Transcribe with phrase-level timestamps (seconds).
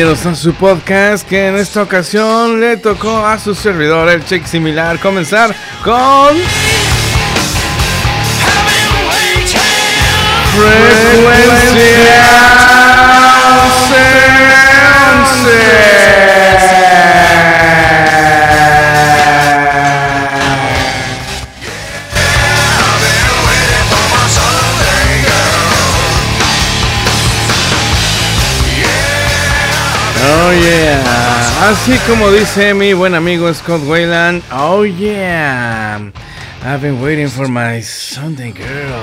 [0.00, 4.46] Bienvenidos a su podcast que en esta ocasión le tocó a su servidor, el check
[4.46, 5.54] similar, comenzar
[5.84, 5.92] con...
[5.94, 6.30] Oh
[31.90, 35.98] así como dice mi buen amigo Scott Wayland, oh yeah,
[36.64, 39.02] I've been waiting for my Sunday girl.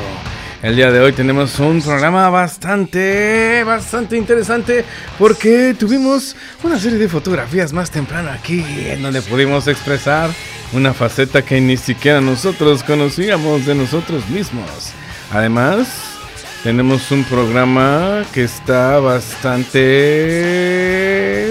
[0.62, 4.86] El día de hoy tenemos un programa bastante, bastante interesante
[5.20, 10.30] porque tuvimos una serie de fotografías más temprano aquí en donde pudimos expresar
[10.72, 14.94] una faceta que ni siquiera nosotros conocíamos de nosotros mismos.
[15.34, 16.17] Además,
[16.64, 19.84] tenemos un programa que está bastante,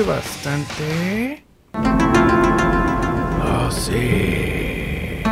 [0.06, 1.42] bastante...
[3.42, 5.22] Oh sí.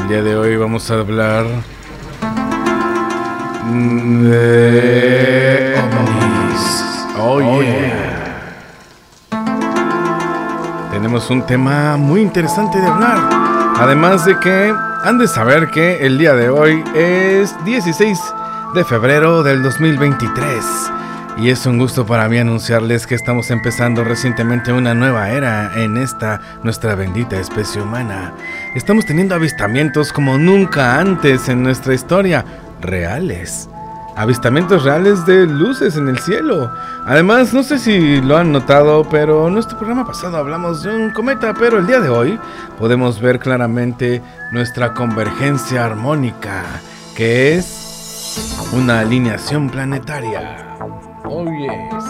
[0.00, 1.46] El día de hoy vamos a hablar
[3.70, 6.84] de ovnis.
[7.20, 8.64] Oh, yeah.
[10.90, 13.18] Tenemos un tema muy interesante de hablar.
[13.78, 14.74] Además de que
[15.08, 18.18] han de saber que el día de hoy es 16
[18.74, 20.62] de febrero del 2023.
[21.38, 25.96] Y es un gusto para mí anunciarles que estamos empezando recientemente una nueva era en
[25.96, 28.34] esta nuestra bendita especie humana.
[28.74, 32.44] Estamos teniendo avistamientos como nunca antes en nuestra historia,
[32.82, 33.70] reales.
[34.18, 36.72] Avistamientos reales de luces en el cielo.
[37.06, 41.10] Además, no sé si lo han notado, pero en nuestro programa pasado hablamos de un
[41.12, 42.36] cometa, pero el día de hoy
[42.80, 44.20] podemos ver claramente
[44.50, 46.64] nuestra convergencia armónica,
[47.14, 50.66] que es una alineación planetaria.
[51.24, 52.04] Oh yes.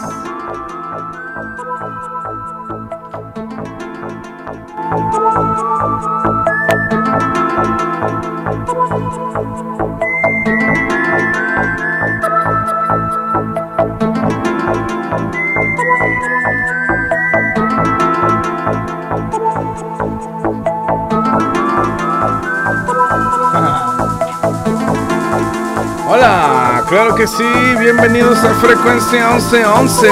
[26.11, 27.45] Hola, claro que sí,
[27.79, 30.09] bienvenidos a Frecuencia 1111.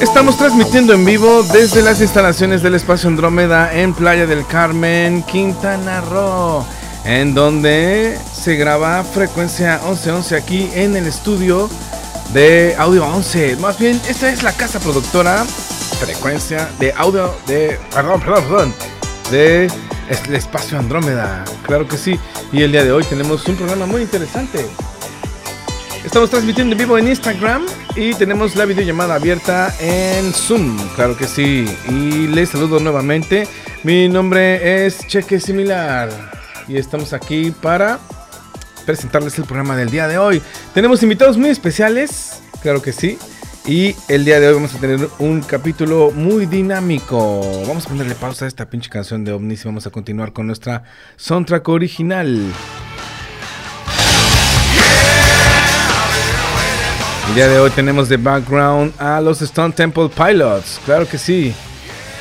[0.00, 6.00] Estamos transmitiendo en vivo desde las instalaciones del Espacio Andrómeda en Playa del Carmen, Quintana
[6.00, 6.66] Roo,
[7.04, 11.70] en donde se graba Frecuencia 1111 aquí en el estudio
[12.32, 13.58] de Audio 11.
[13.60, 15.44] Más bien, esta es la casa productora
[16.00, 17.78] Frecuencia de Audio de...
[17.94, 18.74] Perdón, perdón, perdón.
[19.30, 19.70] De
[20.10, 22.18] el espacio Andrómeda, claro que sí.
[22.52, 24.66] Y el día de hoy tenemos un programa muy interesante.
[26.04, 31.26] Estamos transmitiendo en vivo en Instagram y tenemos la videollamada abierta en Zoom, claro que
[31.26, 31.66] sí.
[31.88, 33.46] Y les saludo nuevamente.
[33.84, 36.08] Mi nombre es Cheque Similar
[36.66, 37.98] y estamos aquí para
[38.86, 40.42] presentarles el programa del día de hoy.
[40.74, 43.18] Tenemos invitados muy especiales, claro que sí.
[43.66, 47.40] Y el día de hoy vamos a tener un capítulo muy dinámico.
[47.66, 50.46] Vamos a ponerle pausa a esta pinche canción de ovnis y vamos a continuar con
[50.46, 50.82] nuestra
[51.16, 52.52] soundtrack original.
[57.28, 61.54] El día de hoy tenemos de background a los Stone Temple Pilots, claro que sí.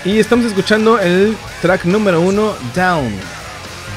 [0.05, 3.11] Y estamos escuchando el track número uno, Down.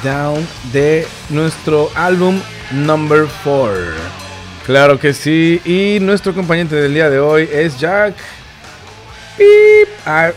[0.03, 2.41] Down de nuestro álbum
[2.73, 4.22] Number 4.
[4.67, 5.61] Claro que sí.
[5.65, 8.15] Y nuestro acompañante del día de hoy es Jack.
[9.37, 9.89] Pip.
[10.07, 10.31] Ah,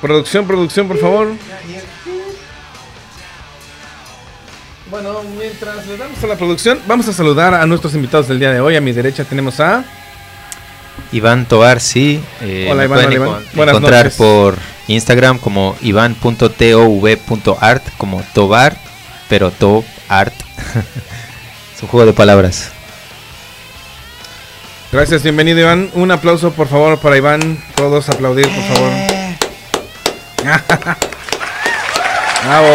[0.00, 1.28] producción, producción, por favor.
[4.90, 8.50] Bueno, mientras le damos a la producción, vamos a saludar a nuestros invitados del día
[8.50, 8.76] de hoy.
[8.76, 9.84] A mi derecha tenemos a
[11.12, 12.20] Iván Tobar, sí.
[12.40, 13.44] Eh, Hola, Iván, pueden hola, Iván.
[13.54, 14.18] Buenas encontrar noches.
[14.18, 14.56] por
[14.88, 18.76] Instagram como iván.tov.art, como Tobar,
[19.28, 20.34] pero To Art.
[21.76, 22.72] es un juego de palabras.
[24.92, 25.88] Gracias, bienvenido Iván.
[25.94, 27.62] Un aplauso por favor para Iván.
[27.76, 28.90] Todos aplaudir, por favor.
[32.44, 32.68] Bravo.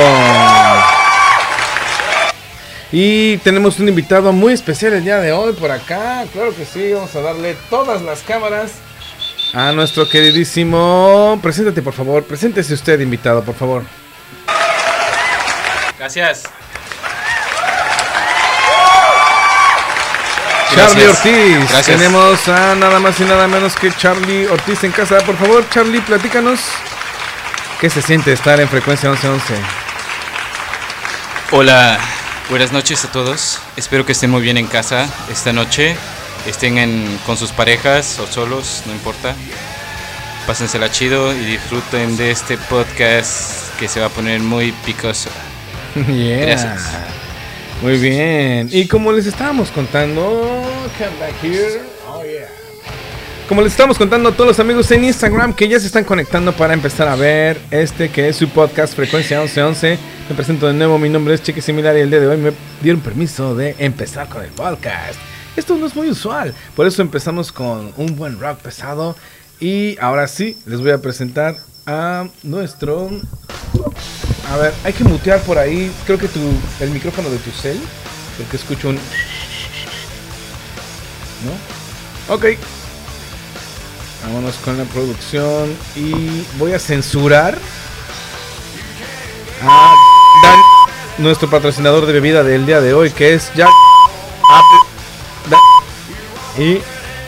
[2.93, 6.23] Y tenemos un invitado muy especial el día de hoy por acá.
[6.31, 8.71] Claro que sí, vamos a darle todas las cámaras
[9.53, 11.37] a nuestro queridísimo.
[11.43, 12.23] Preséntate, por favor.
[12.23, 13.83] Preséntese usted, invitado, por favor.
[15.99, 16.43] Gracias.
[20.75, 21.07] Charlie.
[21.07, 21.69] Ortiz.
[21.69, 21.97] Gracias.
[21.97, 25.19] Tenemos a nada más y nada menos que Charlie Ortiz en casa.
[25.19, 26.59] Por favor, Charlie, platícanos.
[27.79, 29.53] ¿Qué se siente estar en frecuencia 1111?
[31.51, 31.99] Hola,
[32.49, 33.59] buenas noches a todos.
[33.75, 35.95] Espero que estén muy bien en casa esta noche.
[36.45, 39.35] estén en, con sus parejas o solos, no importa.
[40.47, 45.29] Pásensela chido y disfruten de este podcast que se va a poner muy picoso.
[46.07, 46.45] Yeah.
[46.45, 47.24] Gracias.
[47.85, 48.67] Muy bien.
[48.71, 50.63] Y como les estábamos contando,
[50.97, 51.81] come back here.
[52.09, 52.47] Oh yeah.
[53.47, 56.51] Como les estábamos contando a todos los amigos en Instagram que ya se están conectando
[56.51, 59.99] para empezar a ver este que es su podcast Frecuencia 1111.
[60.27, 62.53] Me presento de nuevo, mi nombre es Cheque Similar y el día de hoy me
[62.81, 65.19] dieron permiso de empezar con el podcast.
[65.55, 69.15] Esto no es muy usual, por eso empezamos con un buen rock pesado
[69.59, 71.55] y ahora sí les voy a presentar
[71.85, 73.09] a nuestro
[74.51, 76.39] a ver, hay que mutear por ahí, creo que tu,
[76.79, 77.79] el micrófono de tu cel,
[78.37, 78.95] porque escucho un...
[81.45, 82.33] ¿No?
[82.33, 82.45] Ok.
[84.23, 87.57] Vámonos con la producción y voy a censurar
[89.61, 89.93] a
[90.43, 90.59] Dan,
[91.17, 93.69] nuestro patrocinador de bebida del día de hoy, que es Jack
[96.57, 96.79] Y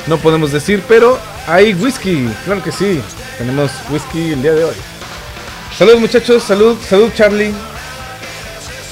[0.08, 3.02] no podemos decir, pero hay whisky, claro que sí.
[3.38, 4.76] Tenemos whisky el día de hoy.
[5.78, 7.54] Salud muchachos, salud, salud Charlie.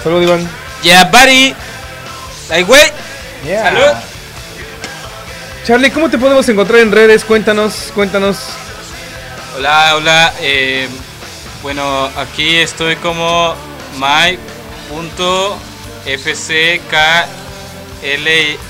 [0.03, 0.47] Salud Iván.
[0.83, 1.55] Yeah, buddy.
[2.51, 2.91] Ay, güey.
[3.43, 3.93] Salud.
[5.65, 7.25] Charlie, ¿cómo te podemos encontrar en redes?
[7.25, 8.37] Cuéntanos, cuéntanos.
[9.57, 10.33] Hola, hola.
[10.41, 10.87] eh,
[11.63, 13.55] bueno, aquí estoy como
[13.97, 14.89] my.fckl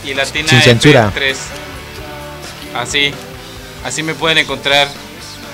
[0.05, 1.11] y latina Sin censura.
[1.13, 1.37] 3
[2.75, 3.13] Así,
[3.83, 4.87] así me pueden encontrar.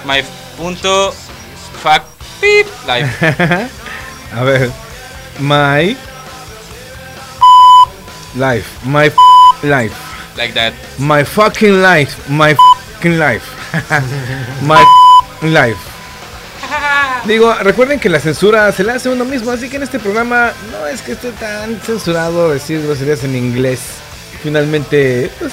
[0.05, 2.03] My.fuck
[2.41, 3.09] beep live.
[4.33, 4.71] A ver.
[5.39, 5.95] My
[8.35, 9.11] life, my
[9.63, 9.93] life,
[10.37, 10.73] Like that.
[10.99, 13.43] my fucking life, my fucking life,
[14.61, 14.83] my
[15.41, 15.77] life.
[17.25, 20.51] Digo, recuerden que la censura se la hace uno mismo, así que en este programa
[20.71, 23.79] no es que esté tan censurado decir groserías en inglés.
[24.43, 25.51] Finalmente, pues,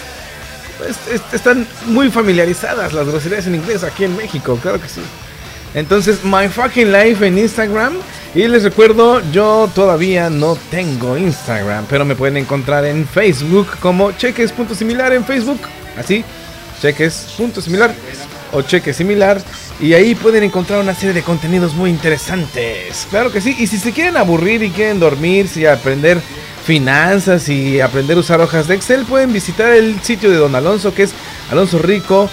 [1.10, 5.00] es- están muy familiarizadas las groserías en inglés aquí en México, claro que sí.
[5.74, 7.94] Entonces, My Fucking Life en Instagram.
[8.34, 14.12] Y les recuerdo, yo todavía no tengo Instagram, pero me pueden encontrar en Facebook como
[14.12, 15.60] cheques.similar en Facebook.
[15.96, 16.24] Así,
[16.82, 17.94] cheques.similar
[18.52, 19.40] o cheques similar.
[19.80, 23.06] Y ahí pueden encontrar una serie de contenidos muy interesantes.
[23.10, 23.56] Claro que sí.
[23.58, 26.20] Y si se quieren aburrir y quieren dormir, y aprender
[26.64, 30.92] finanzas y aprender a usar hojas de Excel, pueden visitar el sitio de Don Alonso,
[30.92, 31.12] que es
[31.50, 32.28] Alonso Rico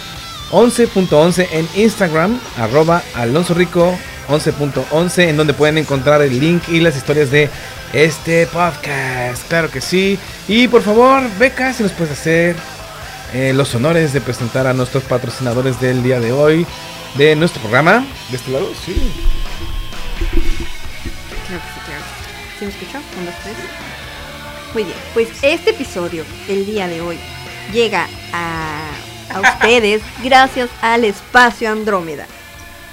[0.52, 3.98] 11.11 en Instagram, arroba Alonso Rico
[4.28, 7.50] 11.11, en donde pueden encontrar el link y las historias de
[7.94, 9.48] este podcast.
[9.48, 10.20] Claro que sí.
[10.48, 12.56] Y por favor, Beca, si nos puedes hacer
[13.34, 16.66] eh, los honores de presentar a nuestros patrocinadores del día de hoy,
[17.16, 18.06] de nuestro programa.
[18.30, 18.94] De este lado, sí.
[21.48, 22.04] Claro que sí, claro.
[22.60, 22.98] ¿Sí me escuchó?
[23.20, 23.56] Un, dos, tres.
[24.74, 27.18] Muy bien, pues este episodio, el día de hoy,
[27.74, 28.80] llega a,
[29.30, 32.28] a ustedes gracias al espacio Andrómeda.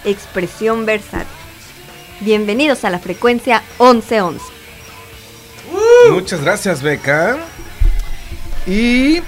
[0.04, 1.28] Expresión versátil.
[2.20, 4.40] Bienvenidos a la frecuencia 1111.
[6.10, 7.38] Muchas gracias, Beca.
[8.66, 9.20] Y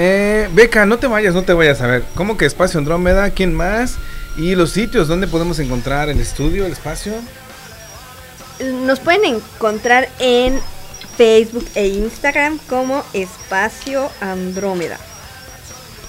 [0.00, 2.04] eh, Beca, no te vayas, no te vayas a ver.
[2.14, 3.30] ¿Cómo que espacio Andrómeda?
[3.30, 3.96] ¿Quién más?
[4.36, 7.14] Y los sitios donde podemos encontrar el estudio, el espacio.
[8.84, 10.60] Nos pueden encontrar en
[11.16, 14.98] Facebook e Instagram como Espacio Andrómeda.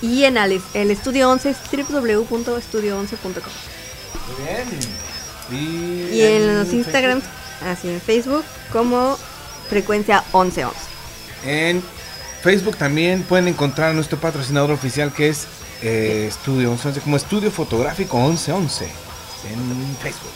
[0.04, 3.54] Y en el, el estudio 11 es www.estudio11.com.
[4.28, 6.10] Muy bien.
[6.14, 7.24] Y en los Instagrams,
[7.66, 9.18] así en Facebook, como
[9.68, 10.78] frecuencia 1111.
[11.46, 11.82] En
[12.42, 15.48] Facebook también pueden encontrar a nuestro patrocinador oficial que es
[15.82, 20.32] eh, Estudio 1111, como Estudio Fotográfico 1111 en Facebook.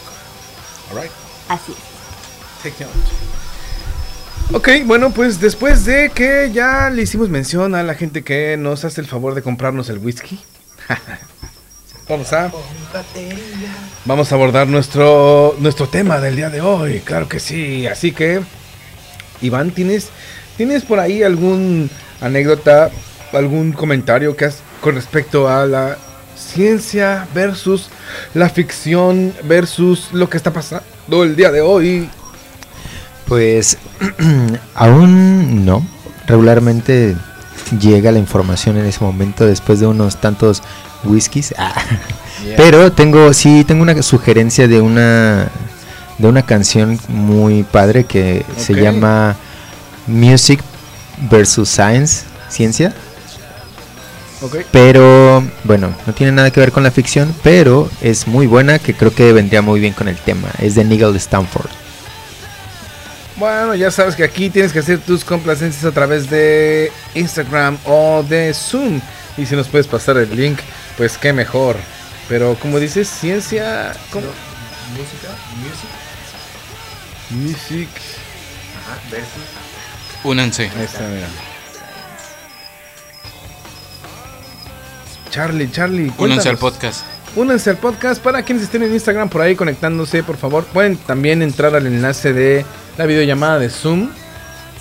[0.89, 1.11] Alright,
[1.49, 1.73] Así
[2.63, 2.79] es.
[2.79, 2.93] note.
[4.51, 8.85] Ok, bueno, pues después de que ya le hicimos mención a la gente que nos
[8.85, 10.39] hace el favor de comprarnos el whisky,
[12.09, 12.51] vamos a
[14.05, 17.87] vamos a abordar nuestro nuestro tema del día de hoy, claro que sí.
[17.87, 18.41] Así que,
[19.41, 20.09] Iván, ¿tienes
[20.57, 21.89] tienes por ahí algún
[22.21, 22.89] anécdota,
[23.33, 25.97] algún comentario que has con respecto a la
[26.35, 27.89] ciencia versus
[28.33, 32.09] la ficción versus lo que está pasando el día de hoy?
[33.27, 33.77] Pues
[34.75, 35.85] aún no.
[36.27, 37.15] Regularmente
[37.79, 40.61] llega la información en ese momento después de unos tantos
[41.03, 41.53] whiskies.
[42.45, 42.57] Ah.
[42.57, 45.49] Pero tengo, sí, tengo una sugerencia de una
[46.17, 49.37] de una canción muy padre que se llama
[50.07, 50.59] Music
[51.29, 52.93] versus Science, ciencia.
[54.71, 58.93] Pero bueno, no tiene nada que ver con la ficción, pero es muy buena que
[58.93, 60.49] creo que vendría muy bien con el tema.
[60.59, 61.69] Es de Nigel Stanford.
[63.37, 68.23] Bueno, ya sabes que aquí tienes que hacer tus complacencias a través de Instagram o
[68.27, 69.01] de Zoom.
[69.37, 70.59] Y si nos puedes pasar el link,
[70.97, 71.77] pues qué mejor.
[72.27, 73.93] Pero como dices, ciencia...
[74.11, 74.27] ¿cómo?
[74.95, 75.89] Música, music.
[77.31, 77.89] Music.
[78.77, 79.62] Ajá, versus.
[80.23, 80.69] Únanse.
[80.75, 81.27] Ahí está, mira.
[85.29, 86.11] Charlie, Charlie.
[86.17, 87.05] Únanse al podcast.
[87.35, 90.63] Únanse al podcast para quienes estén en Instagram por ahí conectándose, por favor.
[90.65, 92.63] Pueden también entrar al enlace de
[92.97, 94.09] la videollamada de Zoom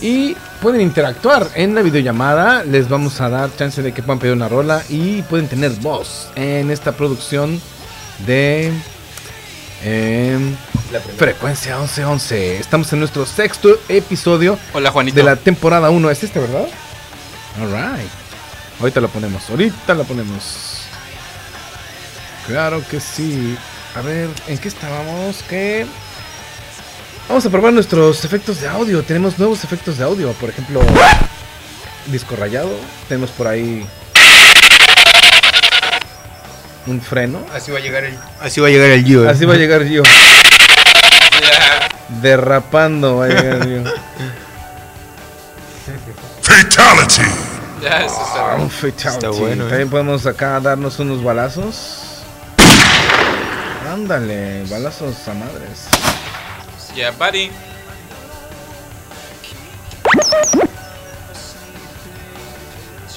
[0.02, 2.64] y pueden interactuar en la videollamada.
[2.64, 6.28] Les vamos a dar chance de que puedan pedir una rola y pueden tener voz
[6.37, 7.58] en esta producción
[8.26, 8.70] de
[9.83, 11.17] primera.
[11.17, 12.59] Frecuencia 1111.
[12.59, 15.17] Estamos en nuestro sexto episodio Hola, Juanito.
[15.17, 16.11] de la temporada 1.
[16.11, 16.67] ¿Es este, verdad?
[17.61, 18.11] Alright.
[18.81, 19.49] Ahorita lo ponemos.
[19.51, 20.83] Ahorita lo ponemos.
[22.47, 23.57] Claro que sí.
[23.95, 25.43] A ver, ¿en qué estábamos?
[25.49, 25.87] ¿Qué?
[27.29, 29.03] Vamos a probar nuestros efectos de audio.
[29.03, 30.33] Tenemos nuevos efectos de audio.
[30.33, 30.81] Por ejemplo,
[32.07, 32.71] disco rayado.
[33.09, 33.87] Tenemos por ahí
[36.87, 37.45] un freno.
[37.53, 39.29] Así va a llegar el, así va a llegar el Gio.
[39.29, 40.03] Así va a llegar yo.
[42.21, 43.59] Derrapando va a llegar.
[46.43, 47.23] Fatality.
[47.83, 49.09] Ya, eso está fatality.
[49.09, 49.69] Está bueno, ¿eh?
[49.69, 52.23] También podemos acá darnos unos balazos.
[53.93, 55.89] Ándale, balazos a madres.
[56.95, 57.51] Ya, buddy.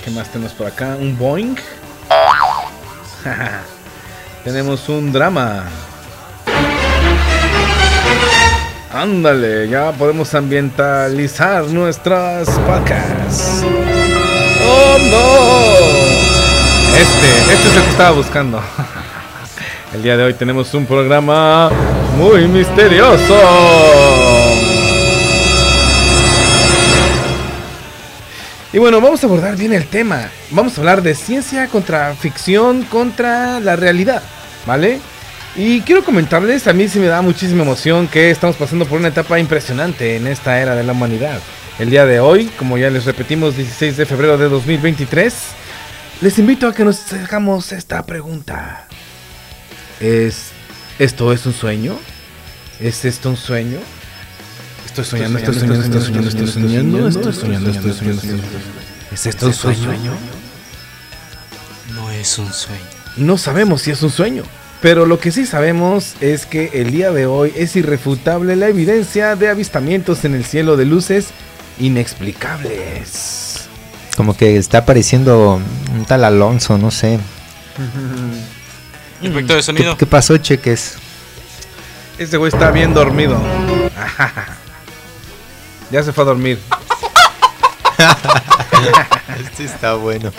[0.03, 0.95] ¿Qué más tenemos por acá?
[0.99, 1.55] Un Boeing.
[4.43, 5.63] tenemos un drama.
[8.91, 13.63] Ándale, ya podemos ambientalizar nuestras podcasts.
[14.63, 16.15] ¡Oh, no!
[16.97, 18.61] Este, este es el que estaba buscando.
[19.93, 21.69] El día de hoy tenemos un programa
[22.17, 24.04] muy misterioso.
[28.75, 30.29] Y bueno, vamos a abordar bien el tema.
[30.51, 34.21] Vamos a hablar de ciencia contra ficción contra la realidad,
[34.67, 34.99] ¿vale?
[35.55, 39.07] Y quiero comentarles, a mí sí me da muchísima emoción que estamos pasando por una
[39.07, 41.39] etapa impresionante en esta era de la humanidad.
[41.79, 45.33] El día de hoy, como ya les repetimos, 16 de febrero de 2023,
[46.19, 48.89] les invito a que nos hagamos esta pregunta.
[50.01, 50.49] ¿Es
[50.99, 51.97] esto es un sueño?
[52.81, 53.79] ¿Es esto un sueño?
[54.95, 58.43] Estoy soñando, estoy soñando, estoy soñando, estoy soñando, estoy soñando, estoy soñando, estoy soñando.
[59.11, 59.91] ¿Es esto un sueño?
[61.93, 62.85] No es un sueño.
[63.17, 64.43] No sabemos si es un sueño,
[64.81, 69.35] pero lo que sí sabemos es que el día de hoy es irrefutable la evidencia
[69.35, 71.27] de avistamientos en el cielo de luces
[71.77, 73.67] inexplicables.
[74.15, 75.59] Como que está apareciendo
[75.93, 77.19] un tal Alonso, no sé.
[79.21, 79.97] Efecto de ¿Qué, sonido.
[79.97, 80.95] qué pasó, Cheques?
[82.17, 83.37] Ese güey está bien dormido.
[85.91, 86.59] Ya se fue a dormir.
[89.39, 90.31] Este está bueno.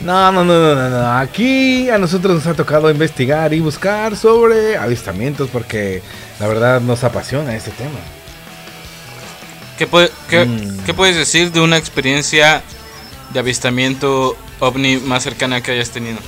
[0.00, 1.18] No, no, no, no, no, no.
[1.18, 6.02] Aquí a nosotros nos ha tocado investigar y buscar sobre avistamientos porque
[6.38, 7.98] la verdad nos apasiona este tema.
[9.78, 10.84] ¿Qué, puede- qué- Mm.
[10.84, 12.62] qué puedes decir de una experiencia
[13.32, 16.18] de avistamiento ovni más cercana que hayas tenido?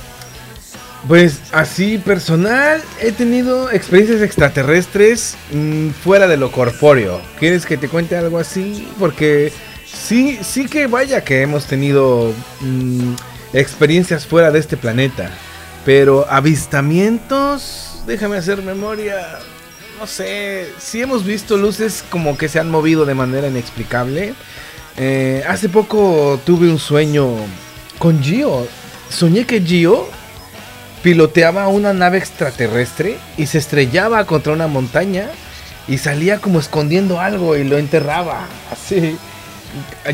[1.07, 7.21] Pues así personal he tenido experiencias extraterrestres mm, fuera de lo corpóreo.
[7.39, 8.87] ¿Quieres que te cuente algo así?
[8.99, 9.51] Porque
[9.85, 13.13] sí, sí que vaya que hemos tenido mm,
[13.53, 15.31] experiencias fuera de este planeta.
[15.85, 19.39] Pero avistamientos, déjame hacer memoria.
[19.99, 24.33] No sé, sí hemos visto luces como que se han movido de manera inexplicable.
[24.97, 27.29] Eh, hace poco tuve un sueño
[27.97, 28.67] con Gio.
[29.09, 30.18] Soñé que Gio
[31.01, 35.29] piloteaba una nave extraterrestre y se estrellaba contra una montaña
[35.87, 38.47] y salía como escondiendo algo y lo enterraba.
[38.71, 39.17] Así.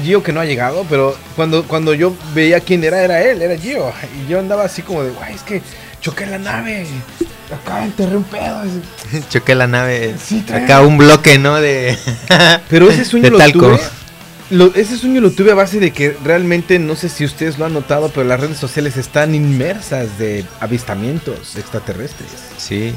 [0.03, 3.57] Gio que no ha llegado, pero cuando, cuando yo veía quién era, era él, era
[3.57, 3.91] Gio.
[4.21, 5.61] Y yo andaba así como de, guay, es que
[6.01, 6.85] choqué la nave.
[7.53, 8.63] Acá enterré un pedo.
[9.29, 10.15] Choqué la nave.
[10.21, 11.55] Sí, Acá un bloque, ¿no?
[11.61, 11.95] De.
[12.69, 13.59] Pero ese sueño de lo talco.
[13.59, 13.79] tuve.
[14.49, 17.65] Lo- ese sueño lo tuve a base de que realmente, no sé si ustedes lo
[17.65, 22.29] han notado, pero las redes sociales están inmersas de avistamientos extraterrestres.
[22.57, 22.93] Sí.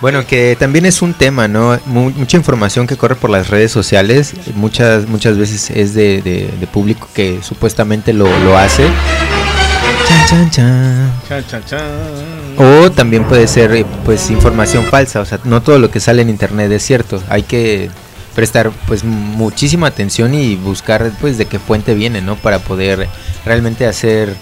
[0.00, 1.78] Bueno, que también es un tema, ¿no?
[1.86, 6.50] Mu- mucha información que corre por las redes sociales, muchas muchas veces es de, de-
[6.60, 8.84] de público que supuestamente lo, lo hace.
[10.08, 11.12] Chan, chan, chan.
[11.28, 11.80] Chan, chan, chan.
[12.58, 16.22] O también puede ser eh, pues información falsa, o sea, no todo lo que sale
[16.22, 17.22] en internet es cierto.
[17.30, 17.88] Hay que
[18.34, 22.36] prestar pues muchísima atención y buscar pues de qué fuente viene, ¿no?
[22.36, 23.08] Para poder
[23.44, 24.34] realmente hacer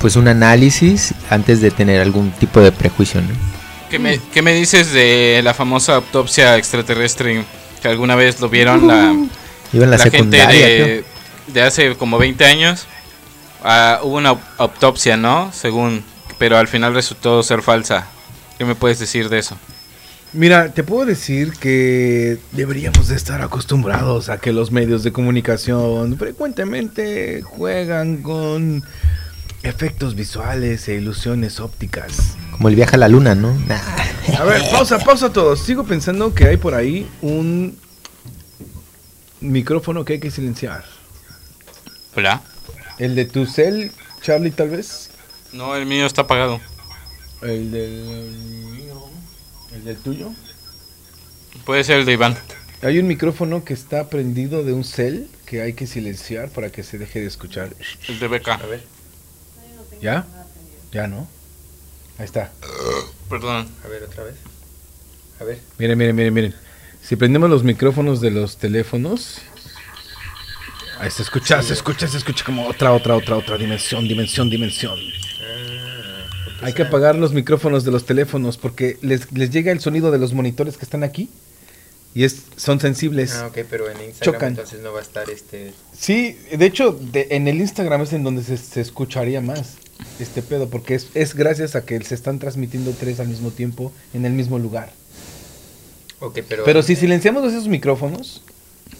[0.00, 3.28] pues un análisis antes de tener algún tipo de prejuicio, ¿no?
[3.90, 7.44] ¿Qué me, qué me dices de la famosa autopsia extraterrestre
[7.80, 9.14] que alguna vez lo vieron la,
[9.72, 11.04] Iba en la, la gente
[11.48, 12.86] de hace como 20 años.
[13.64, 15.50] Ah, hubo una autopsia, ¿no?
[15.52, 16.04] Según,
[16.38, 18.06] pero al final resultó ser falsa.
[18.56, 19.56] ¿Qué me puedes decir de eso?
[20.34, 26.18] Mira, te puedo decir que deberíamos de estar acostumbrados a que los medios de comunicación
[26.18, 28.84] frecuentemente juegan con
[29.62, 32.36] efectos visuales e ilusiones ópticas.
[32.50, 33.54] Como el viaje a la luna, ¿no?
[33.66, 33.80] Nah.
[34.38, 35.60] A ver, pausa, pausa todos.
[35.60, 37.78] Sigo pensando que hay por ahí un
[39.40, 40.84] micrófono que hay que silenciar.
[42.14, 42.42] Hola.
[42.98, 45.10] El de tu cel, Charlie, tal vez.
[45.52, 46.60] No, el mío está apagado.
[47.40, 48.77] El del.
[49.88, 50.32] El tuyo.
[51.64, 52.36] Puede ser el de Iván.
[52.82, 56.82] Hay un micrófono que está prendido de un cel que hay que silenciar para que
[56.82, 57.70] se deje de escuchar.
[58.06, 58.60] El de Beca.
[60.02, 60.26] ¿Ya?
[60.92, 61.26] Ya, ¿no?
[62.18, 62.52] Ahí está.
[63.30, 63.66] Perdón.
[63.82, 64.34] A ver, otra vez.
[65.40, 65.58] A ver.
[65.78, 66.54] Miren, miren, miren, miren.
[67.02, 69.40] Si prendemos los micrófonos de los teléfonos.
[71.00, 74.98] Ahí se escucha, se escucha, se escucha como otra, otra, otra, otra dimensión, dimensión, dimensión.
[76.62, 80.18] Hay que apagar los micrófonos de los teléfonos porque les, les llega el sonido de
[80.18, 81.28] los monitores que están aquí
[82.14, 83.34] y es, son sensibles.
[83.34, 84.48] Ah, ok, pero en Instagram Chocan.
[84.50, 85.72] entonces no va a estar este...
[85.96, 89.74] Sí, de hecho, de- en el Instagram es en donde se, se escucharía más
[90.18, 93.92] este pedo, porque es, es gracias a que se están transmitiendo tres al mismo tiempo
[94.14, 94.90] en el mismo lugar.
[96.20, 96.64] Ok, pero...
[96.64, 98.42] Pero si silenciamos esos micrófonos,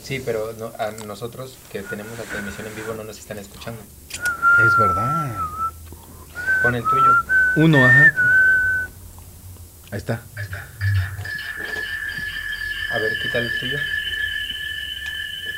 [0.05, 3.81] Sí, pero no, a nosotros que tenemos la transmisión en vivo no nos están escuchando.
[4.13, 5.37] es verdad.
[6.63, 7.13] Pon el tuyo.
[7.59, 8.15] Uno, ajá.
[9.91, 10.21] Ahí está.
[12.93, 13.79] A ver, quita el tuyo.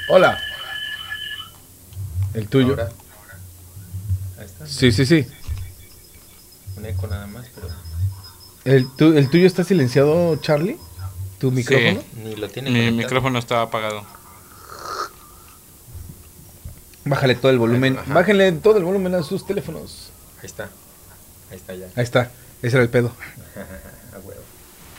[0.09, 0.39] Hola.
[2.35, 2.71] El tuyo.
[2.71, 2.89] Ahora.
[4.39, 4.67] Ahí está.
[4.67, 5.27] Sí, sí, sí.
[6.77, 7.69] Un eco nada más, pero
[8.65, 10.79] ¿El, tu- ¿El tuyo está silenciado, Charlie?
[11.39, 12.03] ¿Tu micrófono?
[12.17, 12.97] ni lo tiene Mi conectado.
[12.97, 14.05] micrófono está apagado.
[17.05, 17.99] Bájale todo el volumen.
[17.99, 18.15] Ajá.
[18.15, 20.11] Bájenle todo el volumen a sus teléfonos.
[20.41, 20.71] Ahí está.
[21.51, 21.87] Ahí está ya.
[21.97, 22.31] Ahí está.
[22.63, 23.13] Ese era el pedo.
[24.15, 24.43] A huevo.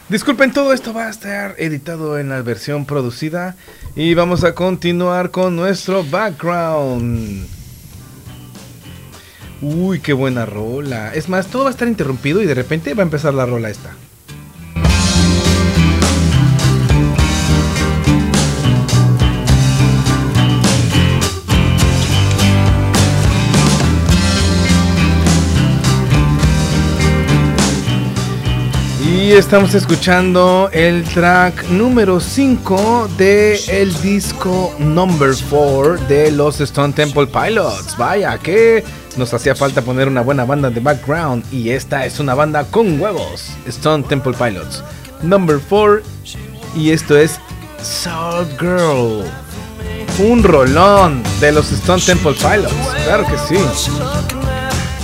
[0.10, 3.56] Disculpen, todo esto va a estar editado en la versión producida
[3.96, 7.48] y vamos a continuar con nuestro background.
[9.62, 11.14] Uy, qué buena rola.
[11.14, 13.70] Es más, todo va a estar interrumpido y de repente va a empezar la rola
[13.70, 13.92] esta.
[29.38, 37.28] Estamos escuchando el track número 5 de el disco number 4 de los Stone Temple
[37.28, 37.96] Pilots.
[37.98, 38.84] Vaya, que
[39.16, 43.00] nos hacía falta poner una buena banda de background y esta es una banda con
[43.00, 43.52] huevos.
[43.68, 44.84] Stone Temple Pilots.
[45.22, 46.02] Number 4
[46.76, 47.40] y esto es
[47.82, 49.24] Salt Girl.
[50.20, 52.76] Un rolón de los Stone Temple Pilots.
[53.06, 53.56] Claro que sí.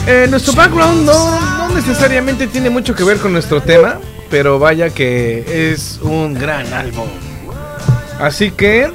[0.06, 4.90] Eh, nuestro background no, no necesariamente tiene mucho que ver con nuestro tema, pero vaya
[4.90, 7.08] que es un gran álbum.
[8.20, 8.92] Así que,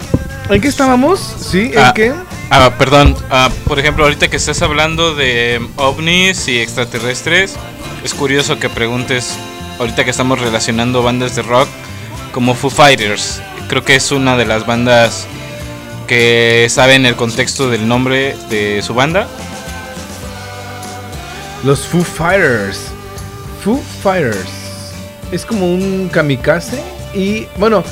[0.51, 1.21] ¿en qué estábamos?
[1.21, 2.13] Sí, ¿en Ah, qué?
[2.51, 3.17] Ah, perdón.
[3.31, 7.55] ah, por ejemplo, ahorita que estás hablando de ovnis y extraterrestres,
[8.05, 9.37] es curioso que preguntes,
[9.79, 11.69] ahorita que estamos relacionando bandas de rock,
[12.33, 13.41] como Foo Fighters.
[13.69, 15.27] Creo que es una de las bandas
[16.09, 19.29] que saben el contexto del nombre de su banda.
[21.65, 22.89] Los Foo Fighters.
[23.65, 24.49] Foo Fighters.
[25.33, 26.81] Es como un kamikaze.
[27.15, 27.83] Y bueno,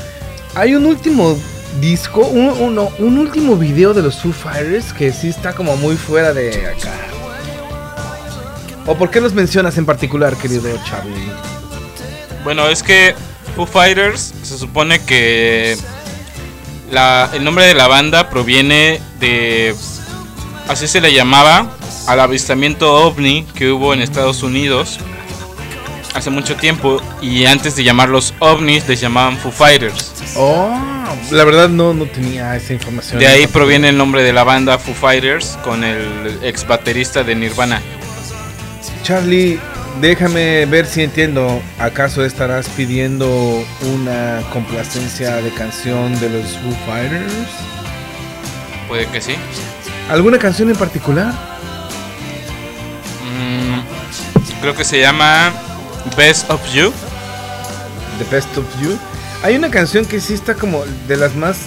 [0.55, 1.37] hay un último
[1.81, 5.97] disco, un, uno- un último video de los Foo Fighters que sí está como muy
[5.97, 6.93] fuera de acá.
[8.87, 11.31] ¿O por qué los mencionas en particular, querido Charlie?
[12.45, 13.15] Bueno, es que
[13.57, 15.77] Foo Fighters se supone que
[16.91, 19.75] la- el nombre de la banda proviene de,
[20.69, 21.71] así se le llamaba,
[22.07, 24.99] al avistamiento ovni que hubo en Estados Unidos
[26.15, 30.13] hace mucho tiempo y antes de llamarlos ovnis les llamaban Foo Fighters.
[30.37, 30.79] Oh,
[31.31, 33.19] la verdad no, no tenía esa información.
[33.19, 37.35] De ahí proviene el nombre de la banda Foo Fighters con el ex baterista de
[37.35, 37.81] Nirvana.
[39.03, 39.59] Charlie,
[40.01, 41.63] déjame ver si entiendo.
[41.79, 47.33] ¿Acaso estarás pidiendo una complacencia de canción de los Foo Fighters?
[48.89, 49.35] Puede que sí.
[50.09, 51.33] ¿Alguna canción en particular?
[53.25, 55.53] Mm, creo que se llama
[56.17, 56.93] Best of You.
[58.19, 58.99] The Best of You.
[59.43, 61.59] Hay una canción que sí está como de las más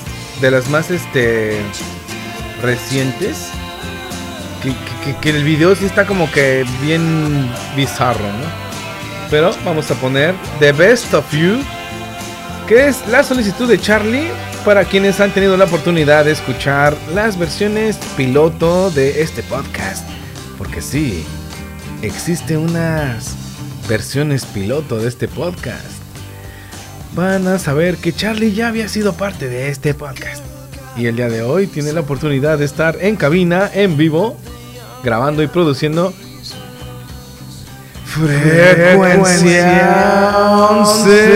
[0.42, 1.60] de las más este
[2.62, 3.48] recientes.
[5.04, 8.64] Que, que el video sí está como que bien bizarro, ¿no?
[9.30, 11.62] Pero vamos a poner The Best of You,
[12.68, 14.30] que es la solicitud de Charlie
[14.64, 20.08] para quienes han tenido la oportunidad de escuchar las versiones piloto de este podcast.
[20.58, 21.26] Porque sí,
[22.02, 23.43] existe unas
[23.88, 26.02] versiones piloto de este podcast,
[27.14, 30.44] van a saber que Charlie ya había sido parte de este podcast.
[30.96, 34.38] Y el día de hoy tiene la oportunidad de estar en cabina, en vivo,
[35.04, 36.14] grabando y produciendo
[38.06, 39.18] Frecuencia
[40.70, 41.32] 11,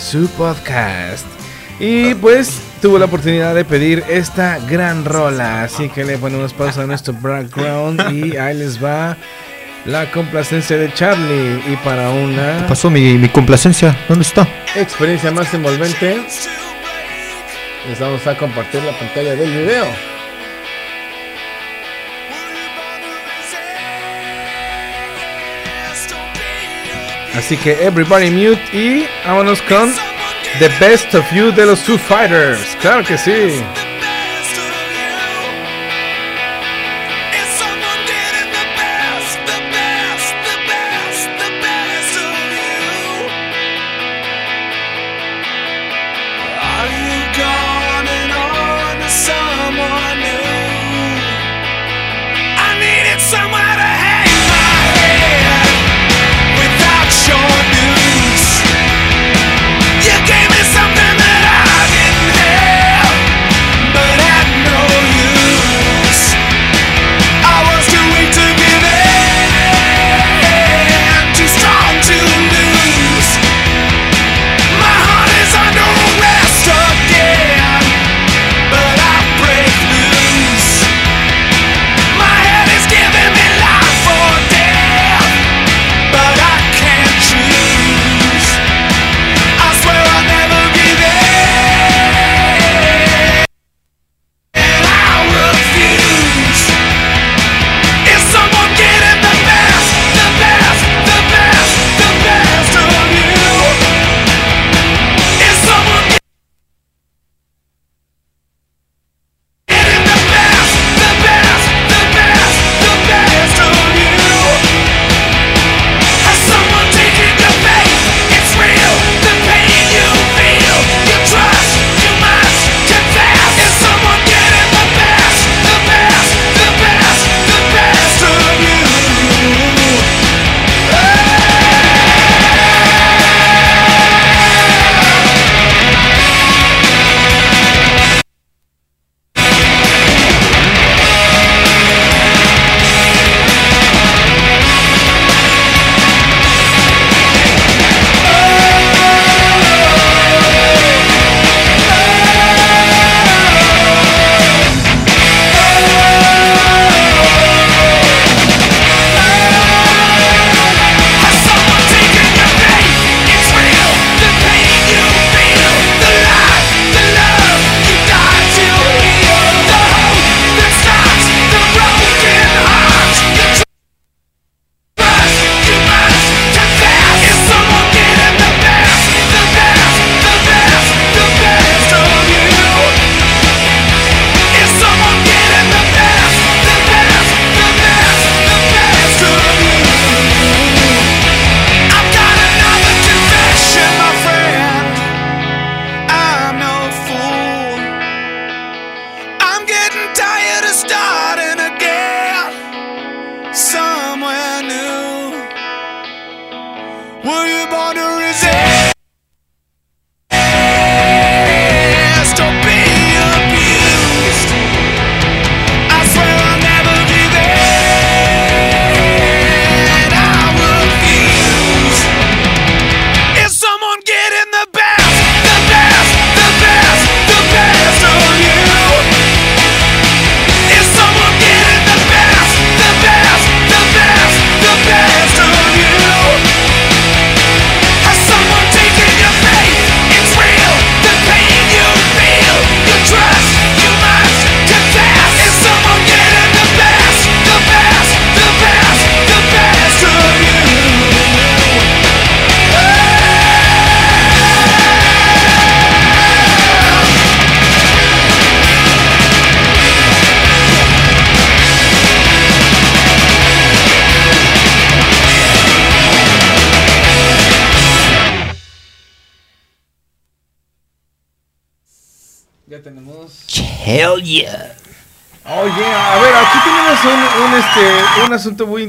[0.00, 1.26] Su podcast.
[1.78, 5.64] Y pues tuvo la oportunidad de pedir esta gran rola.
[5.64, 9.16] Así que le ponemos pausa a nuestro background y ahí les va
[9.84, 11.62] la complacencia de Charlie.
[11.72, 12.58] Y para una.
[12.58, 13.96] ¿Qué pasó mi, mi complacencia?
[14.08, 14.46] ¿Dónde está?
[14.74, 16.20] Experiencia más envolvente.
[17.88, 19.86] Les vamos a compartir la pantalla del video.
[27.36, 29.92] Así que everybody mute y vámonos con
[30.58, 32.76] The Best of You de los Two Fighters.
[32.80, 33.62] Claro que sí.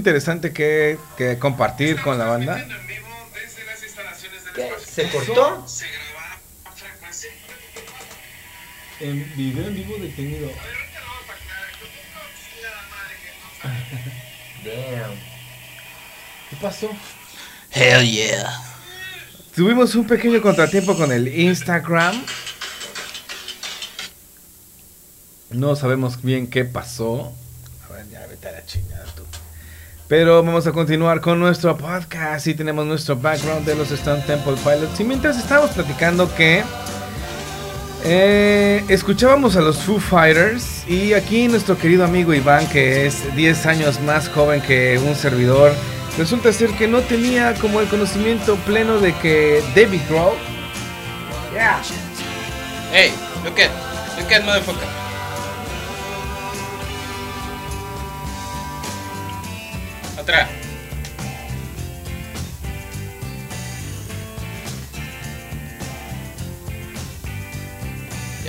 [0.08, 2.66] Interesante que, que compartir con la banda.
[4.86, 5.66] ¿Se cortó?
[9.02, 10.50] En video en vivo detenido.
[16.50, 16.90] ¿Qué pasó?
[17.72, 18.64] Hell yeah.
[19.54, 22.24] Tuvimos un pequeño contratiempo con el Instagram.
[25.50, 27.34] No sabemos bien qué pasó.
[27.90, 29.17] A ver, ya vete a la chingada.
[30.08, 34.56] Pero vamos a continuar con nuestro podcast y tenemos nuestro background de los Stone Temple
[34.64, 35.00] Pilots.
[35.00, 36.64] Y mientras estábamos platicando que
[38.06, 43.66] eh, escuchábamos a los Foo Fighters y aquí nuestro querido amigo Iván, que es 10
[43.66, 45.74] años más joven que un servidor,
[46.18, 50.38] resulta ser que no tenía como el conocimiento pleno de que David Grohl
[51.54, 51.82] Yeah.
[52.92, 53.12] Hey,
[53.44, 53.72] look at,
[54.16, 55.07] look at motherfucker.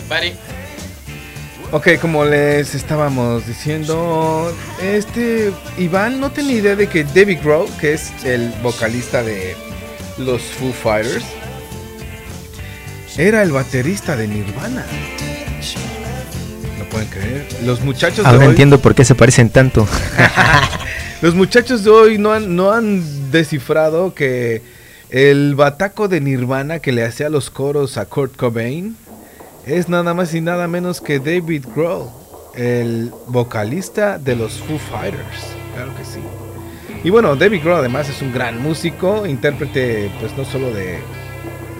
[0.08, 0.32] Buddy.
[1.70, 7.92] Ok, como les estábamos diciendo, este Iván no tenía idea de que David Grohl, que
[7.92, 9.54] es el vocalista de
[10.16, 11.26] los Foo Fighters,
[13.18, 14.86] era el baterista de Nirvana.
[16.78, 17.46] No pueden creer.
[17.64, 19.86] Los muchachos de Ahora hoy, entiendo por qué se parecen tanto.
[21.20, 24.62] los muchachos de hoy no han, no han descifrado que
[25.10, 28.96] el bataco de Nirvana que le hacía los coros a Kurt Cobain
[29.66, 32.08] es nada más y nada menos que David Grohl,
[32.54, 35.54] el vocalista de los Foo Fighters.
[35.74, 36.20] Claro que sí.
[37.04, 41.00] Y bueno, David Grohl además es un gran músico, intérprete pues no solo de,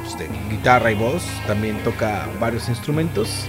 [0.02, 3.46] pues, guitarra y voz, también toca varios instrumentos.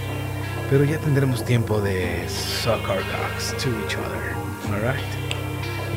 [0.70, 4.34] Pero ya tendremos tiempo de suck our cocks to each other.
[4.72, 5.29] Alright.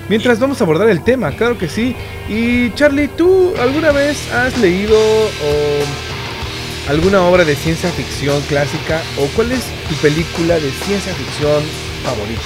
[0.09, 1.95] Mientras vamos a abordar el tema, claro que sí.
[2.27, 9.27] Y Charlie, ¿tú alguna vez has leído o alguna obra de ciencia ficción clásica o
[9.35, 11.63] cuál es tu película de ciencia ficción
[12.03, 12.41] favorita?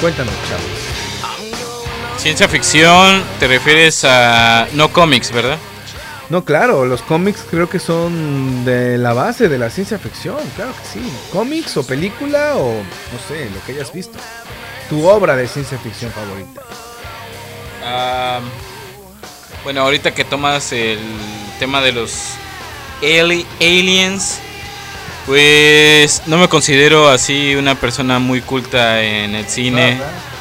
[0.00, 0.88] Cuéntanos, Charlie.
[2.18, 5.58] Ciencia ficción, te refieres a no cómics, ¿verdad?
[6.30, 10.72] No, claro, los cómics creo que son de la base de la ciencia ficción, claro
[10.72, 11.12] que sí.
[11.32, 14.18] Cómics o película o no sé, lo que hayas visto.
[14.90, 16.62] Tu obra de ciencia ficción favorita.
[17.90, 18.40] Ah,
[19.64, 20.98] bueno, ahorita que tomas el
[21.58, 22.12] tema de los
[23.02, 24.38] ali- aliens,
[25.26, 29.98] pues no me considero así una persona muy culta en el cine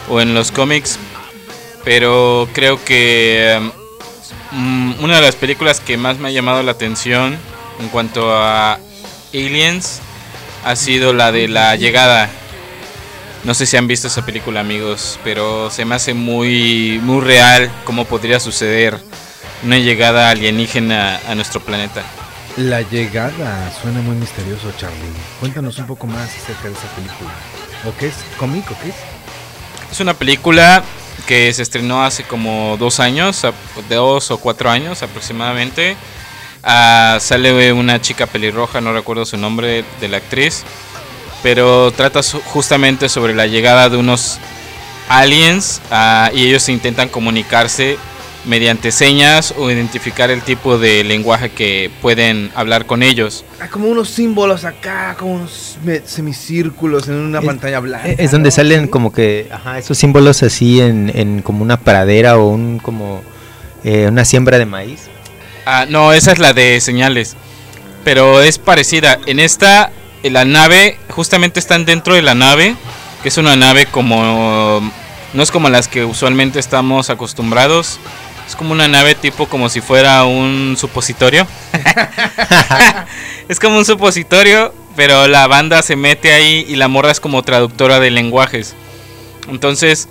[0.10, 1.00] o en los cómics,
[1.86, 3.60] pero creo que
[4.52, 7.38] mm, una de las películas que más me ha llamado la atención
[7.80, 8.78] en cuanto a
[9.34, 10.00] aliens
[10.66, 12.30] ha sido la de La Llegada.
[13.44, 17.72] No sé si han visto esa película, amigos, pero se me hace muy, muy real
[17.86, 19.00] cómo podría suceder
[19.64, 22.04] una llegada alienígena a nuestro planeta.
[22.58, 24.98] La llegada suena muy misterioso, Charlie.
[25.40, 27.30] Cuéntanos un poco más acerca de esa película.
[27.86, 28.16] ¿O qué es?
[28.38, 28.96] ¿Cómic o qué es?
[29.92, 30.84] Es una película
[31.28, 33.46] que se estrenó hace como dos años,
[33.90, 35.96] dos o cuatro años aproximadamente.
[36.64, 40.64] Ah, sale una chica pelirroja, no recuerdo su nombre de la actriz,
[41.44, 44.40] pero trata justamente sobre la llegada de unos
[45.10, 47.98] aliens ah, y ellos intentan comunicarse
[48.46, 53.44] mediante señas o identificar el tipo de lenguaje que pueden hablar con ellos.
[53.60, 58.08] Ah, como unos símbolos acá, como unos semicírculos en una Es- pantalla blanca.
[58.10, 58.56] es donde ¿no?
[58.56, 63.22] salen como que ajá, esos símbolos así en, en como una pradera o un como
[63.84, 65.02] eh, una siembra de maíz.
[65.66, 67.36] Ah, no, esa es la de señales.
[68.06, 69.20] Pero es parecida.
[69.26, 69.92] En esta,
[70.24, 72.76] la nave, justamente están dentro de la nave,
[73.22, 74.92] que es una nave como...
[75.34, 78.00] No es como las que usualmente estamos acostumbrados.
[78.48, 81.46] Es como una nave tipo como si fuera un supositorio.
[83.50, 87.44] es como un supositorio, pero la banda se mete ahí y la morra es como
[87.44, 88.76] traductora de lenguajes.
[89.50, 90.08] Entonces,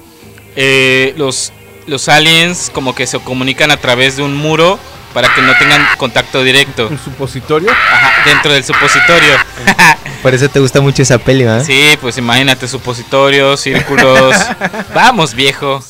[0.54, 1.52] eh, los,
[1.86, 4.78] los aliens como que se comunican a través de un muro
[5.16, 7.70] para que no tengan contacto directo ¿Un supositorio?
[7.70, 9.32] Ajá, dentro del supositorio.
[10.22, 11.64] Por eso te gusta mucho esa peli, ¿verdad?
[11.64, 14.36] Sí, pues imagínate supositorios, círculos.
[14.94, 15.82] Vamos, viejo.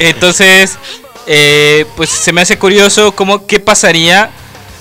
[0.00, 0.76] Entonces,
[1.28, 4.30] eh, pues se me hace curioso cómo qué pasaría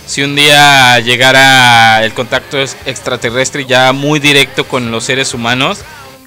[0.07, 5.81] si un día llegara el contacto es- extraterrestre ya muy directo con los seres humanos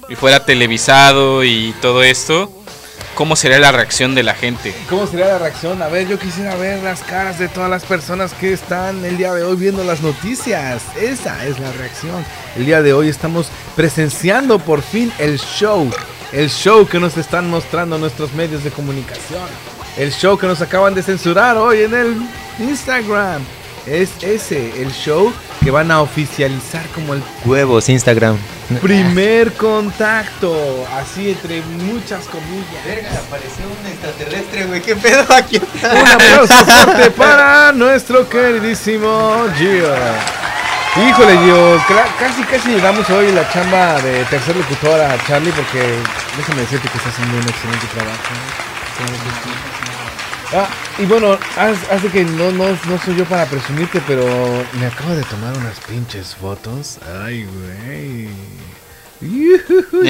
[0.07, 2.49] y fuera televisado y todo esto.
[3.15, 4.73] Cómo sería la reacción de la gente.
[4.89, 5.81] ¿Cómo sería la reacción?
[5.81, 9.33] A ver, yo quisiera ver las caras de todas las personas que están el día
[9.33, 10.83] de hoy viendo las noticias.
[10.99, 12.25] Esa es la reacción.
[12.55, 15.89] El día de hoy estamos presenciando por fin el show.
[16.31, 19.43] El show que nos están mostrando nuestros medios de comunicación.
[19.97, 22.15] El show que nos acaban de censurar hoy en el
[22.59, 23.41] Instagram.
[23.85, 28.37] Es ese, el show que van a oficializar como el Huevos, Instagram.
[28.81, 30.87] primer contacto.
[30.95, 33.15] Así entre muchas comillas.
[33.27, 34.81] apareció un extraterrestre, güey.
[34.81, 35.57] ¿Qué pedo aquí?
[35.57, 39.93] Un aplauso fuerte para nuestro queridísimo Gio.
[41.07, 41.81] Híjole, Gio,
[42.19, 45.79] casi casi llegamos hoy la chamba de tercer locutor a Charlie porque
[46.37, 49.80] déjame decirte que está haciendo un excelente trabajo.
[50.53, 50.67] Ah,
[50.99, 54.25] y bueno, de que no, no, no soy yo para presumirte, pero
[54.79, 56.99] me acabo de tomar unas pinches fotos.
[57.23, 58.27] Ay, güey.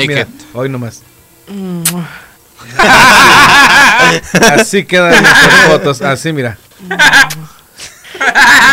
[0.07, 1.03] Mira, hoy nomás.
[4.41, 6.01] Así quedan nuestras fotos.
[6.01, 6.57] Así, mira.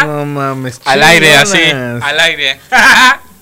[0.05, 0.81] No mames.
[0.85, 1.61] Al aire, así.
[1.61, 2.61] Al aire.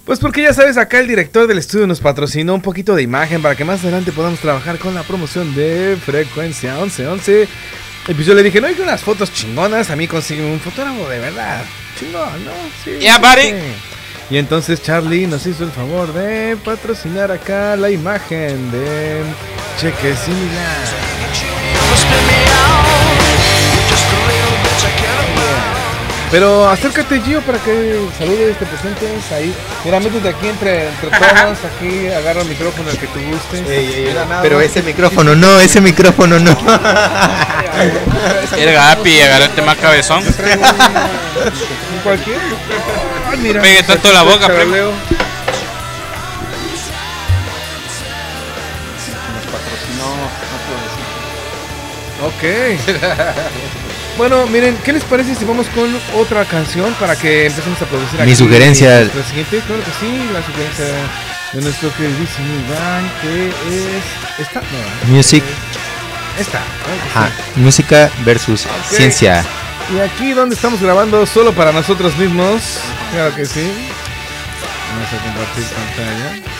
[0.05, 3.43] Pues porque ya sabes, acá el director del estudio nos patrocinó un poquito de imagen
[3.43, 7.49] para que más adelante podamos trabajar con la promoción de Frecuencia 1111.
[8.09, 10.61] Y pues yo le dije, no hay que unas fotos chingonas, a mí consigue un
[10.61, 11.65] fotógrafo de verdad.
[11.99, 12.53] Chingón, ¿no?
[12.85, 12.99] Sí.
[13.01, 13.55] Yeah, buddy.
[14.31, 19.23] Y entonces Charlie nos hizo el favor de patrocinar acá la imagen de
[19.81, 21.56] Cheque Similar.
[26.37, 29.55] Pero acércate, Gio, para que saludes, te presentes ahí.
[29.87, 33.63] Mira, métete aquí entre, entre todos, aquí agarra el micrófono el que tú gustes.
[34.43, 36.55] Pero ese micrófono no, ese micrófono no.
[38.55, 40.23] El Gapi, agarrate más cabezón.
[40.27, 42.37] Un cualquier.
[43.31, 43.63] Ay, mira.
[43.63, 44.47] Pegue tanto la boca.
[44.47, 44.93] Charoleo.
[52.27, 52.45] Ok.
[54.17, 58.21] Bueno, miren, ¿qué les parece si vamos con otra canción para que empecemos a producir
[58.23, 59.01] Mi sugerencia.
[59.01, 59.61] nuestra siguiente?
[59.67, 60.85] Claro que sí, la sugerencia
[61.53, 64.61] de nuestro queridísimo Iván, que es esta.
[64.61, 65.45] No, Music,
[66.39, 66.59] esta.
[66.59, 67.19] que sí.
[67.19, 69.45] ajá, música versus ciencia.
[69.95, 72.63] Y aquí donde estamos grabando solo para nosotros mismos.
[73.13, 73.71] Claro que sí.
[74.93, 76.57] Vamos a compartir pantalla.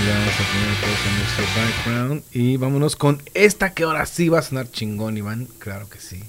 [0.00, 2.22] Y le vamos a poner todo en nuestro background.
[2.32, 5.46] Y vámonos con esta que ahora sí va a sonar chingón, Iván.
[5.58, 6.24] Claro que sí.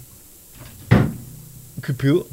[1.83, 2.27] ¿Qué pido?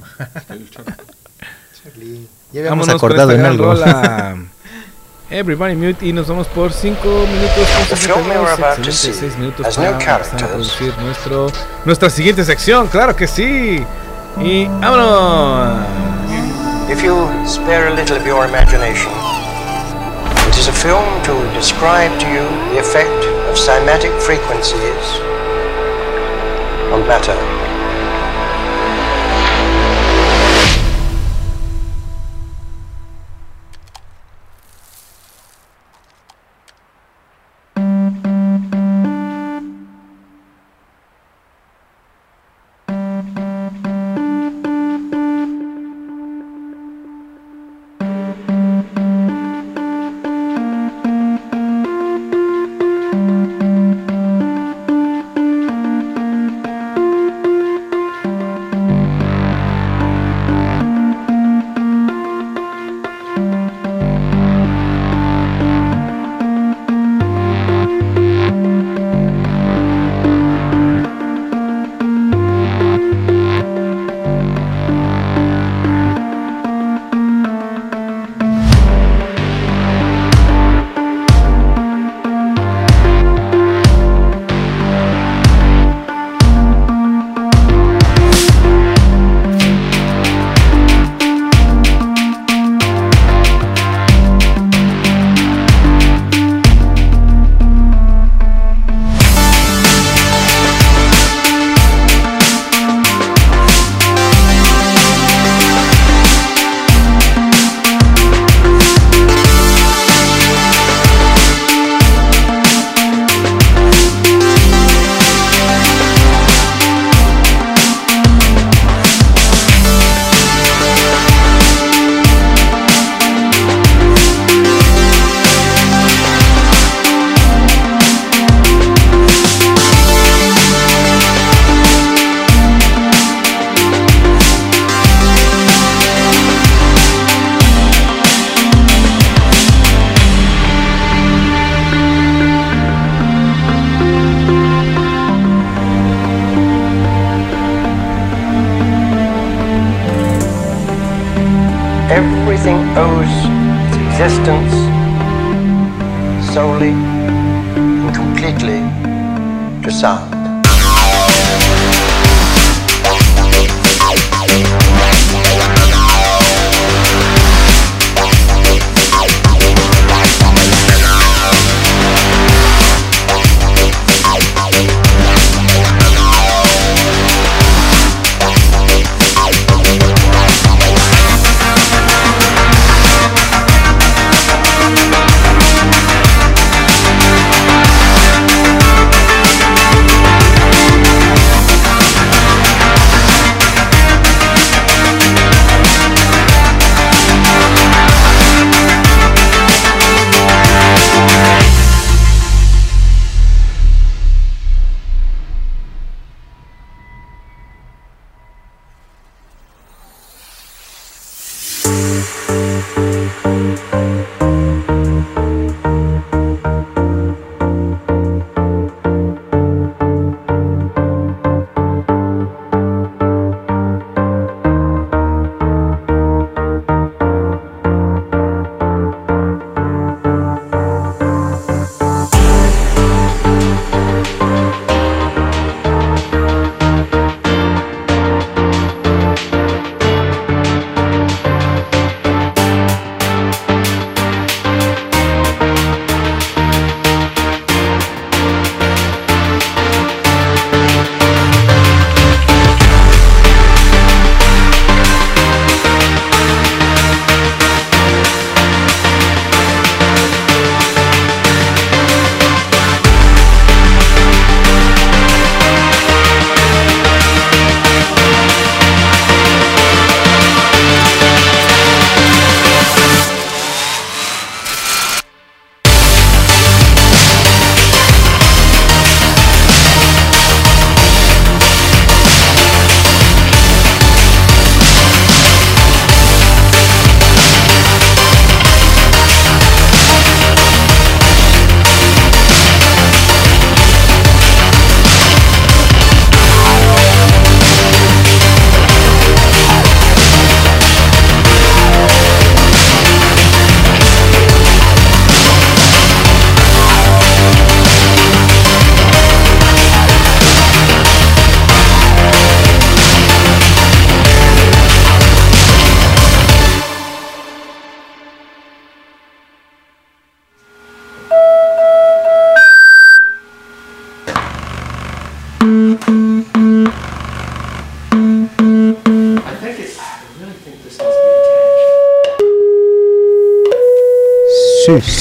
[2.52, 3.64] Ya habíamos Vámonos con acordado en algo.
[3.66, 4.36] rola.
[5.30, 8.76] Everybody mute y nos vamos por 5 minutos con The film we were 52, about
[8.76, 11.52] to excelentes see seis minutos has para empezar a producir nuestro,
[11.84, 13.84] nuestra siguiente sección, claro que sí.
[14.40, 15.84] Y vámonos.
[16.90, 17.14] If you
[17.46, 19.12] spare a little of your imagination,
[20.68, 25.20] a film to describe to you the effect of cymatic frequencies
[26.92, 27.57] on matter.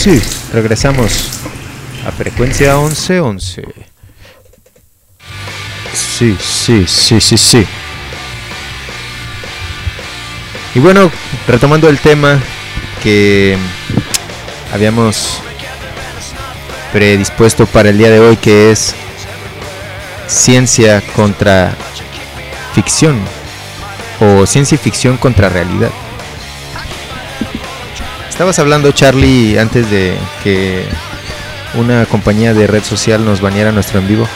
[0.07, 0.21] Sí,
[0.53, 1.27] regresamos
[2.07, 3.61] a frecuencia 1111.
[5.93, 7.67] Sí, sí, sí, sí, sí.
[10.75, 11.11] Y bueno,
[11.45, 12.39] retomando el tema
[13.03, 13.57] que
[14.73, 15.41] habíamos
[16.93, 18.95] predispuesto para el día de hoy, que es
[20.25, 21.75] ciencia contra
[22.73, 23.19] ficción
[24.21, 25.91] o ciencia y ficción contra realidad.
[28.37, 30.85] Estabas hablando, Charlie, antes de que
[31.73, 34.29] una compañía de red social nos baneara nuestro en vivo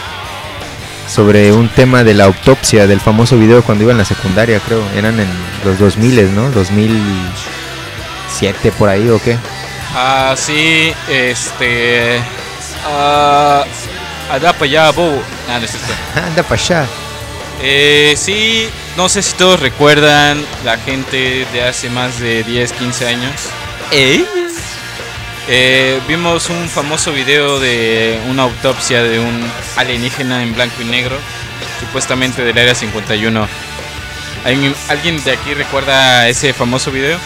[1.07, 4.81] sobre un tema de la autopsia del famoso video cuando iba en la secundaria, creo.
[4.95, 5.29] Eran en
[5.63, 6.49] los 2000, ¿no?
[6.49, 9.37] 2007 por ahí o qué.
[9.93, 12.19] Ah, sí, este.
[12.83, 13.63] Ah.
[14.31, 15.21] Allá para allá, bo.
[15.47, 15.93] Ah, no es cierto.
[16.25, 16.87] Anda para allá.
[17.61, 23.07] Eh, sí, no sé si todos recuerdan la gente de hace más de 10, 15
[23.07, 23.33] años.
[23.93, 29.43] Eh, vimos un famoso video de una autopsia de un
[29.75, 31.17] alienígena en blanco y negro,
[31.79, 33.47] supuestamente del Área 51.
[34.45, 37.19] ¿Alguien, ¿Alguien de aquí recuerda ese famoso video?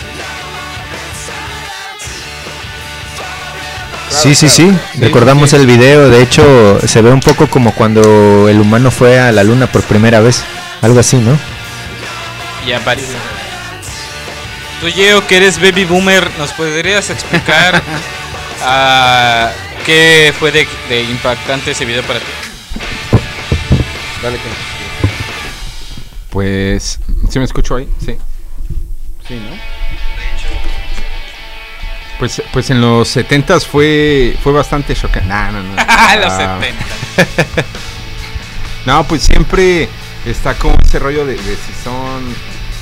[4.09, 6.09] Sí, sí, sí, Recordamos el video.
[6.09, 9.83] De hecho, se ve un poco como cuando el humano fue a la luna por
[9.83, 10.43] primera vez.
[10.81, 11.37] Algo así, ¿no?
[12.65, 13.34] Y aparece.
[14.85, 17.81] Tú, Yeo, que eres baby boomer, ¿nos podrías explicar
[18.61, 19.49] ah,
[19.83, 22.25] qué fue de, de impactante ese video para ti?
[24.21, 24.43] Dale, que-
[26.29, 26.99] Pues,
[27.31, 27.89] ¿sí me escucho ahí?
[27.99, 28.15] Sí.
[29.27, 29.57] Sí, ¿no?
[32.19, 35.27] Pues, pues en los 70 fue, fue bastante chocante.
[35.27, 35.69] No, no, no.
[36.21, 36.85] Los Ah, 70.
[38.85, 39.89] No, pues siempre
[40.27, 42.35] está como ese rollo de, de si son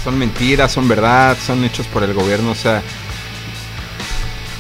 [0.04, 2.82] son mentiras, son verdad, son hechos por el gobierno, o sea,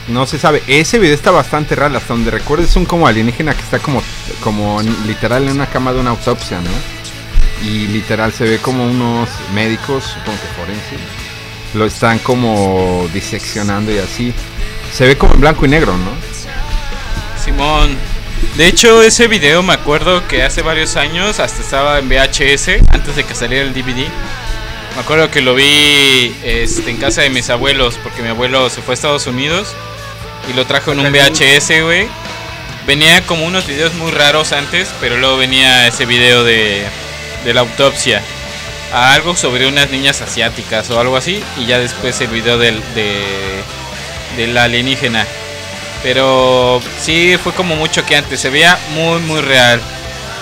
[0.07, 0.63] no se sabe.
[0.67, 4.01] Ese video está bastante real, hasta donde recuerdo es un como alienígena que está como,
[4.41, 7.67] como literal en una cama de una autopsia, ¿no?
[7.67, 10.97] Y literal se ve como unos médicos, supongo que forense,
[11.73, 14.33] lo están como diseccionando y así.
[14.93, 16.11] Se ve como en blanco y negro, ¿no?
[17.43, 17.97] Simón.
[18.57, 23.15] De hecho, ese video me acuerdo que hace varios años hasta estaba en VHS antes
[23.15, 24.07] de que saliera el DVD.
[24.95, 28.81] Me acuerdo que lo vi este, en casa de mis abuelos porque mi abuelo se
[28.81, 29.73] fue a Estados Unidos
[30.49, 32.07] y lo trajo en un VHS, güey.
[32.85, 36.83] Venía como unos videos muy raros antes, pero luego venía ese video de,
[37.43, 38.21] de la autopsia.
[38.93, 41.41] A algo sobre unas niñas asiáticas o algo así.
[41.57, 43.23] Y ya después el video del, de,
[44.37, 45.25] de la alienígena.
[46.03, 48.39] Pero sí fue como mucho que antes.
[48.39, 49.81] Se veía muy, muy real.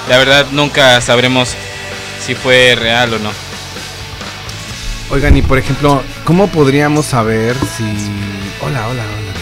[0.09, 1.55] La verdad nunca sabremos
[2.25, 3.50] si fue real o no.
[5.11, 7.83] Oigan, y por ejemplo, ¿cómo podríamos saber si...
[8.61, 9.33] Hola, hola, hola.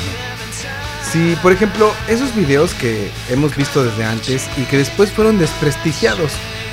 [1.11, 6.31] Si, por ejemplo, esos videos que hemos visto desde antes y que después fueron desprestigiados,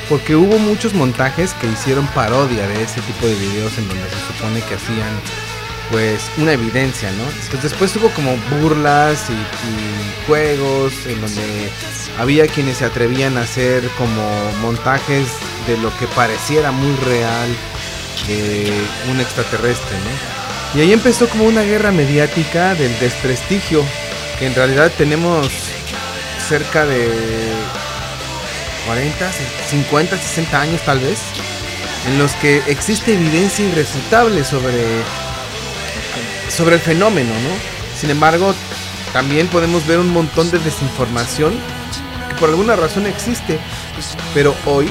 [0.08, 4.32] porque hubo muchos montajes que hicieron parodia de ese tipo de videos en donde se
[4.32, 5.20] supone que hacían
[5.90, 7.24] pues una evidencia, ¿no?
[7.24, 11.70] Entonces después hubo como burlas y, y juegos en donde
[12.18, 14.22] había quienes se atrevían a hacer como
[14.62, 15.28] montajes
[15.66, 17.48] de lo que pareciera muy real
[19.10, 20.78] un extraterrestre, ¿no?
[20.78, 23.82] Y ahí empezó como una guerra mediática del desprestigio,
[24.38, 25.48] que en realidad tenemos
[26.48, 27.08] cerca de
[28.86, 29.30] 40,
[29.70, 31.18] 50, 60 años tal vez,
[32.06, 34.84] en los que existe evidencia irrefutable sobre,
[36.48, 37.98] sobre el fenómeno, ¿no?
[37.98, 38.54] Sin embargo,
[39.12, 41.54] también podemos ver un montón de desinformación
[42.28, 43.58] que por alguna razón existe,
[44.34, 44.90] pero hoy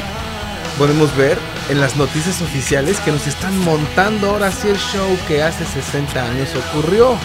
[0.77, 1.37] podemos ver
[1.69, 6.21] en las noticias oficiales que nos están montando ahora sí el show que hace 60
[6.21, 7.17] años ocurrió.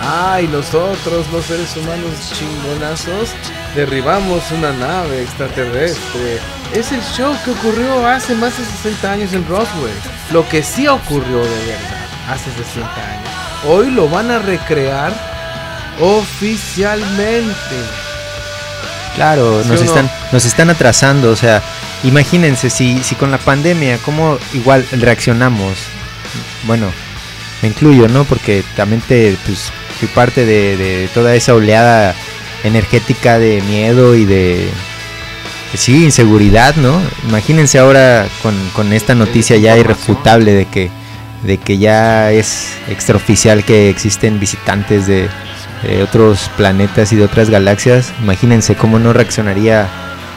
[0.00, 3.30] Ay, nosotros, los seres humanos chingonazos,
[3.74, 6.38] derribamos una nave extraterrestre.
[6.72, 9.92] Es el show que ocurrió hace más de 60 años en Roswell.
[10.32, 13.28] Lo que sí ocurrió de verdad hace 60 años.
[13.66, 15.12] Hoy lo van a recrear
[16.00, 17.54] oficialmente.
[19.16, 19.86] Claro, ¿Sí nos no?
[19.86, 21.60] están, nos están atrasando, o sea,
[22.04, 25.78] imagínense si, si con la pandemia, cómo igual reaccionamos.
[26.66, 26.90] Bueno,
[27.62, 28.24] me incluyo, ¿no?
[28.24, 32.14] Porque también te, pues, fui parte de, de toda esa oleada
[32.64, 34.68] energética de miedo y de,
[35.74, 37.00] sí, inseguridad, ¿no?
[37.28, 40.90] Imagínense ahora con, con esta noticia ya irrefutable de que,
[41.44, 45.28] de que ya es extraoficial que existen visitantes de,
[45.82, 49.88] de otros planetas y de otras galaxias, imagínense cómo no reaccionaría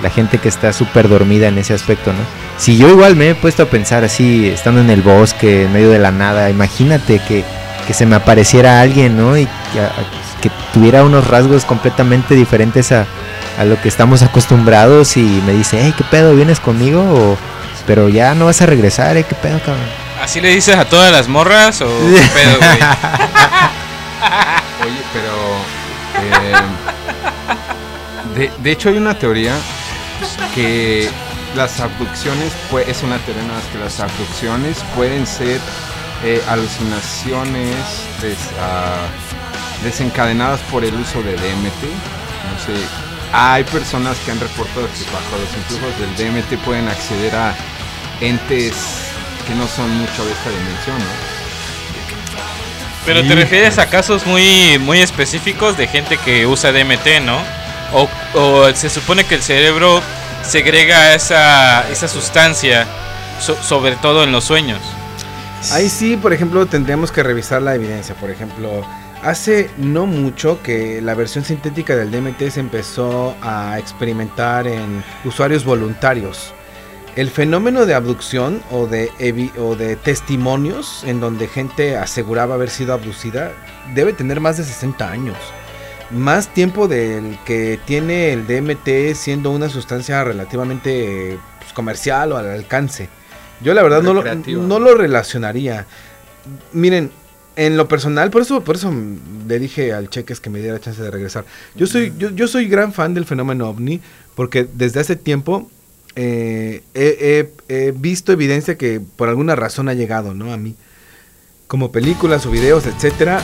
[0.04, 2.20] la gente que está súper dormida en ese aspecto, ¿no?
[2.58, 5.90] Si yo igual me he puesto a pensar así, estando en el bosque, en medio
[5.90, 7.44] de la nada, imagínate que,
[7.88, 9.38] que se me apareciera alguien, ¿no?
[9.38, 9.92] Y que, a-
[10.42, 13.06] que tuviera unos rasgos completamente diferentes a,
[13.60, 16.34] a lo que estamos acostumbrados y me dice, hey, ¿qué pedo?
[16.36, 17.02] ¿Vienes conmigo?
[17.02, 17.38] O,
[17.86, 19.24] pero ya no vas a regresar, ¿eh?
[19.28, 19.86] ¿Qué pedo, cabrón?
[20.22, 22.80] ¿Así le dices a todas las morras o qué pedo, güey?
[24.84, 25.32] Oye, pero.
[26.26, 26.54] eh,
[28.36, 29.54] de, de hecho, hay una teoría
[30.56, 31.10] que
[31.56, 35.60] las abducciones, pues, es una teoría más que las abducciones pueden ser
[36.24, 37.76] eh, alucinaciones
[38.22, 39.08] des- ah,
[39.84, 41.84] desencadenadas por el uso de DMT.
[41.84, 42.74] No sé,
[43.34, 47.56] hay personas que han reportado que bajo los influjos del DMT pueden acceder a
[48.22, 48.74] entes
[49.48, 51.32] que no son mucho de esta dimensión, ¿no?
[53.06, 57.40] Pero te refieres a casos muy, muy específicos de gente que usa DMT, ¿no?
[57.94, 58.08] O,
[58.40, 60.02] o se supone que el cerebro
[60.44, 62.86] segrega esa, esa sustancia,
[63.40, 64.80] so- sobre todo en los sueños.
[65.72, 68.16] Ahí sí, por ejemplo, tendríamos que revisar la evidencia.
[68.16, 68.84] Por ejemplo,
[69.24, 75.64] hace no mucho que la versión sintética del DMT se empezó a experimentar en usuarios
[75.64, 76.54] voluntarios.
[77.16, 79.12] El fenómeno de abducción o de,
[79.60, 83.52] o de testimonios en donde gente aseguraba haber sido abducida
[83.94, 85.36] debe tener más de 60 años.
[86.14, 92.50] Más tiempo del que tiene el DMT siendo una sustancia relativamente pues, comercial o al
[92.50, 93.08] alcance.
[93.62, 94.22] Yo la verdad no lo,
[94.68, 95.86] no lo relacionaría.
[96.74, 97.12] Miren,
[97.56, 98.92] en lo personal, por eso, por eso
[99.48, 101.46] le dije al Cheques que me diera chance de regresar.
[101.76, 104.02] Yo soy, yo, yo soy gran fan del fenómeno ovni
[104.36, 105.70] porque desde hace tiempo
[106.16, 110.52] eh, he, he- he visto evidencia que por alguna razón ha llegado, ¿no?
[110.52, 110.76] A mí.
[111.68, 113.42] Como películas o videos, etcétera.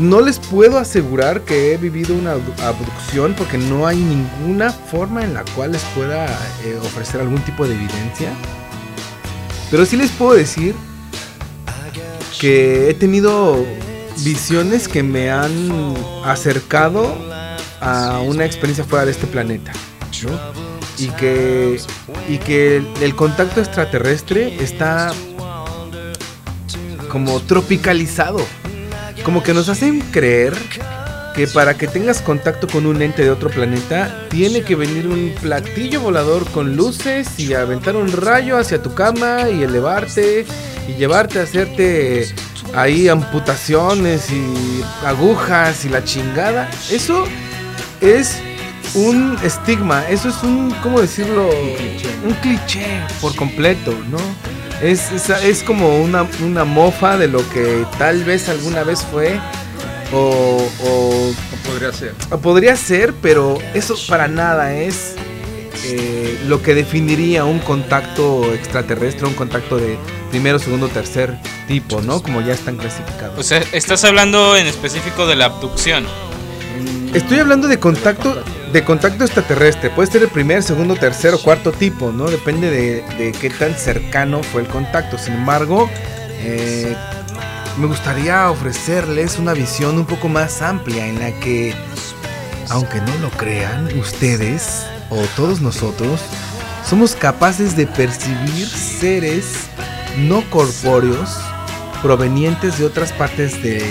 [0.00, 5.22] No les puedo asegurar que he vivido una abdu- abducción porque no hay ninguna forma
[5.22, 6.26] en la cual les pueda
[6.64, 8.30] eh, ofrecer algún tipo de evidencia.
[9.70, 10.74] Pero sí les puedo decir
[12.40, 13.64] que he tenido
[14.24, 17.14] visiones que me han acercado
[17.80, 19.72] a una experiencia fuera de este planeta.
[20.24, 20.30] ¿no?
[20.98, 21.80] Y que,
[22.28, 25.12] y que el contacto extraterrestre está
[27.08, 28.44] como tropicalizado.
[29.24, 30.54] Como que nos hacen creer
[31.34, 35.32] que para que tengas contacto con un ente de otro planeta, tiene que venir un
[35.40, 40.44] platillo volador con luces y aventar un rayo hacia tu cama y elevarte
[40.88, 42.26] y llevarte a hacerte
[42.74, 46.68] ahí amputaciones y agujas y la chingada.
[46.90, 47.24] Eso
[48.00, 48.38] es
[48.94, 51.48] un estigma, eso es un, ¿cómo decirlo?
[52.26, 54.18] Un cliché por completo, ¿no?
[54.82, 59.38] Es, es, es como una, una mofa de lo que tal vez alguna vez fue
[60.12, 61.32] o, o
[61.66, 62.14] Podría ser.
[62.30, 65.14] o podría ser, pero eso para nada es
[65.84, 69.96] eh, lo que definiría un contacto extraterrestre, un contacto de
[70.30, 72.22] primero, segundo, tercer tipo, ¿no?
[72.22, 73.38] Como ya están clasificados.
[73.38, 76.04] O sea, estás hablando en específico de la abducción.
[77.14, 78.42] Estoy hablando de contacto
[78.72, 79.90] de contacto extraterrestre.
[79.90, 82.30] Puede ser el primer, segundo, tercero, cuarto tipo, ¿no?
[82.30, 85.18] Depende de, de qué tan cercano fue el contacto.
[85.18, 85.90] Sin embargo,
[86.40, 86.96] eh,
[87.78, 91.74] me gustaría ofrecerles una visión un poco más amplia en la que,
[92.70, 96.20] aunque no lo crean, ustedes o todos nosotros
[96.88, 99.68] somos capaces de percibir seres
[100.18, 101.38] no corpóreos
[102.02, 103.82] provenientes de otras partes de,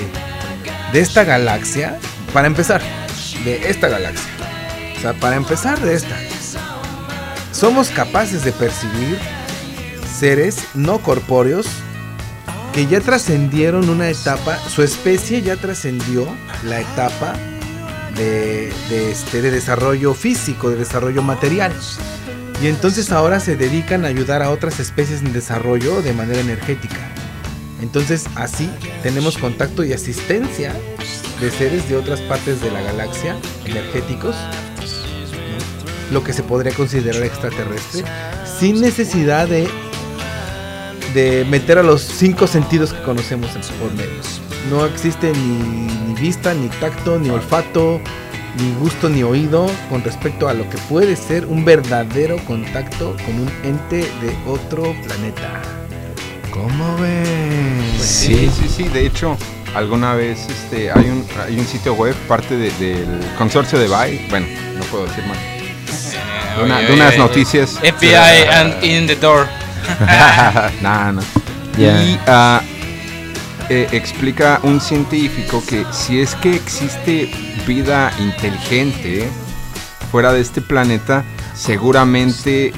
[0.92, 2.00] de esta galaxia.
[2.34, 2.82] Para empezar,
[3.44, 4.51] de esta galaxia.
[5.02, 6.16] Sea, para empezar de esta.
[7.52, 9.18] Somos capaces de percibir
[10.20, 11.68] seres no corpóreos
[12.74, 16.28] que ya trascendieron una etapa, su especie ya trascendió
[16.64, 17.34] la etapa
[18.16, 21.74] de, de este, de desarrollo físico, de desarrollo material.
[22.62, 27.00] Y entonces ahora se dedican a ayudar a otras especies en desarrollo de manera energética.
[27.82, 28.70] Entonces así
[29.02, 30.74] tenemos contacto y asistencia
[31.42, 33.36] de seres de otras partes de la galaxia,
[33.66, 34.36] energéticos.
[36.12, 38.04] Lo que se podría considerar extraterrestre,
[38.60, 39.68] sin necesidad de,
[41.14, 44.10] de meter a los cinco sentidos que conocemos en por medio.
[44.70, 48.00] No existe ni, ni vista, ni tacto, ni olfato,
[48.58, 53.36] ni gusto, ni oído con respecto a lo que puede ser un verdadero contacto con
[53.40, 55.62] un ente de otro planeta.
[56.52, 57.82] ¿Cómo ven?
[58.00, 58.84] Sí, sí, sí.
[58.90, 59.38] De hecho,
[59.74, 64.28] alguna vez este, hay, un, hay un sitio web, parte de- del consorcio de Bay.
[64.30, 64.46] Bueno,
[64.78, 65.38] no puedo decir más.
[66.58, 67.70] De, una- Oye, de unas oye, noticias.
[67.82, 69.48] FBI and in the door.
[70.82, 71.22] no, no.
[71.78, 72.02] Ya.
[72.04, 72.20] Y
[73.70, 77.32] eh, explica un científico que si es que existe
[77.66, 79.30] vida inteligente
[80.12, 81.24] fuera de este planeta,
[81.56, 82.74] seguramente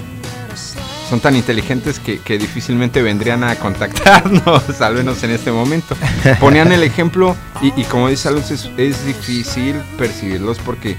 [1.10, 5.96] son tan inteligentes que, que difícilmente vendrían a contactarnos, al menos en este momento.
[6.40, 10.96] Ponían el ejemplo, y, y como dice Alonso, es, es difícil percibirlos porque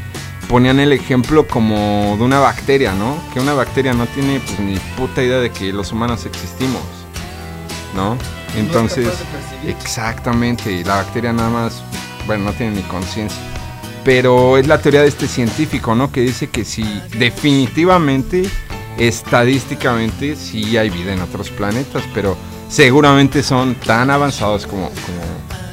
[0.49, 3.17] ponían el ejemplo como de una bacteria, ¿no?
[3.33, 6.83] Que una bacteria no tiene pues, ni puta idea de que los humanos existimos,
[7.95, 8.17] ¿no?
[8.57, 9.09] Entonces,
[9.67, 11.83] exactamente, y la bacteria nada más,
[12.27, 13.41] bueno, no tiene ni conciencia.
[14.05, 16.13] Pero es la teoría de este científico, ¿no?
[16.13, 16.85] Que dice que si
[17.19, 18.49] definitivamente,
[18.99, 22.37] estadísticamente, sí hay vida en otros planetas, pero
[22.69, 25.23] seguramente son tan avanzados como, como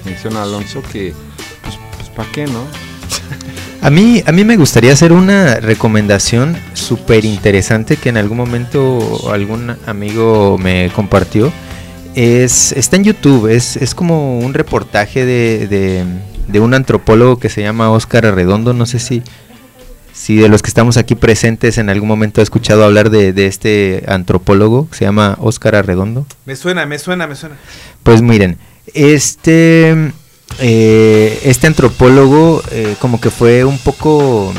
[0.05, 1.13] menciona Alonso que,
[1.61, 2.90] pues, pues ¿para qué, no?
[3.81, 9.31] A mí, a mí me gustaría hacer una recomendación súper interesante que en algún momento
[9.33, 11.51] algún amigo me compartió.
[12.13, 16.05] Es, está en YouTube, es, es como un reportaje de, de-
[16.47, 18.73] de un antropólogo que se llama Óscar Arredondo.
[18.73, 19.23] No sé si,
[20.13, 23.47] si de los que estamos aquí presentes en algún momento ha escuchado hablar de, de
[23.47, 26.27] este antropólogo que se llama Óscar Arredondo.
[26.45, 27.55] Me suena, me suena, me suena.
[28.03, 28.57] Pues miren,
[28.93, 30.11] este,
[30.59, 34.53] eh, este antropólogo eh, como que fue un poco,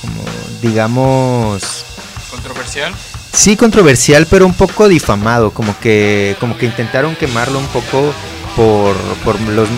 [0.00, 0.22] como
[0.62, 1.84] digamos,
[2.30, 2.92] Controversial.
[3.32, 8.12] sí controversial, pero un poco difamado, como que, como que intentaron quemarlo un poco
[8.56, 9.68] por, por los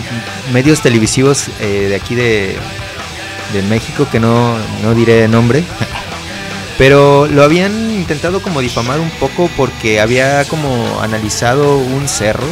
[0.51, 2.55] medios televisivos eh, de aquí de,
[3.53, 5.63] de México, que no, no diré nombre.
[6.77, 12.47] Pero lo habían intentado como difamar un poco porque había como analizado un cerro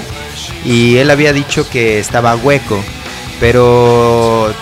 [0.65, 2.83] y él había dicho que estaba hueco,
[3.39, 4.53] pero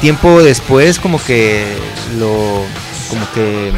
[0.00, 1.64] tiempo después como que
[2.18, 2.64] lo
[3.08, 3.72] como que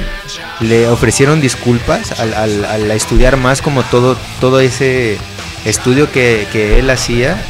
[0.60, 5.18] le ofrecieron disculpas al, estudiar más como todo todo ese
[5.64, 7.42] estudio que, que él hacía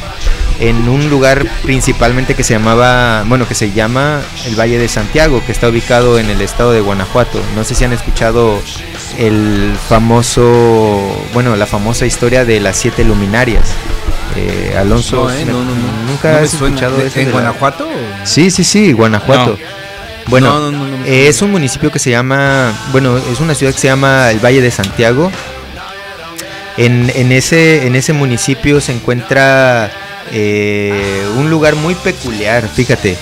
[0.61, 5.41] en un lugar principalmente que se llamaba, bueno, que se llama el Valle de Santiago,
[5.43, 7.41] que está ubicado en el estado de Guanajuato.
[7.55, 8.61] No sé si han escuchado
[9.17, 13.65] el famoso, bueno, la famosa historia de las siete luminarias.
[14.35, 16.03] Eh, Alonso, No, eh, me- no, no, no.
[16.07, 17.87] nunca has escuchado ¿De- ese ¿En de la- Guanajuato?
[18.23, 19.57] Sí, sí, sí, Guanajuato.
[20.27, 20.71] Bueno,
[21.05, 24.39] eh, es un municipio que se llama, bueno, es una ciudad que se llama el
[24.39, 25.31] Valle de Santiago.
[26.77, 29.91] En, en ese, en ese municipio se encuentra
[30.31, 33.17] eh, un lugar muy peculiar, fíjate.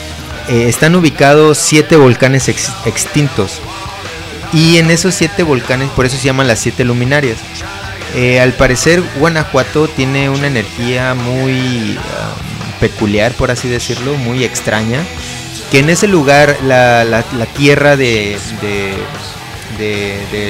[0.48, 3.60] Están ubicados siete volcanes ex- extintos.
[4.54, 7.38] Y en esos siete volcanes, por eso se llaman las siete luminarias.
[8.16, 12.34] Eh, al parecer, Guanajuato tiene una energía muy ah,
[12.80, 15.04] peculiar, por así decirlo, muy extraña.
[15.72, 17.24] Que en ese lugar, la,
[17.56, 18.38] tierra de,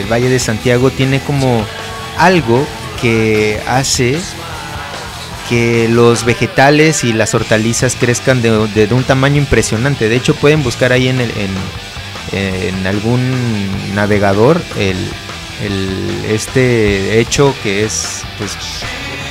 [0.10, 1.66] Valle de Santiago tiene como
[2.18, 2.66] algo
[3.02, 4.18] que hace
[5.50, 10.08] que los vegetales y las hortalizas crezcan de un tamaño impresionante.
[10.08, 11.50] De hecho, pueden buscar ahí en, el- en,
[12.32, 14.98] en algún navegador el,
[15.64, 18.58] el- este hecho que es pues,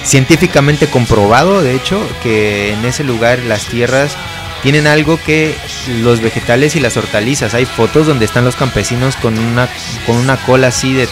[0.05, 4.17] científicamente comprobado, de hecho, que en ese lugar las tierras
[4.63, 5.55] tienen algo que
[6.03, 7.55] los vegetales y las hortalizas.
[7.55, 9.69] Hay fotos donde están los campesinos con una,
[10.07, 11.09] con una cola así de,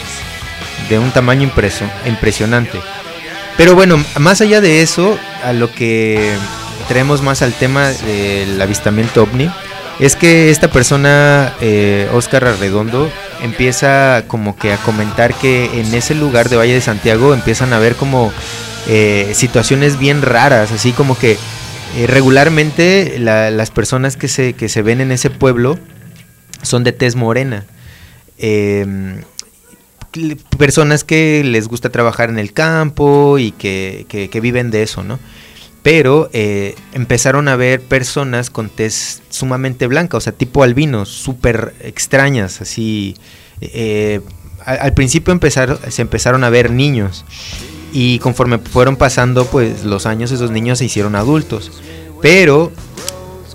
[0.89, 2.81] de un tamaño impreso- impresionante.
[3.57, 6.35] Pero bueno, más allá de eso, a lo que
[6.89, 9.51] traemos más al tema del avistamiento ovni,
[10.01, 13.11] es que esta persona, eh, Oscar Arredondo,
[13.43, 17.79] empieza como que a comentar que en ese lugar de Valle de Santiago empiezan a
[17.79, 18.33] ver como
[18.89, 21.37] eh, situaciones bien raras, así como que
[21.97, 25.79] eh, regularmente la- las personas que se, que se ven en ese pueblo
[26.63, 27.65] son de tez morena.
[28.39, 29.23] Em,
[30.59, 35.19] personas que les gusta trabajar en el campo y que- que viven de eso, ¿no?
[35.87, 41.75] Pero eh, empezaron a ver personas con tez sumamente blanca, o sea, tipo albinos, súper
[41.81, 43.15] extrañas, así.
[43.61, 44.21] eh,
[44.65, 45.39] al, al principio
[45.89, 47.25] se empezaron a ver niños
[47.93, 51.71] y conforme fueron pasando pues los años esos niños se hicieron adultos.
[52.21, 52.73] Pero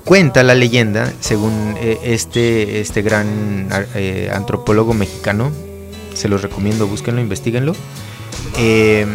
[0.05, 5.51] cuenta la leyenda, según eh, este, este gran eh, antropólogo mexicano,
[6.13, 7.75] se los recomiendo, búsquenlo, investiguenlo.
[8.57, 9.05] Eh,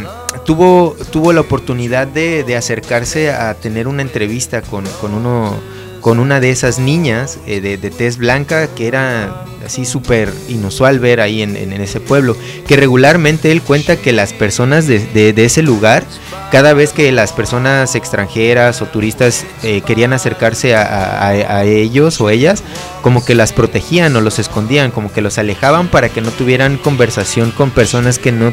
[0.45, 5.55] tuvo, tuvo la oportunidad de, acercarse a tener una entrevista con, con uno
[6.01, 11.01] con una de esas niñas eh, de, de tez blanca que era así súper inusual
[11.01, 12.37] ver ahí en, ese pueblo
[12.68, 16.05] que regularmente él cuenta que las personas de, ese lugar
[16.53, 22.62] cada vez que las personas extranjeras o turistas eh, querían acercarse a ellos o ellas
[23.03, 26.79] como que las protegían o los escondían como que los alejaban para que no tuvieran
[26.79, 28.53] conversación con personas que no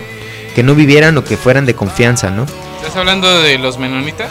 [0.56, 2.45] que no vivieran o que fueran de confianza, ¿no?
[2.82, 4.30] ¿Estás hablando de los menonitas?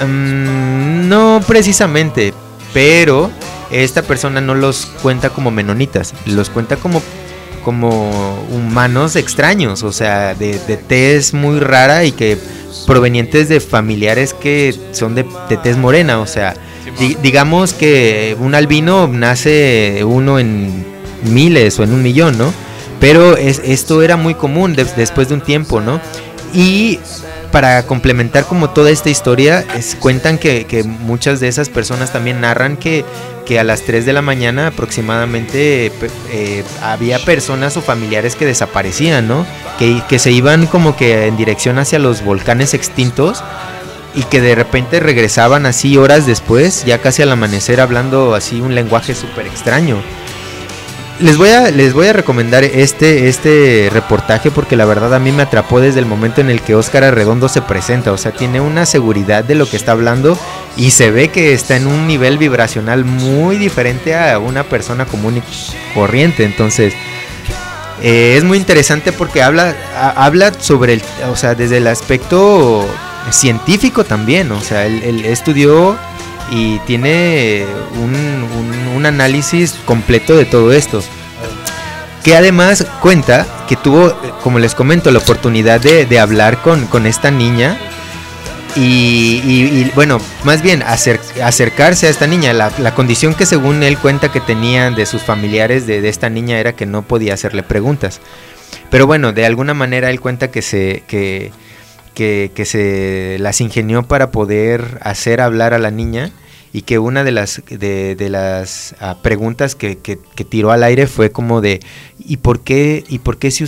[0.00, 2.32] Mm, no precisamente,
[2.72, 3.30] pero
[3.70, 7.02] esta persona no los cuenta como menonitas, los cuenta como
[7.64, 12.38] como humanos extraños, o sea, de, de tez muy rara y que
[12.86, 16.54] provenientes de familiares que son de, de tez morena, o sea,
[16.98, 20.86] di- digamos que un albino nace uno en
[21.22, 22.50] miles o en un millón, ¿no?
[23.00, 26.00] Pero es, esto era muy común des- después de un tiempo, ¿no?
[26.52, 26.98] Y
[27.52, 32.40] para complementar como toda esta historia, es- cuentan que, que muchas de esas personas también
[32.40, 33.04] narran que,
[33.46, 35.90] que a las 3 de la mañana aproximadamente
[36.30, 39.46] eh, había personas o familiares que desaparecían, ¿no?
[39.78, 43.42] Que, que se iban como que en dirección hacia los volcanes extintos
[44.14, 48.74] y que de repente regresaban así horas después, ya casi al amanecer hablando así un
[48.74, 49.96] lenguaje súper extraño.
[51.20, 55.32] Les voy, a, les voy a recomendar este, este reportaje porque la verdad a mí
[55.32, 58.12] me atrapó desde el momento en el que Óscar Arredondo se presenta.
[58.12, 60.38] O sea, tiene una seguridad de lo que está hablando
[60.78, 65.36] y se ve que está en un nivel vibracional muy diferente a una persona común
[65.36, 66.44] y corriente.
[66.44, 66.94] Entonces,
[68.02, 69.74] eh, es muy interesante porque habla,
[70.16, 72.88] habla sobre el, o sea, desde el aspecto
[73.30, 74.50] científico también.
[74.52, 75.98] O sea, él, él estudió
[76.50, 78.14] y tiene un,
[78.94, 81.02] un- análisis completo de todo esto.
[82.22, 87.06] Que además cuenta que tuvo, como les comento, la oportunidad de, de hablar con, con
[87.06, 87.78] esta niña.
[88.76, 92.52] Y, y- bueno, más bien acer- acercarse a esta niña.
[92.52, 96.28] La, la condición que según él cuenta que tenían de sus familiares de, de esta
[96.28, 98.20] niña era que no podía hacerle preguntas.
[98.90, 101.52] Pero bueno, de alguna manera él cuenta que se, que,
[102.14, 106.32] que, se las ingenió para poder hacer hablar a la niña
[106.72, 111.30] y que una de las, de, las ah, preguntas que, que- tiró al aire fue
[111.32, 111.80] como de
[112.18, 113.64] ¿y por qué, y por qué si,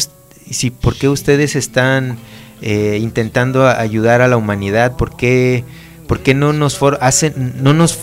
[0.51, 2.17] si por qué ustedes están
[2.61, 4.97] eh, intentando ayudar a la humanidad?
[4.97, 5.65] ¿Por qué,
[6.07, 7.99] por qué no nos for- hacen, no nos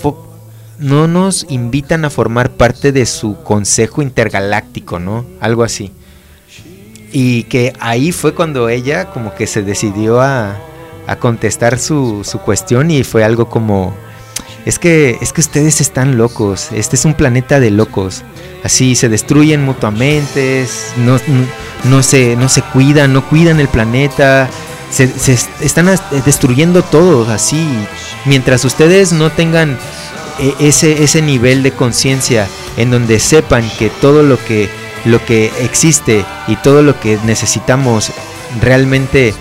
[0.79, 5.25] no nos invitan a formar parte de su consejo intergaláctico, ¿no?
[5.41, 5.91] Algo así.
[7.11, 10.57] Y que ahí fue cuando ella como que se decidió a,
[11.19, 13.95] contestar su, su cuestión y fue algo como,
[14.67, 18.23] es que, es que ustedes están locos, este es un planeta de locos,
[18.63, 21.17] así se destruyen mutuamente, no,
[21.85, 24.47] no, se, no se cuidan, no cuidan el planeta,
[24.91, 25.89] se, se est- están
[26.25, 27.67] destruyendo todo así,
[28.25, 29.79] mientras ustedes no tengan
[30.39, 32.47] e- ese, ese nivel de conciencia
[32.77, 34.69] en donde sepan que todo lo que,
[35.05, 38.11] lo que existe y todo lo que necesitamos
[38.61, 39.33] realmente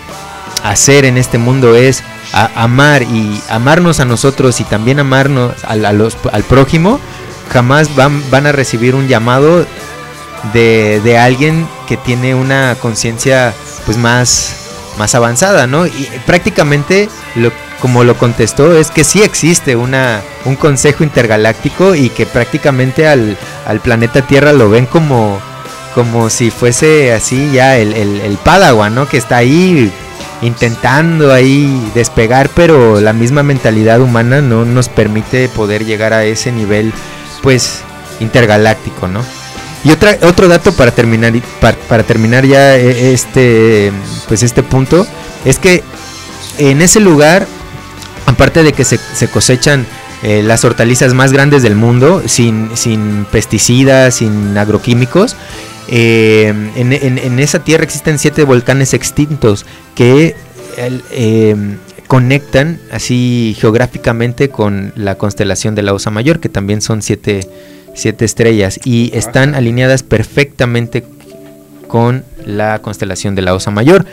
[0.63, 2.03] hacer en este mundo es
[2.55, 6.99] amar y amarnos a nosotros y también amarnos al, a los- al prójimo,
[7.51, 9.65] jamás van, van a recibir un llamado
[10.53, 13.53] de, de alguien que tiene una conciencia
[13.85, 14.55] pues más,
[14.97, 15.85] más avanzada, ¿no?
[15.87, 17.51] Y prácticamente lo,
[17.81, 23.37] como lo contestó es que sí existe una, un consejo intergaláctico y que prácticamente al,
[23.65, 25.39] al planeta Tierra lo ven como,
[25.93, 29.07] como si fuese así ya el, el, el Padawan, ¿no?
[29.07, 29.91] Que está ahí
[30.41, 36.51] intentando ahí despegar, pero la misma mentalidad humana no nos permite poder llegar a ese
[36.51, 36.93] nivel,
[37.41, 37.81] pues,
[38.19, 39.23] intergaláctico, ¿no?
[39.83, 43.91] Y otra, otro dato para terminar, para, para terminar ya eh, este,
[44.27, 45.07] pues este punto,
[45.45, 45.83] es que
[46.57, 47.47] en ese lugar,
[48.25, 49.85] aparte de que se, se cosechan
[50.21, 55.37] eh, las hortalizas más grandes del mundo, sin, sin pesticidas, sin agroquímicos,
[55.89, 59.65] eh, en, en- en esa tierra existen siete volcanes extintos
[59.95, 60.35] que
[61.11, 61.55] eh,
[62.07, 67.47] conectan así geográficamente con la constelación de la Osa Mayor, que también son siete,
[67.95, 71.03] siete estrellas, y están alineadas perfectamente
[71.87, 74.05] con la constelación de la Osa Mayor.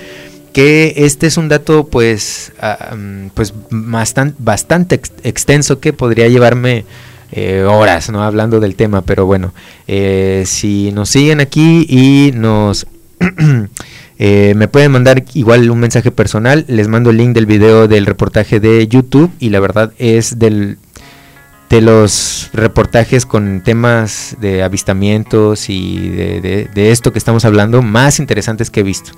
[0.52, 6.28] Que este es un dato pues, ah, mm, pues bastante, bastante ex- extenso que podría
[6.28, 6.86] llevarme
[7.36, 9.52] eh, horas no hablando del tema, pero bueno,
[9.86, 12.86] eh, si nos siguen aquí y nos
[14.18, 18.06] eh, me pueden mandar igual un mensaje personal, les mando el link del video del
[18.06, 20.78] reportaje de YouTube y la verdad es del
[21.68, 28.70] de los reportajes con temas de avistamientos y de, esto que estamos hablando más interesantes
[28.70, 29.10] que he visto.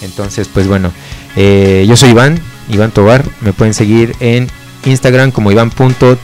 [0.00, 0.92] Entonces, pues bueno,
[1.34, 2.38] yo soy Iván,
[2.70, 4.46] Iván Tobar, me pueden seguir en
[4.86, 6.16] Instagram como iván.tov.art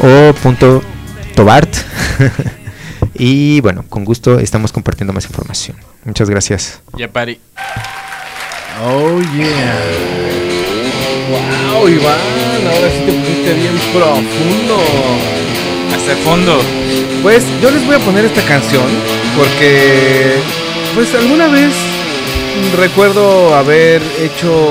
[0.00, 0.82] o punto
[1.34, 1.76] .tobart.
[3.14, 5.76] y bueno, con gusto estamos compartiendo más información.
[6.04, 6.80] Muchas gracias.
[6.96, 7.38] Ya pari.
[8.82, 9.80] Oh yeah.
[11.30, 14.78] Wow, Iván, ahora sí te pusiste bien profundo.
[15.94, 16.60] Hasta el fondo.
[17.22, 18.84] Pues yo les voy a poner esta canción
[19.36, 20.34] porque
[20.94, 21.72] pues alguna vez
[22.76, 24.68] recuerdo haber hecho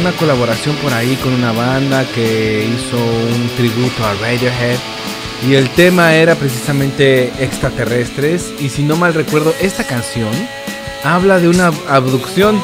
[0.00, 4.78] una colaboración por ahí con una banda que hizo un tributo a Radiohead.
[5.46, 8.52] Y el tema era precisamente extraterrestres.
[8.58, 10.32] Y si no mal recuerdo esta canción
[11.04, 12.62] habla de una abducción.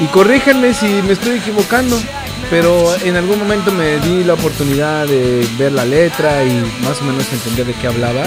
[0.00, 1.98] Y corríjanme si me estoy equivocando
[2.50, 7.04] pero en algún momento me di la oportunidad de ver la letra y más o
[7.04, 8.24] menos entender de qué hablaba.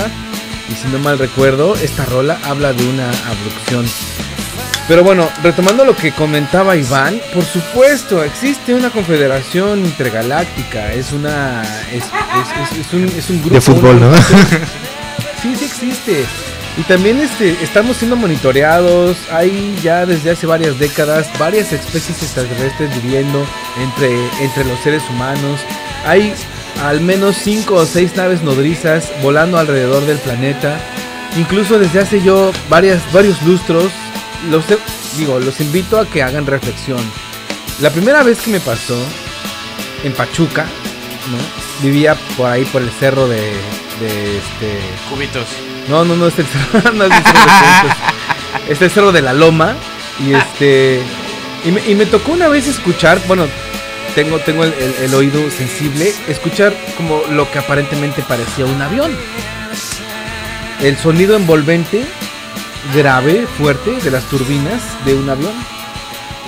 [0.69, 3.85] Y si no mal recuerdo esta rola habla de una abducción
[4.89, 11.61] pero bueno, retomando lo que comentaba Iván, por supuesto, existe una confederación intergaláctica, es una.
[11.93, 13.53] es, es- es- es un, es un grupo.
[13.55, 14.17] De fútbol, una- ¿no?
[15.41, 16.25] Sí, sí existe.
[16.77, 19.15] Y también este, estamos siendo monitoreados.
[19.31, 23.45] Hay ya desde hace varias décadas varias especies extraterrestres viviendo
[23.81, 24.11] entre,
[24.41, 25.61] entre los seres humanos.
[26.05, 26.33] Hay
[26.83, 30.77] al menos cinco o seis naves nodrizas volando alrededor del planeta.
[31.37, 33.91] Incluso desde hace yo varias, varios lustros,
[34.49, 34.63] los,
[35.17, 36.99] digo, los invito a que hagan reflexión.
[37.81, 38.97] La primera vez que me pasó
[40.03, 40.65] en Pachuca,
[41.31, 41.37] ¿no?
[41.81, 43.39] Vivía por ahí por el cerro de,
[44.01, 44.79] de este
[45.09, 45.45] Cubitos.
[45.87, 47.97] no, no, no es el cerro, no es el cerro de Cubitos.
[48.69, 49.75] Es el cerro de la Loma.
[50.25, 51.01] Y este.
[51.65, 53.45] Y me, y me tocó una vez escuchar, bueno,
[54.15, 59.11] tengo, tengo el, el- el oído sensible, escuchar como lo que aparentemente parecía un avión.
[60.81, 62.05] El sonido envolvente,
[62.93, 65.53] grave, fuerte, de las turbinas de un avión.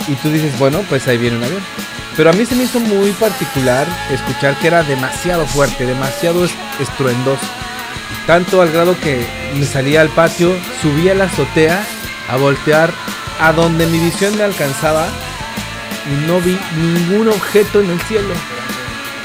[0.08, 1.62] Y tú dices, bueno, pues ahí viene un avión.
[2.18, 6.52] Pero a mí se me hizo muy particular escuchar que era demasiado fuerte, demasiado es-
[6.80, 7.46] estruendoso.
[8.28, 9.26] Tanto al grado que
[9.56, 11.84] me salía al patio, subía a la azotea
[12.30, 12.92] a voltear
[13.40, 15.08] a donde mi visión me alcanzaba
[16.06, 18.34] y no vi ningún objeto en el cielo.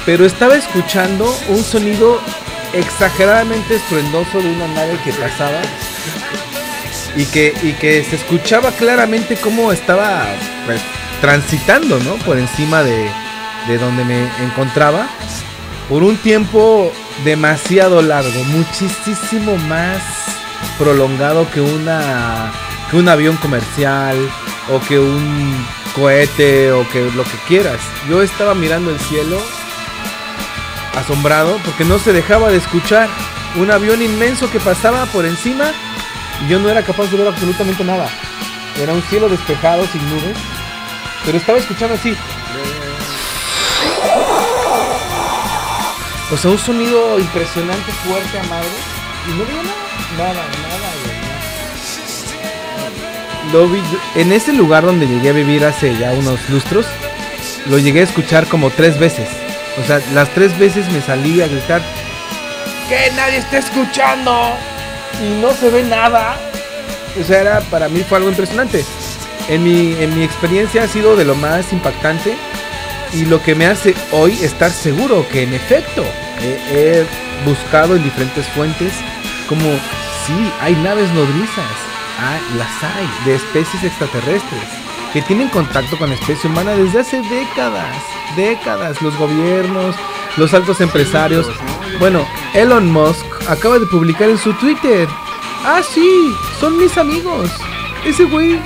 [0.07, 2.21] Pero estaba escuchando un sonido
[2.73, 5.61] exageradamente estruendoso de una nave que pasaba
[7.17, 10.27] y que, y que se escuchaba claramente cómo estaba
[10.67, 10.81] pues,
[11.21, 12.15] transitando ¿no?
[12.17, 13.11] por encima de,
[13.69, 15.09] de donde me encontraba
[15.89, 16.93] por un tiempo
[17.25, 20.03] demasiado largo, muchísimo más
[20.79, 22.53] prolongado que una
[22.91, 24.17] que un avión comercial
[24.73, 27.81] o que un cohete o que lo que quieras.
[28.09, 29.39] Yo estaba mirando el cielo
[30.97, 33.09] asombrado porque no se dejaba de escuchar
[33.57, 35.73] un avión inmenso que pasaba por encima
[36.45, 38.09] y yo no era capaz de ver absolutamente nada.
[38.81, 40.37] Era un cielo despejado sin nubes,
[41.25, 42.17] pero estaba escuchando así.
[46.31, 48.69] O sea, un sonido impresionante, fuerte, a madre.
[49.29, 50.93] Y no veía nada, nada, nada.
[53.53, 53.71] Lo
[54.21, 56.85] en ese lugar donde llegué a vivir hace ya unos lustros,
[57.67, 59.29] lo llegué a escuchar como tres veces.
[59.81, 61.81] O sea, las tres veces me salí a gritar
[62.89, 64.57] que nadie está escuchando
[65.23, 66.37] y no se ve nada.
[67.21, 68.85] O sea, era, para mí fue algo impresionante.
[69.49, 72.37] En mi, en mi experiencia ha sido de lo más impactante
[73.13, 76.05] y lo que me hace hoy estar seguro que en efecto
[76.43, 77.05] he
[77.45, 78.93] buscado en diferentes fuentes
[79.49, 79.65] como
[80.27, 81.73] sí, hay naves nodrizas,
[82.19, 84.63] ah, las hay, de especies extraterrestres
[85.13, 87.97] que tienen contacto con la especie humana desde hace décadas,
[88.37, 89.95] décadas, los gobiernos,
[90.37, 91.47] los altos empresarios.
[91.99, 95.09] Bueno, Elon Musk acaba de publicar en su Twitter,
[95.65, 97.51] ah sí, son mis amigos,
[98.05, 98.61] ese güey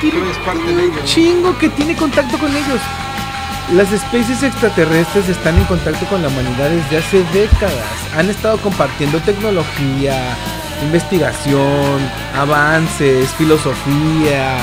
[0.00, 2.80] tiene un chingo que tiene contacto con ellos.
[3.72, 8.14] Las especies extraterrestres están en contacto con la humanidad desde hace décadas.
[8.16, 10.36] Han estado compartiendo tecnología,
[10.82, 12.00] investigación,
[12.36, 14.58] avances, filosofía,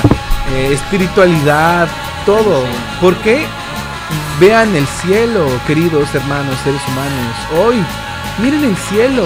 [0.53, 1.89] eh, espiritualidad,
[2.25, 2.63] todo.
[3.01, 3.45] ¿Por qué?
[4.39, 7.35] Vean el cielo, queridos hermanos, seres humanos.
[7.57, 7.83] Hoy,
[8.41, 9.25] miren el cielo.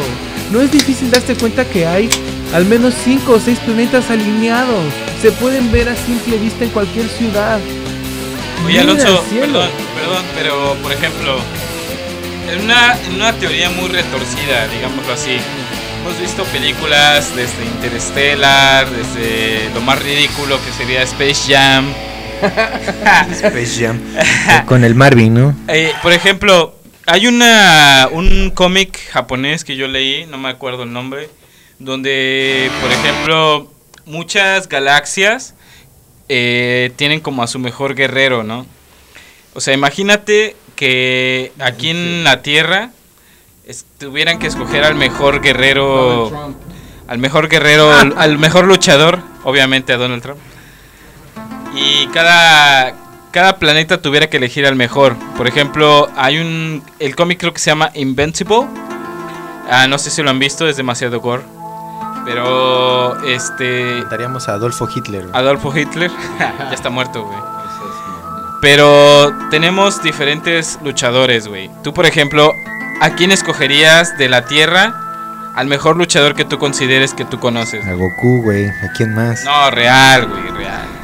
[0.52, 2.10] No es difícil darse cuenta que hay
[2.54, 4.86] al menos 5 o 6 planetas alineados.
[5.22, 7.60] Se pueden ver a simple vista en cualquier ciudad.
[8.66, 11.38] Oye, Miren Alonso, perdón, perdón, pero por ejemplo,
[12.52, 15.38] en una, en una teoría muy retorcida, digámoslo así,
[16.02, 21.86] hemos visto películas desde Interstellar, desde lo más ridículo que sería Space Jam.
[23.32, 24.00] Space Jam.
[24.66, 25.56] Con el Marvin, ¿no?
[25.68, 26.76] Eh, por ejemplo,
[27.06, 31.30] hay una un cómic japonés que yo leí, no me acuerdo el nombre,
[31.80, 33.72] donde, por ejemplo,
[34.06, 35.56] muchas galaxias
[36.30, 38.66] eh, tienen como a su mejor guerrero, ¿no?
[39.54, 42.92] O sea, imagínate que aquí en la Tierra
[43.98, 46.54] tuvieran que escoger al mejor guerrero,
[47.08, 50.40] al mejor guerrero, al mejor luchador, obviamente a Donald Trump.
[51.78, 52.94] Y cada
[53.32, 55.16] cada planeta tuviera que elegir al mejor.
[55.38, 58.68] Por ejemplo, hay un el cómic creo que se llama Invincible.
[59.70, 61.44] Ah, no sé si lo han visto, es demasiado gore.
[62.26, 65.24] Pero este Daríamos a Adolfo Hitler.
[65.24, 65.36] güey.
[65.36, 67.38] Adolfo Hitler ya está muerto, güey.
[68.62, 71.70] Pero tenemos diferentes luchadores, güey.
[71.84, 72.52] Tú, por ejemplo,
[73.02, 74.96] ¿a quién escogerías de la Tierra
[75.56, 77.86] al mejor luchador que tú consideres que tú conoces?
[77.86, 78.66] A Goku, güey.
[78.68, 79.44] ¿A quién más?
[79.46, 80.97] No, real, güey, real.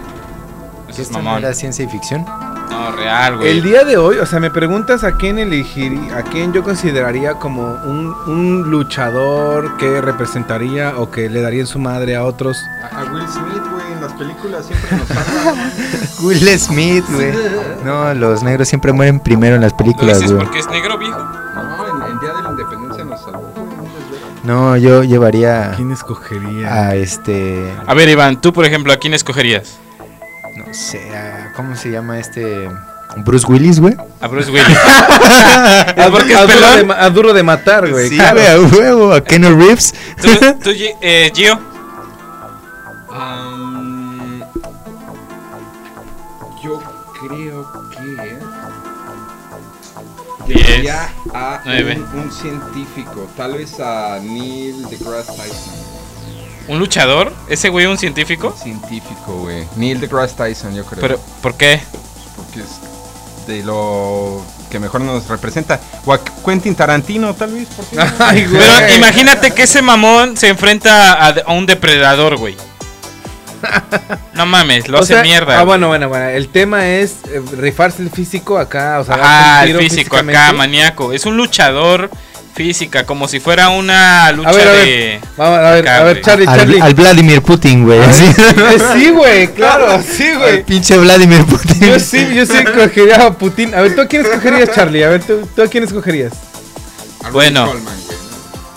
[0.93, 2.25] Eso ¿Que es esto no era ciencia y ficción?
[2.69, 3.49] No, real, güey.
[3.49, 7.35] El día de hoy, o sea, me preguntas a quién elegiría, a quién yo consideraría
[7.35, 12.57] como un, un luchador que representaría o que le daría en su madre a otros.
[12.91, 15.53] A, a Will Smith, güey, en las películas siempre nos salva.
[16.23, 17.31] Will Smith, güey.
[17.85, 20.43] No, los negros siempre mueren primero en las ¿Lo películas, güey.
[20.43, 21.17] porque es negro, viejo?
[21.19, 23.67] No, en, en Día de la Independencia nos salvó, güey.
[24.43, 26.73] no yo llevaría ¿Quién escogería?
[26.73, 27.71] a este.
[27.85, 29.77] A ver, Iván, tú, por ejemplo, ¿a quién escogerías?
[30.73, 32.67] No sé, a- ¿cómo se llama este?
[33.17, 33.95] Bruce Willis, güey.
[34.21, 34.75] A Bruce Willis.
[34.75, 38.09] a, ¿Es porque es a duro de, ma- a duro de matar, güey.
[38.09, 38.41] Sí, claro.
[38.41, 39.93] a huevo, a Keanu Reeves.
[40.21, 40.29] ¿Tú,
[40.63, 41.59] tú, eh, Gio?
[43.11, 44.43] Am,
[46.63, 46.81] yo
[47.21, 48.39] creo que
[50.47, 50.89] Diez,
[51.35, 52.01] a nueve.
[52.15, 55.82] un, un científico, tal vez a Neil deGrasse Tyson.
[56.67, 57.33] ¿Un luchador?
[57.49, 58.55] ¿Ese güey un científico?
[58.61, 59.65] Científico, güey.
[59.75, 61.01] Neil deGrasse Tyson, yo creo.
[61.01, 61.81] ¿Pero por qué?
[62.35, 64.41] porque es de lo
[64.71, 65.79] que mejor nos representa.
[66.05, 67.67] O a Quentin Tarantino, tal vez.
[67.69, 67.97] ¿por qué?
[68.19, 68.63] Ay, güey.
[68.79, 72.55] Pero imagínate que ese mamón se enfrenta a, a un depredador, güey.
[74.33, 75.59] No mames, lo O hace sea, mierda.
[75.59, 76.27] Ah, bueno, bueno, bueno.
[76.27, 81.13] El tema es eh, rifarse el físico acá, o sea, un el físico acá, maníaco.
[81.13, 82.09] Es un luchador
[82.53, 84.85] física, como si fuera una lucha A ver, a ver.
[84.85, 85.19] de.
[85.37, 86.21] Vamos, a ver, acá, a ver.
[86.21, 86.81] Charlie, Al, Charlie.
[86.81, 87.99] al Vladimir Putin, güey.
[87.99, 88.25] así.
[88.37, 90.63] Eh, Sí, güey, claro, sí, Al güey.
[90.63, 91.79] pinche Vladimir Putin.
[91.79, 93.73] Yo sí, yo sí escogería a Putin.
[93.73, 95.03] A ver, ¿tú a quién escogerías, Charlie?
[95.03, 96.33] A ver, ¿tú, tú a quién escogerías?
[97.31, 97.73] Bueno.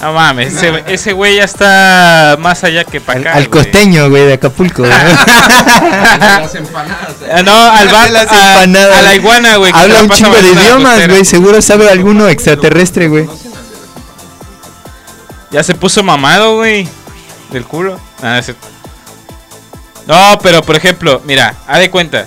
[0.00, 0.12] ¿no?
[0.12, 3.36] Mames, ese, ese güey ya está más allá que para Al, acá.
[3.38, 4.82] al costeño, güey, de Acapulco.
[4.82, 4.92] güey.
[4.92, 7.10] Las empanadas.
[7.22, 7.30] eh.
[7.32, 8.98] Ah, no, al bar, las a, empanadas.
[8.98, 9.72] a la iguana, güey.
[9.74, 11.24] Habla la un chingo de idiomas, güey.
[11.24, 13.26] Seguro sabe alguno extraterrestre, güey.
[15.50, 16.88] Ya se puso mamado, güey.
[17.50, 17.98] del culo.
[18.22, 18.66] Ah, es cierto.
[20.06, 22.26] No, pero por ejemplo, mira, haz de cuenta.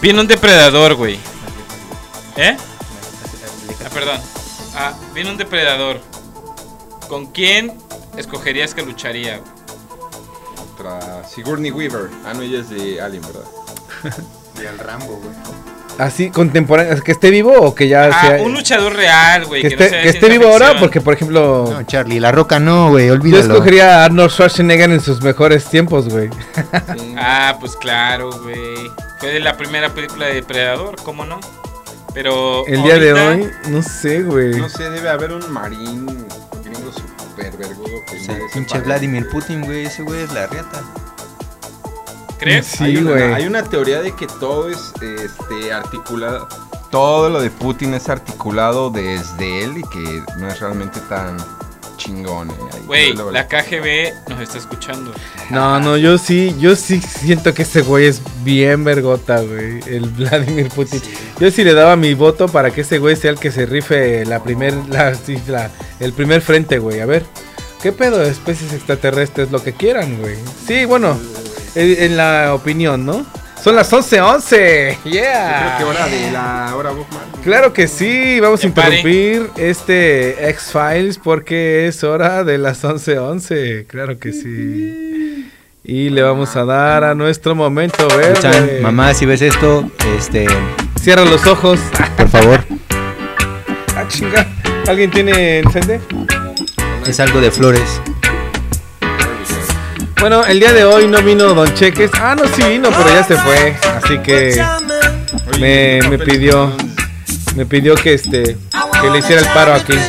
[0.00, 1.18] Viene un depredador, güey.
[2.36, 2.56] ¿Eh?
[3.84, 4.20] Ah, perdón.
[4.74, 6.00] Ah, viene un depredador.
[7.08, 7.72] ¿Con quién
[8.16, 9.38] escogerías que lucharía?
[9.38, 9.50] güey?
[10.56, 12.10] Contra Sigourney Weaver.
[12.26, 13.44] Ah, no, ella es de Alien, ¿verdad?
[14.60, 15.34] Y el Rambo, güey.
[15.98, 17.00] Así, contemporáneo.
[17.02, 18.42] ¿Que esté vivo o que ya Ah, sea.
[18.42, 19.62] un luchador real, güey.
[19.62, 20.80] que, Que, no esté, de que esté vivo ahora, ficción.
[20.80, 21.68] porque por ejemplo.
[21.70, 23.42] No, Charlie, la roca no, güey, Yo olvídalo.
[23.54, 26.30] escogería a Arnold Schwarzenegger en sus mejores tiempos, güey.
[27.16, 28.90] Ah, pues claro, güey.
[29.18, 31.38] Fue de la primera película de Depredador, ¿cómo no?
[32.14, 32.66] Pero.
[32.66, 34.54] El día de hoy, no sé, güey.
[34.58, 36.06] No sé, debe haber un marín
[36.64, 38.16] gringo super vergudo que
[38.52, 38.78] pinche.
[38.80, 40.82] Vladimir Putin, güey, ese güey es la riata.
[42.42, 42.66] ¿Crees?
[42.66, 43.22] Sí, hay, güey.
[43.22, 46.48] una, hay una teoría de que todo es este, articulado.
[46.90, 51.36] Todo lo de Putin es articulado desde él y que no es realmente tan
[51.96, 52.50] chingón.
[52.50, 52.54] eh.
[52.74, 55.12] Ahí, Güey, la KGB nos está escuchando.
[55.50, 59.80] No, no, yo sí, yo sí siento que ese güey es bien vergota, güey.
[59.86, 61.00] El Vladimir Putin.
[61.38, 64.24] Yo sí le daba mi voto para que ese güey sea el que se rife
[64.26, 65.70] la primer, la, sí, la-
[66.00, 67.00] el primer frente, güey.
[67.00, 67.24] A ver,
[67.82, 69.50] ¿qué pedo de especies extraterrestres?
[69.50, 70.36] Lo que quieran, güey.
[70.66, 71.16] Sí, bueno,
[71.74, 73.24] en, la opinión, ¿no?
[73.62, 74.98] Son las 11:11.
[75.04, 75.76] Yo Yeah.
[75.76, 76.90] creo que hora de la hora.
[77.44, 78.98] Claro que sí, vamos a pare.
[78.98, 83.86] interrumpir este X-Files porque es hora de las 11:11.
[83.86, 85.48] Claro que sí.
[85.84, 88.06] Y le vamos a dar a nuestro momento
[88.40, 88.80] Chan, verde.
[88.80, 90.46] mamá, si ves esto, este,
[91.00, 91.80] Cierra los ojos.
[92.16, 92.60] por favor,
[93.96, 94.46] Ah, chinga.
[94.88, 96.00] ¿Alguien tiene encende?
[97.06, 98.00] es algo de flores.
[100.22, 102.10] Bueno, el día de hoy no vino Don Cheques.
[102.14, 103.76] Ah, no, sí vino, pero ya se fue.
[103.96, 104.64] Así que
[105.58, 106.72] me, ¿qué me pidió
[107.56, 108.56] me pidió que este
[109.02, 109.92] que le hiciera el paro aquí.
[109.92, 110.08] Lado.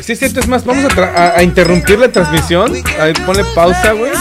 [0.00, 2.72] Sí, es cierto, es más, vamos a, tra- a- a interrumpir la transmisión.
[3.00, 4.12] Ahí, ponle pausa, güey.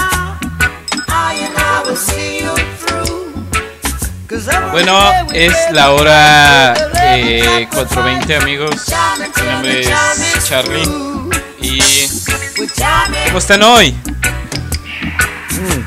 [4.71, 4.99] Bueno,
[5.33, 6.73] es la hora
[7.15, 8.75] eh, 4.20 amigos.
[9.41, 9.89] Mi nombre es
[10.47, 10.83] Charlie.
[11.61, 11.79] ¿Y
[13.27, 13.95] cómo están hoy?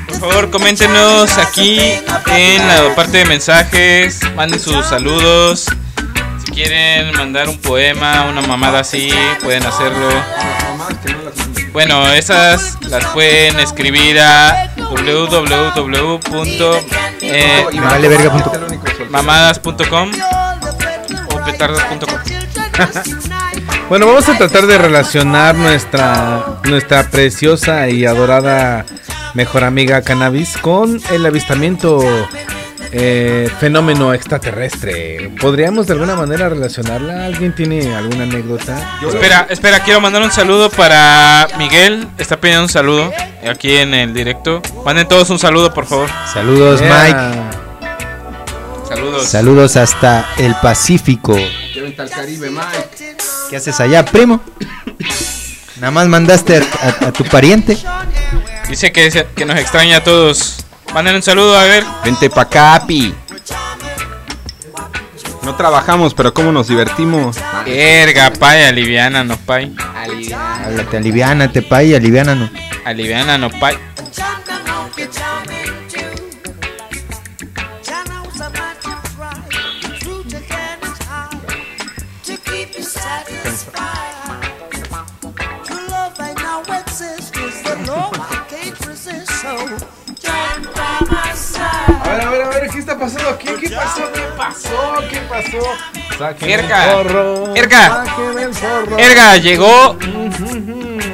[0.09, 4.21] Por favor, coméntenos aquí en la parte de mensajes.
[4.35, 5.67] Manden sus saludos.
[6.45, 9.11] Si quieren mandar un poema, una mamada así,
[9.43, 10.09] pueden hacerlo.
[11.73, 16.19] Bueno, esas las pueden escribir a www.
[17.21, 17.67] eh,
[19.11, 20.11] mamadas.com
[21.53, 22.19] petardas.com.
[23.89, 28.85] Bueno, vamos a tratar de relacionar nuestra nuestra preciosa y adorada
[29.35, 32.03] mejor amiga cannabis con el avistamiento
[32.93, 35.33] eh, fenómeno extraterrestre.
[35.41, 37.25] ¿Podríamos de alguna manera relacionarla?
[37.27, 38.99] ¿Alguien tiene alguna anécdota?
[39.07, 42.09] Espera, espera, quiero mandar un saludo para Miguel.
[42.19, 43.11] Está pidiendo un saludo
[43.49, 44.63] aquí en el directo.
[44.85, 46.09] Manden todos un saludo, por favor.
[46.33, 47.05] Saludos, Yeah.
[47.05, 47.68] Mike.
[48.89, 49.25] Saludos.
[49.29, 51.37] Saludos hasta el Pacífico.
[51.99, 53.17] Al Caribe, Mike.
[53.51, 54.41] ¿Qué haces allá, primo?
[55.77, 57.77] Nada más mandaste a, a- a tu pariente.
[58.69, 60.57] Dice que, nos extraña a todos.
[60.95, 61.85] Manden un saludo, a ver.
[62.05, 63.15] Vente pa' Capi.
[65.43, 67.37] No trabajamos, pero cómo nos divertimos.
[67.67, 69.75] Erga, pay, aliviánanos, pay.
[70.65, 72.51] Háblate, aliviánate, pay, aliviánanos.
[72.85, 73.77] Aliviánanos, pay.
[92.01, 93.49] A ver, a ver, a ver, ¿qué está pasando aquí?
[93.61, 94.03] ¿Qué pasó?
[94.13, 94.95] ¿Qué pasó?
[95.11, 96.19] ¿Qué pasó?
[96.19, 96.85] Saquen Erga.
[96.85, 97.57] el porro.
[97.57, 98.05] Erga.
[98.05, 98.99] Saquen el porro.
[98.99, 99.97] Erga, llegó.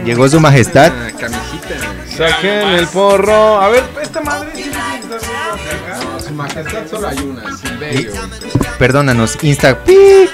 [0.05, 0.93] Llegó su majestad.
[0.93, 2.17] Ah, camisita.
[2.17, 3.61] Saquen el porro.
[3.61, 4.51] A ver, esta madre.
[4.55, 4.71] sí,
[6.27, 8.13] su majestad solo hay una, Silverio.
[8.79, 9.79] Perdónanos, Insta.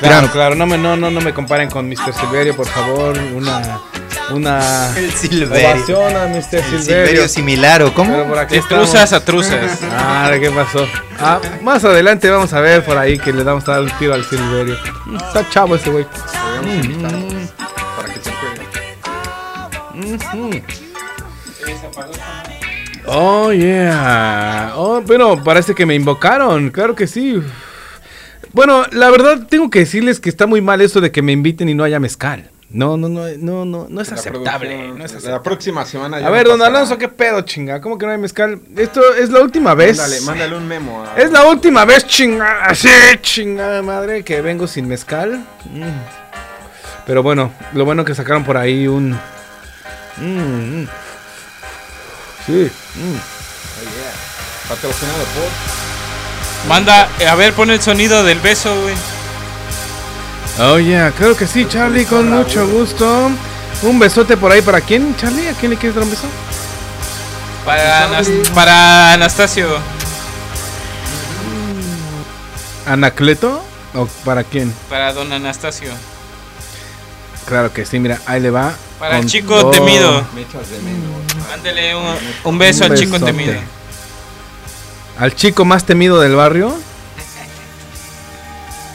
[0.00, 2.14] Claro, claro, no me, no, no, no me comparen con Mr.
[2.18, 3.18] Silverio, por favor.
[3.18, 3.80] Una,
[4.32, 5.98] una El Silverio.
[5.98, 6.36] ovación a Mr.
[6.36, 6.80] El Silverio.
[6.80, 8.34] Silverio similar, ¿o Pero cómo?
[8.36, 9.80] aquí De truzas a truzas.
[9.90, 10.86] Ah, ¿qué pasó?
[11.18, 14.14] Ah, más adelante vamos a ver por ahí que le damos a dar un tiro
[14.14, 14.76] al Silverio.
[15.16, 16.06] Está chavo ese güey.
[17.96, 18.60] Para que se juegue.
[23.06, 24.72] Oh, yeah.
[24.76, 26.70] Oh, bueno, parece que me invocaron.
[26.70, 27.42] Claro que sí.
[28.52, 31.68] Bueno, la verdad tengo que decirles que está muy mal eso de que me inviten
[31.68, 32.50] y no haya mezcal.
[32.72, 34.88] No, no, no, no, no, no es La aceptable.
[34.88, 35.40] No es La aceptable.
[35.40, 36.62] próxima semana ya A ver, don.
[36.62, 37.80] Alonso, ¿qué pedo, chinga?
[37.80, 38.60] ¿Cómo que no hay mezcal?
[38.76, 39.96] Esto es la última vez.
[39.98, 41.02] Mándale, mándale un memo.
[41.04, 42.88] a- Es la última vez, chinga, así,
[43.22, 45.44] chingada madre, que vengo sin mezcal.
[45.64, 47.02] Mm.
[47.06, 49.18] Pero bueno, lo bueno que sacaron por ahí un.
[50.18, 50.88] Mm, mm.
[52.46, 52.70] Sí.
[52.94, 54.68] mm.
[54.68, 56.68] Patrocinado por.
[56.68, 58.94] Manda, a ver, pon el sonido del beso, güey.
[60.58, 63.30] Oh, yeah, claro que sí, Charlie, con mucho gusto.
[63.82, 65.48] Un besote por ahí para quién, Charlie?
[65.48, 66.26] ¿A quién le quieres dar un beso?
[67.64, 69.68] Para, Anas- para Anastasio.
[72.86, 73.62] ¿Anacleto?
[73.94, 74.72] ¿O para quién?
[74.88, 75.90] Para don Anastasio.
[77.46, 78.74] Claro que sí, mira, ahí le va.
[78.98, 79.70] Para el chico todo.
[79.70, 80.24] temido.
[81.48, 82.04] Mándele un,
[82.44, 83.54] un beso Un al chico temido.
[85.18, 86.74] Al chico más temido del barrio.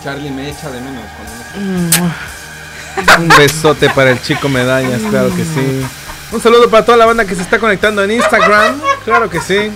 [0.06, 1.04] Charlie me echa de menos.
[1.18, 5.84] cuando no- Un besote para el chico medallas, claro que sí.
[6.32, 9.72] Un saludo para toda la banda que se está conectando en Instagram, claro que sí.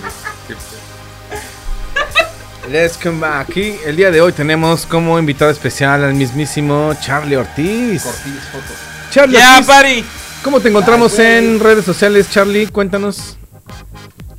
[2.70, 3.50] Let's come back.
[3.50, 8.04] Aquí el día de hoy tenemos como invitado especial al mismísimo Charlie Ortiz.
[8.04, 8.76] Cortis, fotos.
[9.10, 10.04] Charlie Ya, Ortiz, buddy.
[10.44, 12.68] ¿cómo te encontramos en redes sociales, Charlie?
[12.68, 13.36] Cuéntanos.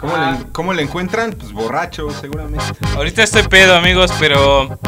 [0.01, 1.31] ¿Cómo, le, ¿Cómo le encuentran?
[1.33, 2.65] Pues borracho, seguramente.
[2.95, 4.79] Ahorita estoy pedo, amigos, pero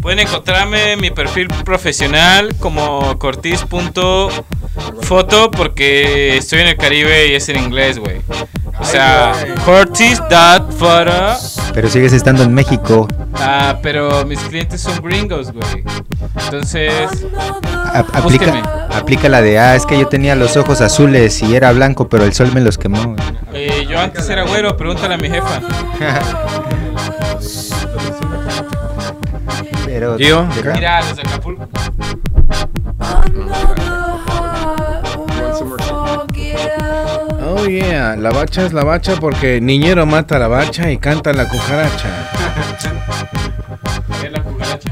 [0.00, 4.30] pueden encontrarme en mi perfil profesional como cortis.foto
[5.50, 8.22] porque estoy en el Caribe y es en inglés, güey.
[8.78, 9.32] O sea,
[9.64, 11.12] cortis.photo.
[11.72, 13.08] Pero sigues estando en México.
[13.34, 15.84] Ah, pero mis clientes son gringos, güey.
[16.44, 16.92] Entonces,
[17.92, 21.72] A- aplica, aplica la de, ah, es que yo tenía los ojos azules y era
[21.72, 23.16] blanco, pero el sol me los quemó.
[23.52, 25.60] eh, yo antes era güero, pregúntale a mi jefa.
[29.86, 31.68] Pero, Mira, los de Acapulco.
[37.56, 41.32] Oh yeah, la bacha es la bacha porque niñero mata a la bacha y canta
[41.32, 42.08] la cucaracha.
[44.20, 44.90] ¿Qué es la cucaracha?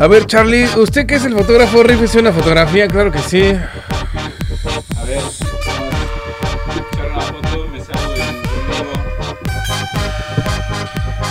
[0.00, 0.24] A ver.
[0.24, 3.42] Charlie, usted que es el fotógrafo, rífese una fotografía, claro que sí.
[3.42, 5.20] A ver,
[7.10, 8.14] una foto, me salgo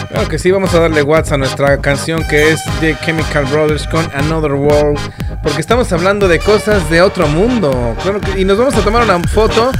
[0.09, 3.87] Claro que sí, vamos a darle watts a nuestra canción que es de Chemical Brothers
[3.87, 4.99] con Another World.
[5.41, 7.95] Porque estamos hablando de cosas de otro mundo.
[8.37, 9.71] Y nos vamos a tomar una foto.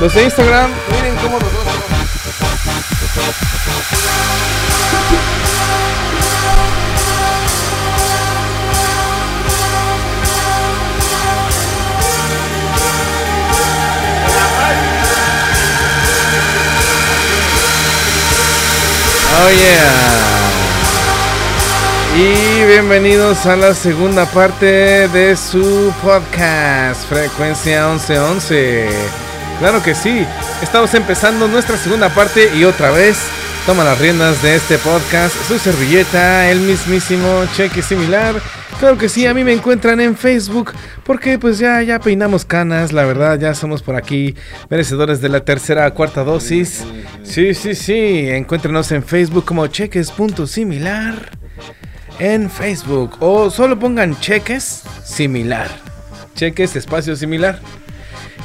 [0.00, 1.76] Los de Instagram, miren cómo nos vamos.
[19.38, 20.35] Oh yeah.
[22.18, 28.88] Y bienvenidos a la segunda parte de su podcast, Frecuencia 1111.
[29.58, 30.24] Claro que sí,
[30.62, 33.18] estamos empezando nuestra segunda parte y otra vez
[33.66, 38.36] toma las riendas de este podcast su servilleta, el mismísimo cheque similar.
[38.80, 40.72] Claro que sí, a mí me encuentran en Facebook
[41.04, 44.34] porque pues ya, ya peinamos canas, la verdad ya somos por aquí
[44.70, 46.82] merecedores de la tercera cuarta dosis.
[47.24, 51.45] Sí, sí, sí, encuéntrenos en Facebook como cheques.similar
[52.18, 55.68] en Facebook o solo pongan cheques similar.
[56.34, 57.58] Cheques espacio similar.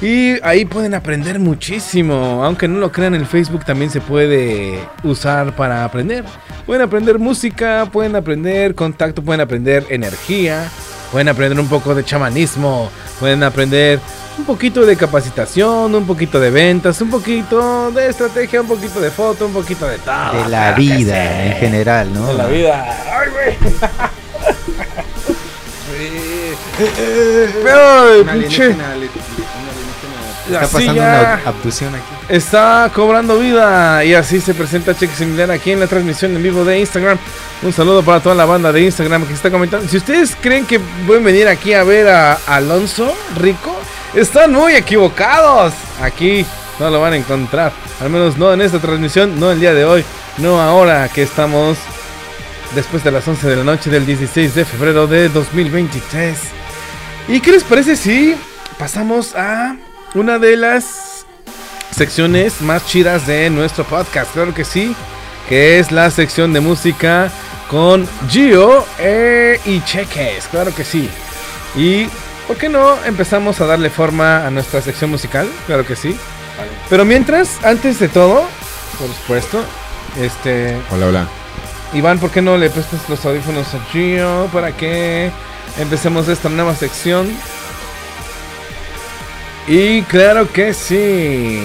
[0.02, 2.44] Y ahí pueden aprender muchísimo.
[2.44, 6.26] Aunque no lo crean, el Facebook también se puede usar para aprender.
[6.66, 10.68] Pueden aprender música, pueden aprender contacto, pueden aprender energía,
[11.12, 12.90] pueden aprender un poco de chamanismo,
[13.20, 14.00] pueden aprender
[14.38, 19.12] un poquito de capacitación, un poquito de ventas, un poquito de estrategia, un poquito de
[19.12, 20.44] foto, un poquito de todo.
[20.44, 22.28] de la vida en general, ¿no?
[22.28, 22.98] De la vida.
[23.12, 23.58] Ay, güey.
[28.22, 28.76] Un pinche.
[30.52, 32.04] La Está pasando silla una abducción aquí.
[32.30, 36.66] está cobrando vida y así se presenta Cheque Similar aquí en la transmisión en vivo
[36.66, 37.18] de Instagram.
[37.64, 39.88] Un saludo para toda la banda de Instagram que está comentando.
[39.88, 43.76] Si ustedes creen que pueden venir aquí a ver a Alonso Rico,
[44.14, 45.74] están muy equivocados.
[46.02, 46.46] Aquí
[46.80, 47.72] no lo van a encontrar.
[48.02, 50.04] Al menos no en esta transmisión, no el día de hoy,
[50.38, 51.78] no ahora que estamos
[52.76, 56.38] después de las 11 de la noche del 16 de febrero de 2023.
[57.28, 58.36] ¿Y qué les parece si
[58.80, 59.76] pasamos a
[60.14, 61.26] una de las
[61.92, 64.34] secciones más chidas de nuestro podcast?
[64.34, 64.96] Claro que sí,
[65.48, 67.32] que es la sección de música
[67.70, 71.10] con Gio eh, y Cheques, claro que sí.
[71.76, 72.08] Y,
[72.48, 75.48] ¿por qué no empezamos a darle forma a nuestra sección musical?
[75.68, 76.18] Claro que sí.
[76.90, 78.46] Pero mientras, antes de todo,
[79.00, 79.64] por supuesto,
[80.20, 81.28] este, Hola, hola.
[81.94, 85.32] Iván, ¿por qué no le prestas los audífonos a Gio para que
[85.78, 87.30] empecemos esta nueva sección.
[89.68, 91.62] Y claro que sí.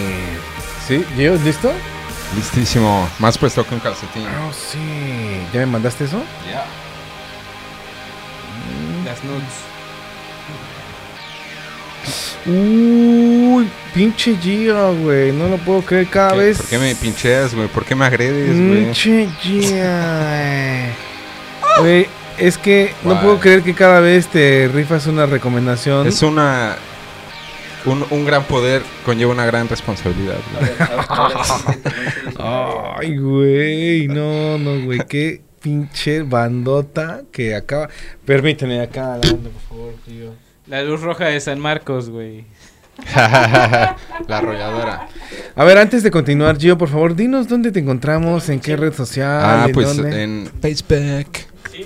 [0.86, 1.04] ¿Sí?
[1.16, 1.72] ¿Gio, listo?
[2.34, 3.08] Listísimo.
[3.18, 4.26] Más puesto que un calcetín.
[4.26, 4.78] Oh, sí.
[5.52, 6.20] ¿Ya me mandaste eso?
[9.04, 9.66] Las nudes.
[12.46, 15.32] Uy, pinche Gio, güey.
[15.32, 16.38] No lo puedo creer cada ¿Qué?
[16.38, 16.58] vez.
[16.58, 17.68] ¿Por qué me pincheas, güey?
[17.68, 18.84] ¿Por qué me agredes, güey?
[18.84, 19.68] Pinche Gio,
[21.80, 22.08] güey.
[22.38, 26.06] Es que no puedo creer que cada vez te rifas una recomendación.
[26.06, 26.76] Es una...
[27.86, 30.36] Un, un gran poder conlleva una gran responsabilidad.
[32.98, 37.88] Ay, güey, no, no, güey, qué pinche bandota que acaba.
[38.24, 40.32] Permíteme acá adelante, por favor, tío.
[40.66, 42.44] La luz roja de San Marcos, güey.
[43.14, 43.96] La
[44.28, 45.08] arrolladora.
[45.54, 48.92] A ver, antes de continuar, Gio, por favor, dinos dónde te encontramos, en qué red
[48.92, 49.40] social.
[49.42, 50.22] Ah, en pues dónde?
[50.22, 51.30] en Facebook.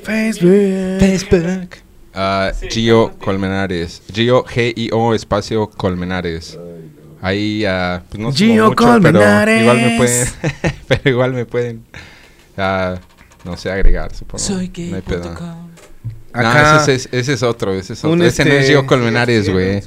[0.02, 1.00] Facebook.
[1.00, 1.89] Facebook.
[2.14, 4.02] Ah, Gio Colmenares.
[4.12, 6.58] Gio G-I-O espacio Colmenares.
[7.22, 9.62] Ahí, ah, pues no Gio mucho, Colmenares.
[9.62, 10.28] pero igual me pueden,
[10.88, 11.84] pero igual me pueden,
[12.56, 12.94] ah,
[13.44, 14.38] no sé, agregar, supongo.
[14.42, 15.22] Soy No hay pedo.
[15.22, 15.70] gay.com.
[16.32, 18.12] No, Acá, ese, es, ese es otro, ese es otro.
[18.12, 19.82] Un ese no es este- Gio Colmenares, güey.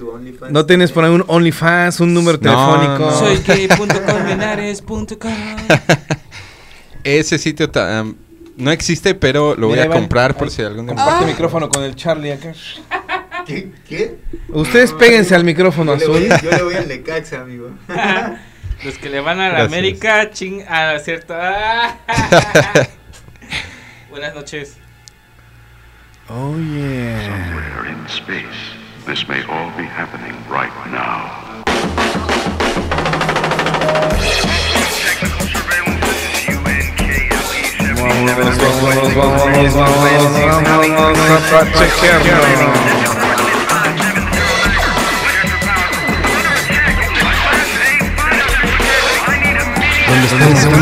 [0.51, 2.99] ¿no tienes por ahí un OnlyFans, un número No, telefónico?
[3.11, 3.17] no.
[3.19, 5.31] Soy gay.colmenares.com.
[7.03, 8.15] Ese sitio am,
[8.57, 10.95] no existe, pero lo voy Mira, a comprar por ahí, si algún día...
[10.95, 12.53] Comparte micrófono con el Charlie acá.
[13.45, 13.71] ¿Qué?
[13.87, 14.17] ¿Qué?
[14.49, 16.49] Ustedes péguense al micrófono Yo le, voy, azul.
[16.49, 17.71] yo le voy al Necaxa, amigo.
[18.83, 19.67] Los que le van a la Gracias.
[19.71, 21.33] América, ching, a cierto.
[21.37, 21.97] Ah.
[24.09, 24.77] Buenas noches.
[26.29, 27.25] Oh, yeah.
[27.25, 28.75] Somewhere in space,
[29.05, 31.63] this may all be happening right now.
[38.35, 40.23] Vámonos, vámonos, vámonos, vámonos
[41.53, 42.33] a chequearlo.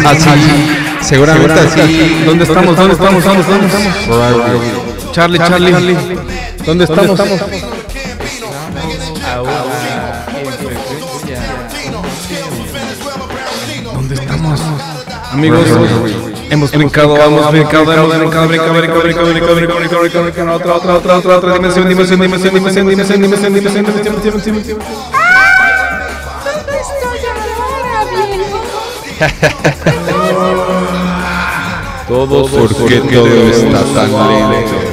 [0.05, 0.31] Así,
[1.01, 2.23] seguramente así...
[2.25, 2.77] ¿Dónde estamos?
[2.77, 3.25] ¿Dónde estamos?
[3.25, 3.93] ¿Dónde estamos?
[5.11, 5.97] Charlie, Charlie, Charlie.
[6.65, 7.17] ¿Dónde estamos?
[13.93, 14.61] ¿Dónde estamos?
[15.33, 15.67] Amigos,
[16.51, 20.75] hemos brincado, hemos brincado, hemos brincado, brincado, brincado, brincado, brincado, brincado, brincado, brincado, brincado, otra,
[20.75, 24.79] otra, otra, otra, otra dimensión, dimensión, dimensión, dimensión, dimensión, dimensión, dimensión, dimensión, dimensión, dimensión.
[32.07, 34.90] Todos ¿Por qué todo está tan lento?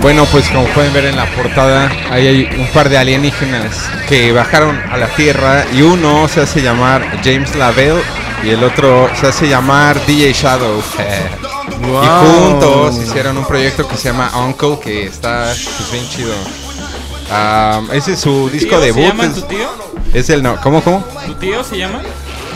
[0.00, 4.32] Bueno, pues como pueden ver en la portada, ahí hay un par de alienígenas que
[4.32, 8.02] bajaron a la Tierra y uno se hace llamar James Lavelle
[8.42, 10.82] y el otro se hace llamar DJ Shadow.
[11.80, 16.34] Y juntos hicieron un proyecto que se llama Uncle, que está pues, bien chido.
[17.92, 18.76] Ese es su disco.
[18.80, 19.02] ¿Se debut.
[19.06, 19.68] llama Es, tu tío?
[20.12, 20.60] es el no.
[20.60, 21.04] ¿Cómo, cómo?
[21.26, 22.00] ¿Tu tío se llama?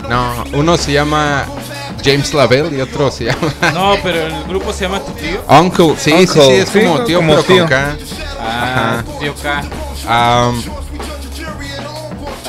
[0.09, 1.45] No, uno se llama
[2.03, 5.41] James Lavelle y otro se llama No, pero el grupo se llama tu tío.
[5.47, 5.95] Uncle.
[5.97, 7.57] Sí, sí, sí, es sí, como tío, como pero tío.
[7.59, 7.97] con K.
[8.39, 9.03] Ah, Ajá.
[9.19, 9.63] tío K.
[10.07, 10.63] Am,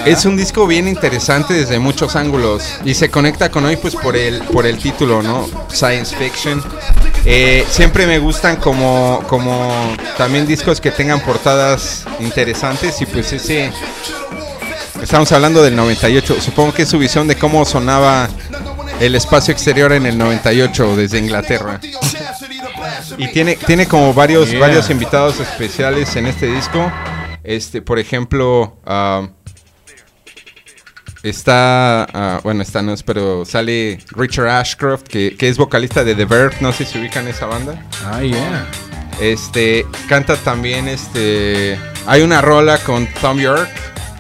[0.05, 4.17] es un disco bien interesante desde muchos ángulos y se conecta con hoy pues por
[4.17, 5.47] el por el título, ¿no?
[5.71, 6.63] Science fiction.
[7.25, 9.71] Eh, siempre me gustan como como
[10.17, 13.71] también discos que tengan portadas interesantes y pues ese
[15.03, 16.41] estamos hablando del 98.
[16.41, 18.29] Supongo que es su visión de cómo sonaba
[19.01, 21.81] el espacio exterior en el 98 desde Inglaterra.
[23.17, 24.61] Y tiene, tiene como varios, Yeah.
[24.61, 26.91] varios invitados especiales en este disco.
[27.45, 29.29] Este, por ejemplo, ah,
[31.23, 36.15] está, ah, bueno, está no es, pero sale Richard Ashcroft, que, que es vocalista de
[36.15, 37.83] The Verve, no sé si ubican esa banda.
[38.05, 38.67] Ah, yeah.
[39.21, 43.69] Este, canta también, este, hay una rola con Tom York,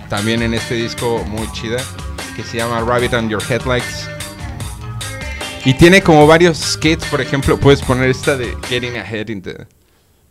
[0.08, 1.78] también en este disco muy chida,
[2.34, 4.08] que se llama Rabbit on Your Headlights.
[5.64, 9.66] Y tiene como varios skits, por ejemplo, puedes poner esta de Getting Ahead in the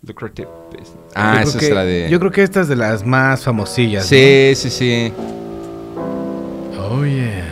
[0.06, 0.92] Lucrative Business.
[1.16, 2.10] Ah, esa es la de...
[2.10, 4.04] Yo creo que esta es de las más famosillas.
[4.04, 4.10] ¿no?
[4.10, 5.14] Sí, sí, sí.
[6.80, 7.44] Oh, yeah.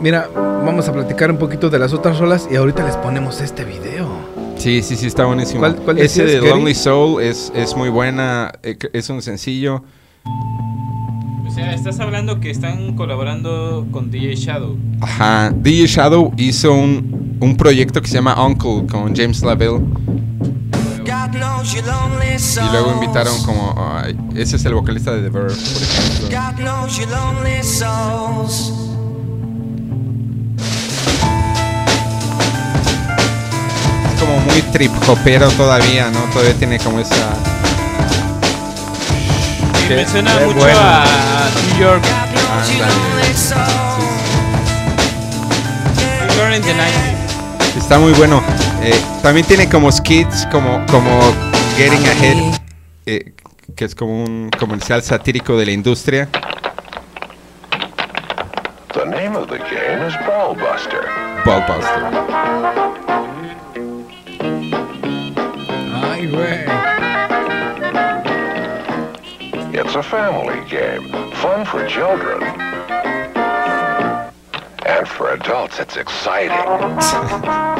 [0.00, 3.64] Mira, vamos a platicar un poquito de las otras rolas y ahorita les ponemos este
[3.64, 4.06] video.
[4.56, 5.60] Sí, sí, sí, está buenísimo.
[5.60, 6.40] ¿Cuál- cuál Ese de?
[6.40, 9.84] Lonely Soul es, es muy buena, eh, es un sencillo.
[11.46, 14.76] Pues sea, estás hablando que están colaborando con DJ Shadow.
[15.00, 19.80] Ajá, DJ Shadow hizo un, un proyecto que se llama Uncle con James Lavelle.
[21.76, 23.76] Y luego invitaron como...
[24.34, 26.28] ese es el vocalista de The Verve, por ejemplo.
[26.30, 28.72] God knows your lonely souls.
[34.12, 36.18] Es como muy trip hopero todavía, ¿no?
[36.32, 37.45] Todavía tiene como esa...
[39.88, 40.78] Me suena qué mucho bueno.
[40.80, 41.04] a
[41.72, 42.02] New York.
[42.02, 42.94] God knows your Ándale.
[43.14, 43.58] lonely souls.
[46.20, 47.76] New York in the 90s.
[47.78, 48.42] Está muy bueno.
[48.82, 51.20] Eh, también tiene como skits, como, como
[51.76, 52.60] Getting Ahead,
[53.06, 53.32] eh,
[53.76, 56.28] que es como un comercial satírico de la industria.
[58.92, 61.00] The name of the game is Ballbuster.
[61.44, 62.02] Ballbuster.
[66.02, 66.65] Ay, güey.
[69.96, 72.42] A family game, fun for children.
[74.86, 76.52] And for adults, it's exciting.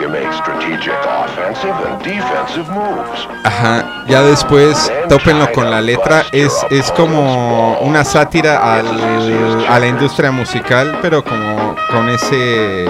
[0.00, 3.28] You make strategic offensive and defensive moves.
[3.44, 6.24] Ajá, ya después tópenlo con la letra.
[6.32, 12.86] Es, es como una sátira al- a la industria musical, pero como con ese.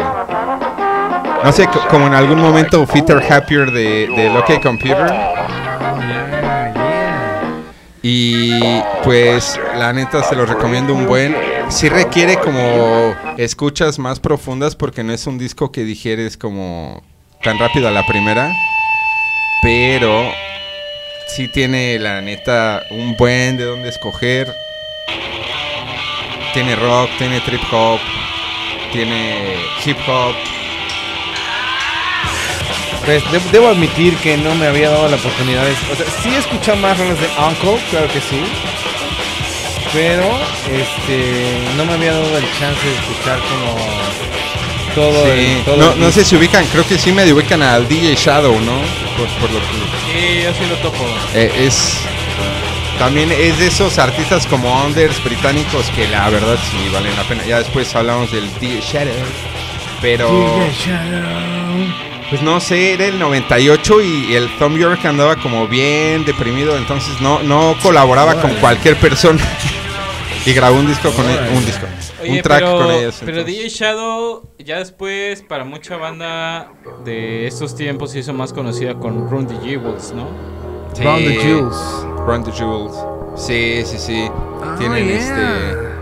[1.45, 5.13] No sé, co- como en algún momento Fitter Happier de, de Lucky Computer.
[8.03, 8.61] Y
[9.05, 11.37] pues la neta se lo recomiendo un buen.
[11.69, 17.03] Sí requiere como escuchas más profundas porque no es un disco que digieres como
[17.43, 18.53] tan rápido a la primera.
[19.63, 20.25] Pero
[21.29, 24.53] sí tiene la neta un buen de dónde escoger.
[26.55, 27.99] Tiene rock, tiene trip hop,
[28.93, 29.55] tiene
[29.87, 30.35] hip hop.
[33.05, 35.73] Pues de- debo admitir que no me había dado la oportunidad de...
[35.93, 38.43] O sea, sí he escuchado más rolas de Uncle, claro que sí.
[39.93, 40.25] Pero,
[40.71, 43.77] este, no me había dado el chance de escuchar como
[44.95, 45.31] todo Sí.
[45.59, 45.65] el...
[45.65, 48.59] todo No, el no sé si ubican, creo que sí me ubican al DJ Shadow,
[48.61, 48.79] ¿no?
[49.19, 49.67] Por, por lo que...
[50.13, 51.05] Sí, yo sí lo topo.
[51.35, 51.99] Eh, es
[52.99, 57.43] también es de esos artistas como Unders británicos que la verdad sí valen la pena.
[57.45, 59.13] Ya después hablamos del DJ Shadow.
[60.01, 62.12] Pero DJ Shadow.
[62.33, 67.21] Pues no sé, era el 98 y el Tom York andaba como bien deprimido, entonces
[67.21, 69.39] no no colaboraba con cualquier persona.
[70.47, 71.55] y grabó un disco con Órale.
[71.55, 71.85] un disco,
[72.23, 73.17] Oye, un track pero, con ellos.
[73.21, 73.55] pero entonces.
[73.55, 76.73] DJ Shadow ya después para mucha banda
[77.05, 80.27] de estos tiempos se hizo más conocida con Run the Jewels, ¿no?
[80.95, 81.03] Sí.
[81.03, 82.07] Round the Jewels.
[82.27, 82.97] Run the Jewels.
[83.37, 84.25] Sí, sí, sí.
[84.63, 85.19] Ah, Tienen yeah.
[85.19, 86.02] este.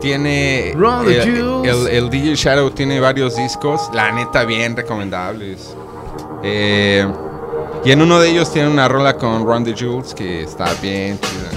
[0.00, 0.70] Tiene.
[0.70, 3.90] El, el- el DJ Shadow tiene varios discos.
[3.92, 5.74] La neta, bien recomendables.
[6.42, 7.06] Eh,
[7.84, 11.18] y en uno de ellos tiene una rola con Run the Jewels que está bien
[11.20, 11.50] chida.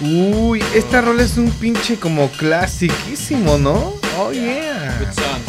[0.00, 3.94] Uy, esta rola es un pinche como clasiquísimo, ¿no?
[4.18, 4.96] Oh yeah.
[5.00, 5.40] Good song.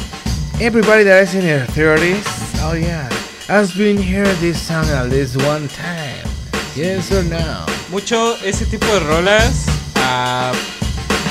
[0.62, 2.24] Everybody that is in their 30s,
[2.64, 3.08] oh yeah,
[3.48, 6.28] has been heard this song at least one time.
[6.76, 7.66] Yes or no?
[7.90, 9.66] Mucho ese tipo de rolas.
[9.98, 10.52] ah,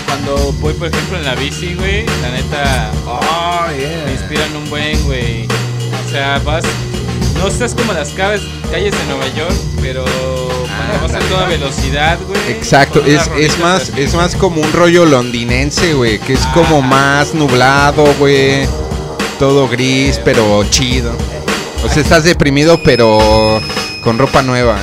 [0.08, 3.66] cuando voy, por ejemplo, en la bici, güey, la neta, Oh
[4.06, 5.46] me inspiran un buen, güey.
[6.06, 6.64] O sea, vas.
[7.36, 12.18] No estás como las calles, calles de Nueva York, pero cuando vas a toda velocidad,
[12.26, 12.40] güey.
[12.48, 13.92] Exacto, es, es más así.
[13.96, 18.66] es más como un rollo londinense, güey, que es como más nublado, güey.
[19.38, 21.12] Todo gris, pero chido.
[21.84, 23.60] O sea, estás deprimido, pero
[24.02, 24.78] con ropa nueva.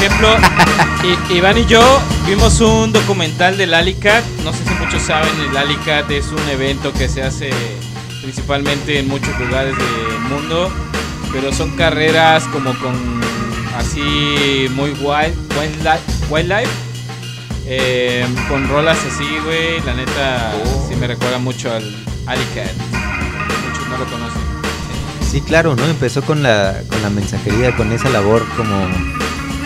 [0.00, 0.36] Por ejemplo,
[1.34, 1.82] Iván y yo
[2.26, 4.24] vimos un documental del Alicat.
[4.44, 7.50] No sé si muchos saben, el Alicat es un evento que se hace
[8.22, 10.72] principalmente en muchos lugares del mundo.
[11.34, 12.94] Pero son carreras como con
[13.76, 16.00] así muy wild, wildlife,
[16.30, 16.70] wildlife
[17.66, 19.82] eh, con rolas así, güey.
[19.84, 20.54] La neta
[20.88, 21.84] sí me recuerda mucho al
[22.24, 22.72] Alicat.
[23.68, 24.40] Muchos no lo conocen.
[25.30, 25.84] Sí, claro, ¿no?
[25.84, 28.88] Empezó con la, con la mensajería, con esa labor como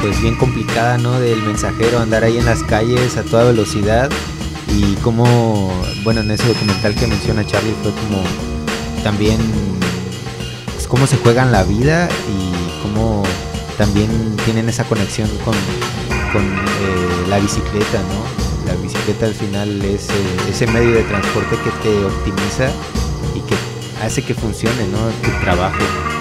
[0.04, 1.18] pues bien complicada, ¿no?
[1.18, 4.10] Del mensajero, andar ahí en las calles a toda velocidad
[4.68, 5.72] y como,
[6.02, 8.22] bueno, en ese documental que menciona Charlie fue como
[9.02, 9.38] también
[10.74, 13.22] pues, cómo se juegan la vida y cómo
[13.78, 15.54] también tienen esa conexión con,
[16.34, 18.66] con eh, la bicicleta, ¿no?
[18.70, 22.68] La bicicleta al final es eh, ese medio de transporte que te optimiza
[23.34, 23.56] y que
[24.04, 24.98] hace que funcione, ¿no?
[25.22, 25.78] Tu trabajo,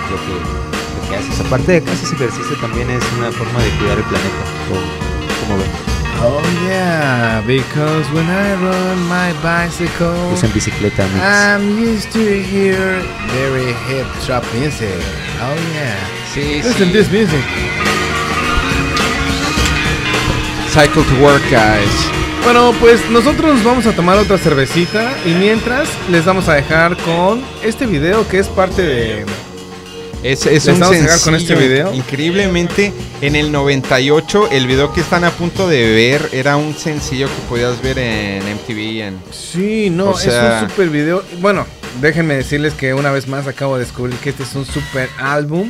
[0.09, 0.72] lo
[1.09, 1.39] que haces.
[1.39, 5.57] Aparte de que haces ejercicio también es una forma de cuidar el planeta, o como
[5.59, 5.93] ven.
[6.25, 11.21] Oh yeah, because when I run my bicycle, Usan bicicleta, amigos.
[11.21, 13.01] I'm used to hear
[13.33, 15.01] very hip trap music.
[15.41, 15.97] Oh yeah.
[16.33, 16.93] Sí, Listen sí.
[16.93, 17.43] this music.
[20.69, 22.23] Cycle to Work, guys.
[22.43, 27.41] Bueno, pues nosotros vamos a tomar otra cervecita y mientras les vamos a dejar con
[27.63, 29.25] este video que es parte de...
[30.23, 31.93] Es, es ¿Les un dejar con este sencillo, video?
[31.93, 37.27] Increíblemente, en el 98, el video que están a punto de ver era un sencillo
[37.27, 39.01] que podías ver en MTV.
[39.07, 41.23] En, Sí, no, O sea- es un super video.
[41.41, 41.65] Bueno,
[41.99, 45.69] déjenme decirles que una vez más acabo de descubrir que este es un super álbum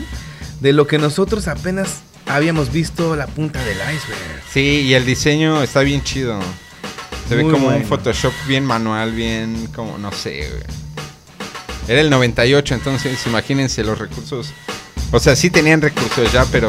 [0.59, 4.43] de lo que nosotros apenas habíamos visto la punta del iceberg.
[4.53, 6.39] sí, y el diseño está bien chido.
[7.27, 7.83] Se ve como un.
[7.85, 10.82] Photoshop bien manual, bien como, no sé, güey.
[11.87, 14.53] Era el 98, entonces imagínense los recursos.
[15.11, 16.67] O sea, sí tenían recursos ya, pero...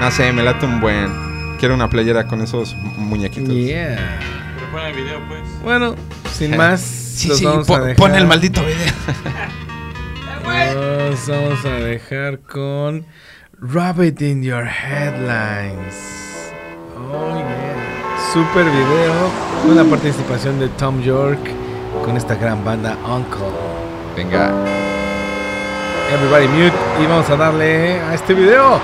[0.00, 1.56] No sé, me late un buen...
[1.58, 3.52] Quiero una playera con esos mu- muñequitos.
[3.52, 4.20] Yeah.
[4.56, 5.40] Pero pon el video, pues.
[5.62, 5.96] Bueno,
[6.32, 7.96] sin más, Sí, los sí, vamos pon, a dejar.
[7.96, 8.76] pon el maldito video.
[11.10, 13.04] Los vamos a dejar con
[13.60, 15.96] Rabbit in Your Headlines.
[16.96, 18.32] Oh yeah.
[18.32, 19.30] Super video
[19.66, 21.40] con la participación de Tom York
[22.04, 23.67] con esta gran banda Uncle.
[24.18, 24.50] Venga.
[26.10, 28.80] Everybody mute y vamos a darle a este video.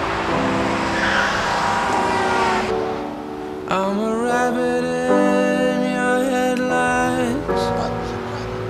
[3.69, 7.65] I'm a rabbit in your headlights.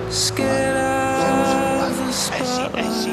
[0.08, 0.78] Scared
[1.84, 3.12] of the spotlight.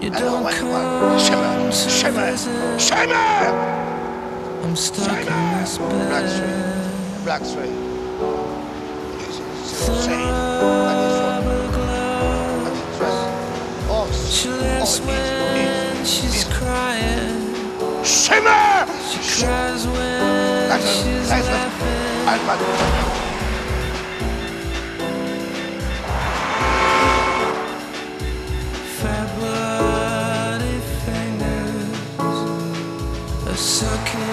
[0.00, 2.62] You don't come to visit.
[4.62, 5.26] I'm stuck in
[5.58, 7.24] this bed.
[7.24, 7.86] Black suede.
[9.88, 10.95] Rubber
[14.44, 14.44] glove.
[14.44, 18.04] She laughs when she's crying.
[18.04, 18.86] Shimmer!
[19.10, 22.28] She cries when she's laughing.
[28.98, 31.98] Fat bloody fingers
[33.48, 34.25] are sucking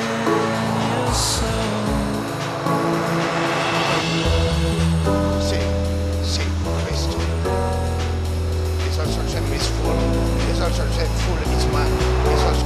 [10.95, 11.89] It's also a full it's man.
[12.29, 12.65] It's also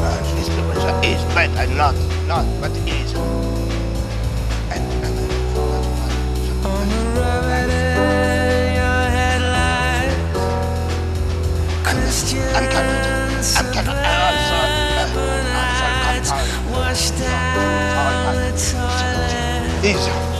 [0.00, 1.94] Ah, this people say is bad and not,
[2.26, 3.12] not, but is.
[4.72, 5.18] And, and,
[6.64, 10.32] I'm a rabbit in your headlights.
[11.84, 13.04] Christian I'm cannot,
[13.58, 14.88] I'm cannot, I'm sorry.
[15.60, 19.84] I'm sorry, I'm washed down the toilet.
[19.84, 20.33] Is.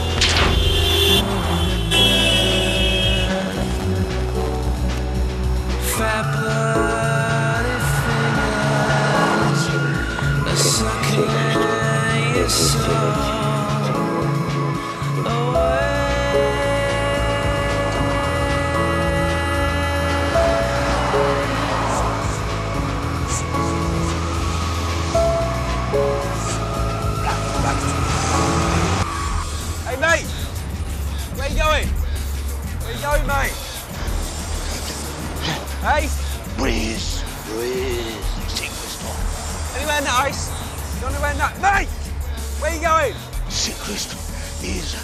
[35.85, 36.09] Hey,
[36.57, 38.17] Breeze, breeze.
[38.49, 39.05] Sí, Cristo.
[39.77, 40.49] anywhere nice?
[40.99, 41.61] You anywhere nice?
[41.61, 41.87] Mate,
[42.59, 43.13] where are you going?
[43.49, 44.17] Sí, Cristo.
[44.65, 44.95] Is.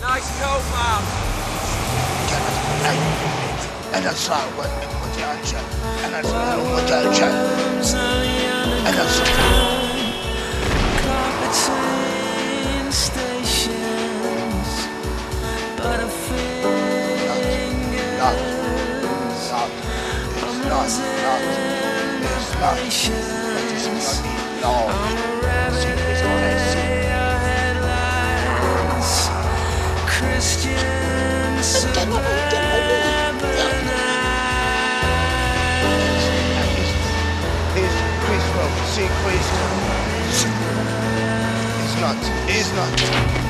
[0.00, 1.02] Nice cold, man.
[3.92, 4.70] And that's how what
[5.04, 5.60] muchacha.
[6.04, 7.28] And that's how muchacha.
[8.86, 9.83] And that's
[20.74, 20.90] not,
[21.22, 21.40] not,
[22.24, 24.34] it's not, but it's not me.
[24.60, 24.74] No.
[25.72, 26.30] Sí, Cristo,
[26.72, 26.82] sí.
[30.06, 30.74] Christian
[37.76, 38.62] It's Cristo,
[38.94, 39.64] sí, Cristo.
[41.82, 43.43] It's not, it's not.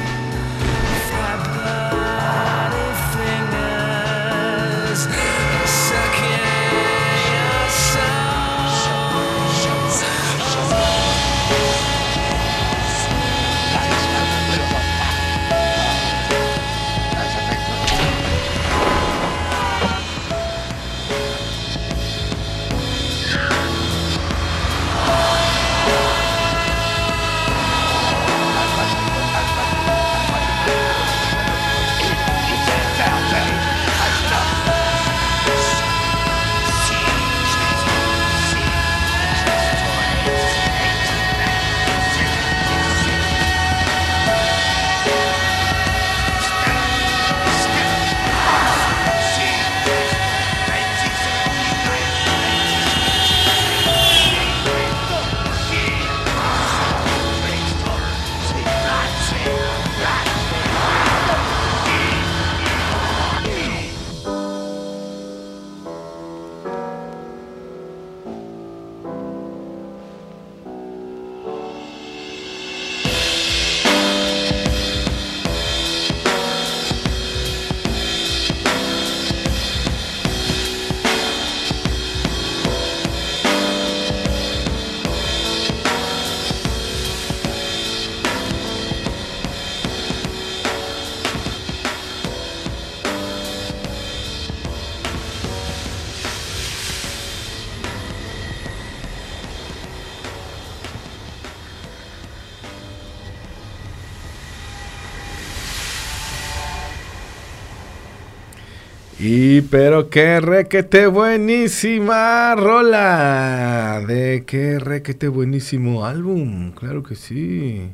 [109.26, 114.04] Y pero qué requete buenísima rola.
[114.06, 116.72] De qué requete buenísimo álbum.
[116.72, 117.90] Claro que sí.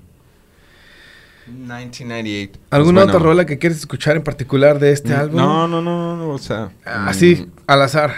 [1.46, 2.60] 1998.
[2.70, 5.36] ¿Alguna Pues otra bueno, rola que quieres escuchar en particular de este álbum?
[5.36, 6.72] No, no, no, no, o sea.
[6.84, 8.12] Así, mm, al azar,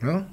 [0.00, 0.26] ¿no?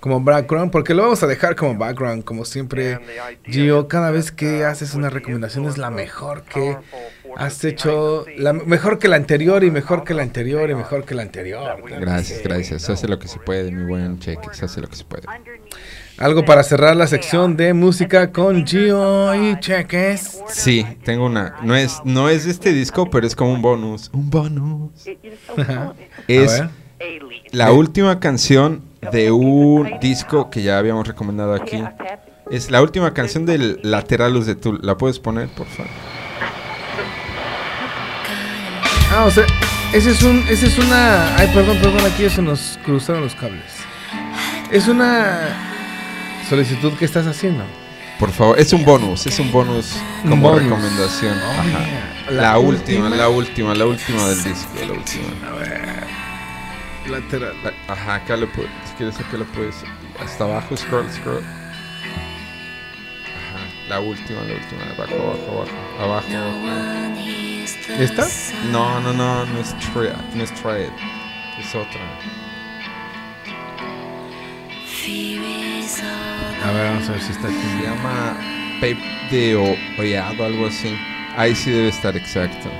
[0.00, 2.98] Como background, porque lo vamos a dejar como background, como siempre.
[3.44, 6.78] Gio, cada vez que haces una recomendación es la mejor que
[7.36, 11.14] has hecho, la mejor que la anterior y mejor que la anterior y mejor que
[11.14, 11.82] la anterior.
[12.00, 12.82] Gracias, gracias.
[12.82, 14.48] Se hace lo que se puede, mi buen cheque.
[14.52, 15.24] Se hace lo que se puede.
[16.18, 20.42] Algo para cerrar la sección de música con Gio y Cheques.
[20.48, 21.56] Sí, tengo una.
[21.62, 24.10] No es, no es de este disco, pero es como un bonus.
[24.12, 24.92] Un bonus.
[26.28, 26.62] Es
[27.52, 28.82] la última canción
[29.12, 31.82] de un disco que ya habíamos recomendado aquí.
[32.50, 34.80] Es la última canción del Lateralus de Tool.
[34.82, 35.90] ¿La puedes poner, por favor?
[39.10, 39.44] Ah, o sea,
[39.92, 43.64] ese es un, ese es una, ay, perdón, perdón, aquí se nos cruzaron los cables.
[44.70, 45.48] Es una
[46.48, 47.64] solicitud que estás haciendo.
[48.20, 50.62] Por favor, es un bonus, es un bonus Un como bonus.
[50.62, 51.36] recomendación.
[51.38, 51.64] Oh, Ajá.
[51.64, 52.30] yeah.
[52.30, 53.16] La, La última, última.
[53.16, 55.48] la última, la última del disco, la última.
[55.48, 56.04] A ver.
[57.08, 57.54] Lateral.
[57.64, 59.74] La- Ajá, acá lo puedes, si quieres acá lo puedes,
[60.22, 61.42] hasta abajo, scroll, scroll.
[61.42, 61.48] Ajá,
[63.88, 65.64] la última, la última, abajo, abajo,
[65.98, 67.49] abajo, abajo, abajo.
[67.98, 68.26] ¿Esta?
[68.70, 70.90] No, no, no, no es Triad, no es Triad,
[71.58, 72.00] es otra.
[76.64, 77.82] A ver, vamos a ver si está Se aquí.
[77.82, 78.36] llama
[78.80, 78.98] Pape
[79.30, 80.96] de o Ollado, algo así.
[81.36, 82.70] Ahí sí debe estar exacto.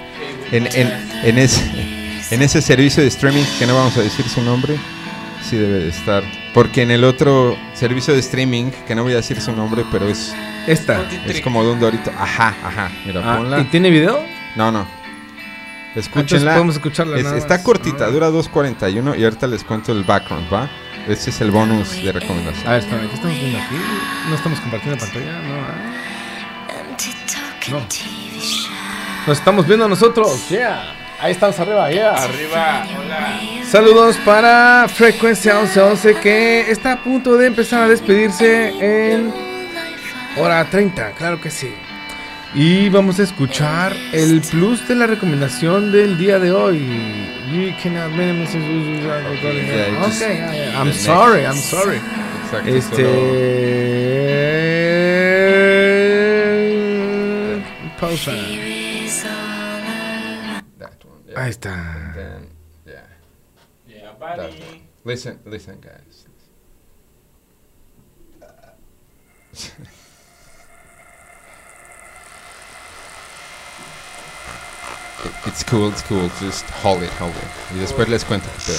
[0.52, 0.92] En, en,
[1.24, 1.62] en, ese,
[2.34, 4.76] en ese servicio de streaming, que no vamos a decir su nombre,
[5.42, 6.22] sí debe de estar.
[6.52, 10.08] Porque en el otro servicio de streaming, que no voy a decir su nombre, pero
[10.08, 10.34] es,
[10.66, 11.02] Esta.
[11.26, 12.10] es como de un dorito.
[12.18, 12.90] Ajá, ajá.
[13.06, 13.60] Mira, Ah, ponla.
[13.60, 14.24] ¿Y tiene video?
[14.56, 14.86] No, no.
[15.94, 16.52] Escúchenla.
[16.52, 18.10] podemos escucharla Es- está cortita, Ah.
[18.10, 20.68] dura 2.41 y ahorita les cuento el background, ¿va?
[21.08, 22.66] Ese es el bonus de recomendación.
[22.68, 23.74] A ver, espérame, ¿qué estamos viendo aquí?
[24.28, 25.32] ¿No estamos compartiendo pantalla?
[25.42, 25.74] No, ¿ah?
[27.70, 27.86] No.
[29.26, 30.94] Nos estamos viendo nosotros, yeah.
[31.20, 32.14] Ahí estamos arriba, yeah.
[32.14, 33.40] Arriba, hola.
[33.70, 38.68] Saludos para Frecuencia 1111 que está a punto de empezar a despedirse
[39.14, 39.32] en
[40.38, 41.70] hora 30, claro que sí.
[42.54, 46.80] Y vamos a escuchar el plus de la recomendación del día de hoy.
[47.52, 48.36] You cannot Okay,
[50.36, 50.80] yeah, yeah.
[50.80, 52.00] I'm sorry, I'm sorry.
[52.44, 53.04] Exacto, Este.
[58.00, 58.32] Pausa.
[61.36, 62.12] Ahí está.
[62.84, 63.06] Yeah,
[63.86, 64.42] Yeah, buddy.
[64.42, 64.80] one.
[65.04, 66.26] Listen, listen, guys.
[75.46, 76.30] It's cool, it's cool.
[76.40, 77.74] Just hold it, hold it.
[77.74, 78.72] Y después les cuento qué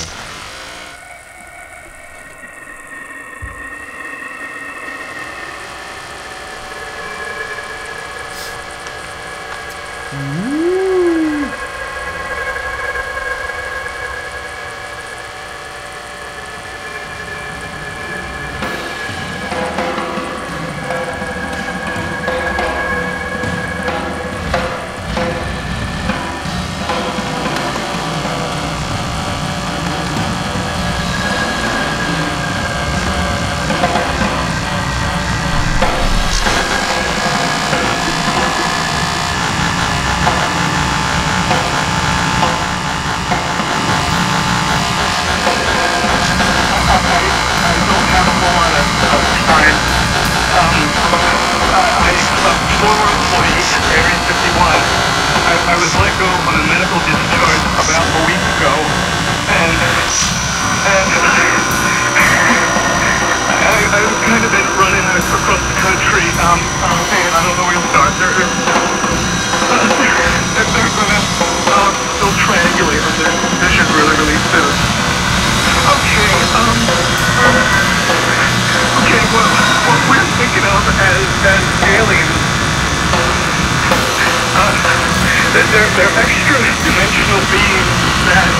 [85.71, 87.95] they're, they're extra-dimensional beings
[88.27, 88.51] that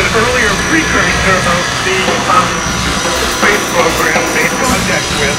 [0.00, 2.00] an earlier precursor of the
[2.32, 2.48] um,
[3.36, 5.36] space program made contact with.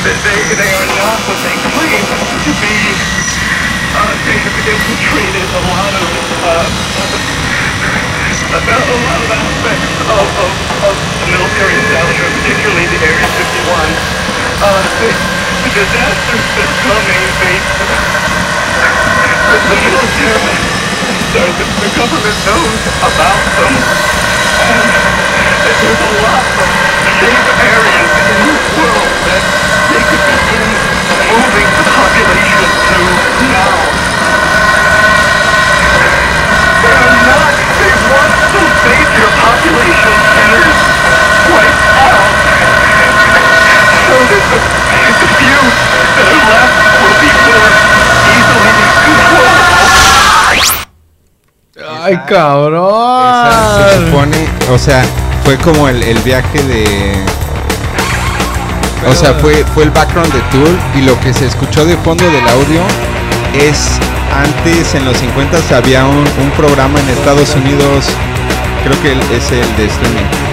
[0.00, 2.76] That they, they are not what they claim to be.
[3.92, 6.08] Uh, they have infiltrated a lot of
[6.40, 6.64] uh,
[8.50, 10.52] a lot of aspects of, of,
[10.88, 13.76] of the military establishment, particularly the Area 51.
[14.60, 17.60] Uh, the, the disasters that come, they,
[19.50, 20.56] the, the military
[21.30, 23.74] that the government knows about them.
[24.70, 24.88] And
[25.78, 26.68] there's a lot of
[27.20, 29.44] safe areas in this world that
[29.92, 30.70] they could begin
[31.28, 33.00] moving the population to
[33.52, 33.74] now.
[36.80, 37.52] They're not.
[37.80, 40.78] They want those major population centers
[41.52, 42.32] wiped out.
[44.08, 44.89] So that the,
[52.02, 53.48] Ay, cabrón.
[53.76, 55.02] Se supone, o sea,
[55.44, 57.14] fue como el, el viaje de.
[59.08, 62.24] O sea, fue, fue el background de Tool y lo que se escuchó de fondo
[62.24, 62.82] del audio
[63.54, 63.98] es
[64.34, 68.06] antes en los 50 había un, un programa en Estados Unidos,
[68.84, 70.49] creo que es el de streaming.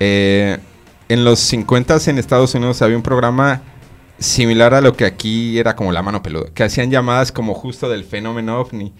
[0.00, 0.58] Eh,
[1.08, 3.62] en los 50 en Estados Unidos había un programa
[4.18, 7.88] similar a lo que aquí era como la mano peluda, que hacían llamadas como justo
[7.88, 8.92] del fenómeno ovni.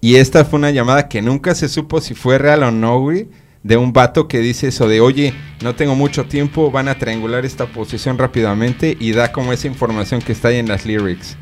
[0.00, 3.28] Y esta fue una llamada que nunca se supo si fue real o no, güey,
[3.62, 7.44] de un vato que dice eso de, oye, no tengo mucho tiempo, van a triangular
[7.44, 11.36] esta posición rápidamente y da como esa información que está ahí en las lyrics,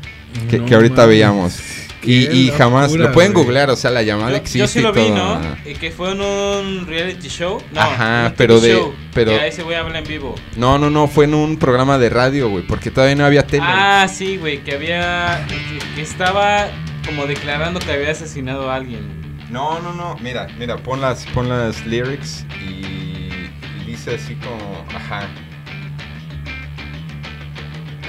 [0.49, 1.86] que, No que ahorita veíamos.
[2.03, 3.43] Y, jamás, locura, lo pueden güey.
[3.45, 5.39] googlear, o sea, la llamada Yo, existe yo sí y lo vi, todo.
[5.39, 5.57] ¿no?
[5.65, 7.61] Y que fue en un reality show.
[7.73, 10.35] No, Ajá, pero TV de- show, pero- que a ese güey habla en vivo.
[10.55, 13.63] No, no, no, fue en un programa de radio, güey, porque todavía no había tele.
[13.65, 15.45] Ah, sí, güey, que había.
[15.49, 16.67] Que, que estaba
[17.05, 19.17] como declarando que había asesinado a alguien.
[19.49, 20.15] No, no, no.
[20.21, 25.27] Mira, mira, pon las, pon las lyrics y, y dice así como, ajá.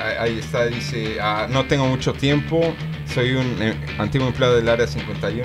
[0.00, 2.74] Ahí, ahí está, dice, ah, no tengo mucho tiempo,
[3.18, 5.44] soy un eh, antiguo empleado del área 51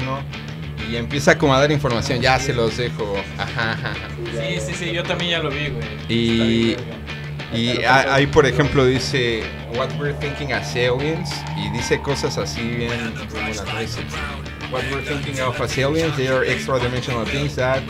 [0.91, 3.91] y empieza como a dar información, ya se los dejo, ajá, ajá.
[3.91, 4.07] ajá.
[4.31, 5.87] Sí, sí, sí, yo también ya lo vi, güey.
[6.07, 6.77] Y,
[7.51, 9.41] y ahí, por ejemplo, dice
[9.75, 11.31] What we're thinking as aliens.
[11.57, 13.11] Y dice cosas así bien.
[14.71, 17.81] What we're thinking of as aliens, they are extra dimensional beings that.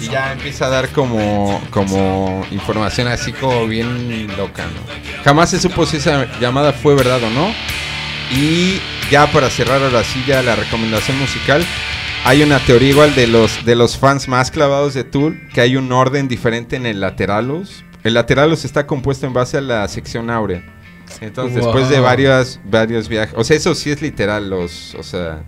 [0.00, 5.22] Y ya empieza a dar como, como información así como bien loca, ¿no?
[5.24, 7.54] Jamás se supo si esa llamada fue verdad o no.
[8.32, 8.80] Y
[9.10, 11.64] ya para cerrar ahora sí ya la recomendación musical.
[12.24, 15.76] Hay una teoría igual de los, de los fans más clavados de Tool, que hay
[15.76, 17.84] un orden diferente en el Lateralus.
[18.04, 20.62] El Lateralus está compuesto en base a la sección áurea.
[21.20, 25.42] Entonces, después de varios, varios viajes, o sea, eso sí es literal, los, o sea,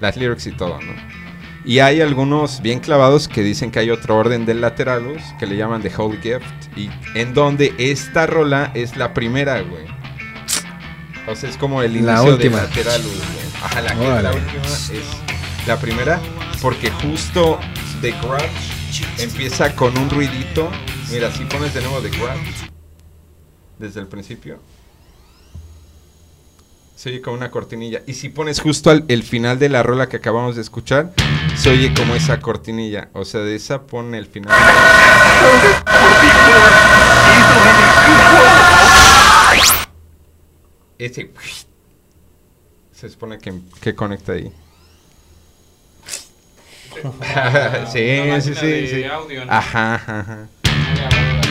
[0.00, 0.92] las lyrics y todo, ¿no?
[1.64, 5.56] Y hay algunos bien clavados que dicen que hay otro orden del Lateralus, que le
[5.56, 9.84] llaman The Holy Gift, y en donde esta rola es la primera, güey.
[11.26, 12.60] O sea, es como el La inicio última.
[12.60, 12.82] de.
[13.62, 14.92] Ajá, la, que la última es
[15.66, 16.20] la primera,
[16.60, 17.58] porque justo
[18.00, 20.68] The Grudge empieza con un ruidito.
[21.10, 22.70] Mira, si pones de nuevo The Grudge,
[23.78, 24.58] desde el principio,
[26.96, 28.02] se oye como una cortinilla.
[28.06, 31.12] Y si pones justo al el final de la rola que acabamos de escuchar,
[31.56, 33.10] se oye como esa cortinilla.
[33.12, 34.56] O sea, de esa pone el final.
[41.04, 41.30] Ese
[42.92, 44.52] se supone que, que conecta ahí.
[47.92, 49.04] sí, Una sí, sí, de sí.
[49.04, 49.52] audio, ¿no?
[49.52, 50.48] Ajá, ajá.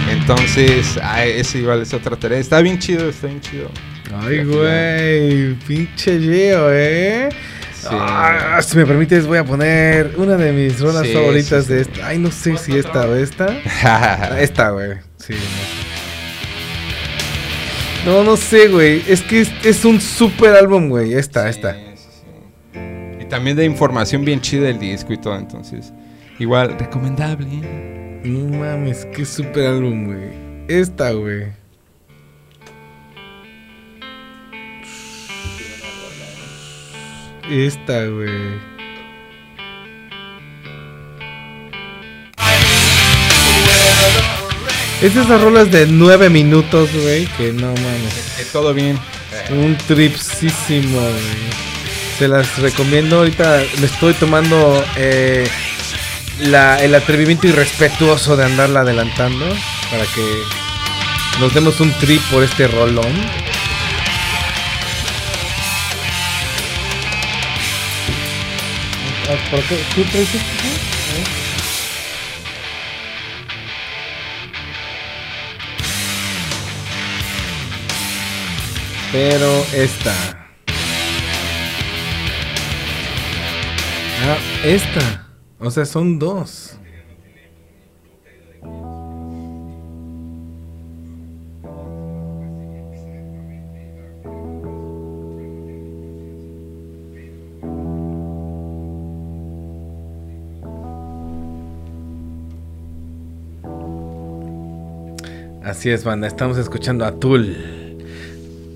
[0.10, 2.38] Entonces, ah, ese igual es otra tarea.
[2.40, 3.70] Está bien chido, está bien chido.
[4.14, 7.30] Ay, güey, pinche Gio, ¿eh?
[7.74, 7.88] Sí.
[7.90, 11.74] Ah, si me permites, voy a poner una de mis rolas Sí, favoritas sí, sí.
[11.74, 12.08] de esta.
[12.08, 13.58] Ay, no sé si esta o esta.
[14.40, 15.00] esta, güey.
[15.18, 15.81] Sí, no.
[18.06, 19.04] No, no sé, güey.
[19.08, 21.14] Es que es, es un super álbum, güey.
[21.14, 21.78] Esta, esta.
[23.20, 25.94] Y también de información bien chida del disco y todo, entonces.
[26.40, 27.46] Igual, recomendable.
[28.24, 30.30] No mames, qué super álbum, güey.
[30.68, 31.54] Esta, güey.
[37.48, 38.71] Esta, güey.
[45.02, 48.14] Es esas rolas de 9 minutos, güey, que no mames.
[48.38, 49.00] Que todo bien.
[49.50, 51.52] Un tripsísimo, güey.
[52.20, 53.18] Se las recomiendo.
[53.18, 55.48] Ahorita me estoy tomando eh,
[56.42, 59.46] la- el atrevimiento irrespetuoso de andarla adelantando
[59.90, 60.44] para que
[61.40, 63.12] nos demos un trip por este rolón.
[69.30, 69.78] Ah, ¿por qué?
[69.96, 70.04] ¿Tú
[79.12, 80.14] Pero esta.
[84.24, 85.28] Ah, esta.
[85.60, 86.78] O sea, son dos.
[105.64, 107.81] Así es, banda, estamos escuchando a Tool.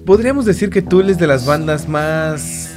[0.06, 2.72] Podríamos decir que Tool es de las bandas más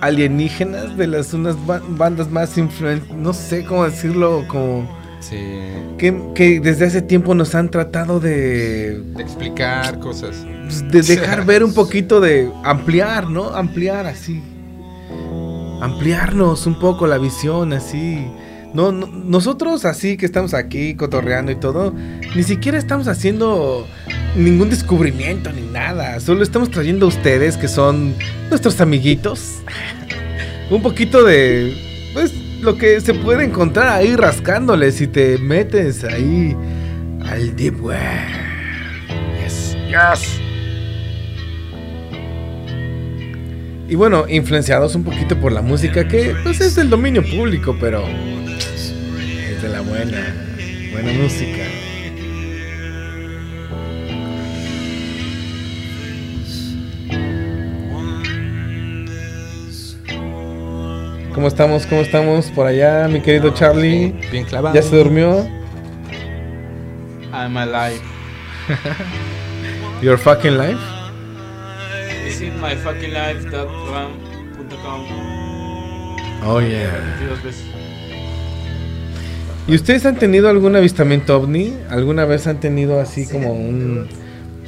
[0.00, 3.02] alienígenas, de las unas ba- bandas más influen...
[3.16, 4.88] No sé cómo decirlo, como...
[5.20, 5.36] Sí.
[5.96, 9.00] Que, que desde hace tiempo nos han tratado de...
[9.16, 10.44] De explicar cosas.
[10.90, 12.50] De dejar ver un poquito de...
[12.62, 13.48] Ampliar, ¿no?
[13.50, 14.42] Ampliar así.
[15.80, 18.26] Ampliarnos un poco la visión, así.
[18.74, 21.94] No, no- nosotros así que estamos aquí cotorreando y todo,
[22.36, 23.86] ni siquiera estamos haciendo
[24.36, 26.20] ningún descubrimiento ni nada.
[26.20, 28.14] Solo estamos trayendo a ustedes que son
[28.50, 29.56] nuestros amiguitos.
[30.70, 31.74] un poquito de
[32.12, 36.54] pues lo que se puede encontrar ahí rascándole si te metes ahí
[37.24, 37.98] al deep web.
[39.42, 39.76] Yes.
[39.88, 40.40] Yes.
[43.88, 48.04] Y bueno, influenciados un poquito por la música que pues es del dominio público, pero
[49.62, 50.34] de la buena,
[50.92, 51.64] buena música.
[61.34, 61.86] ¿Cómo estamos?
[61.86, 64.14] ¿Cómo estamos por allá, mi querido Charlie?
[64.30, 64.74] Bien clavado.
[64.76, 65.48] ¿Ya se durmió?
[67.32, 68.00] I'm alive.
[70.02, 70.78] Your fucking life?
[72.24, 74.28] Visit myfuckinglife.com.
[76.44, 77.18] Oh yeah.
[79.68, 79.70] 22 veces.
[79.70, 81.76] ¿Y ustedes han tenido algún avistamiento ovni?
[81.90, 84.08] ¿Alguna vez han tenido así como un,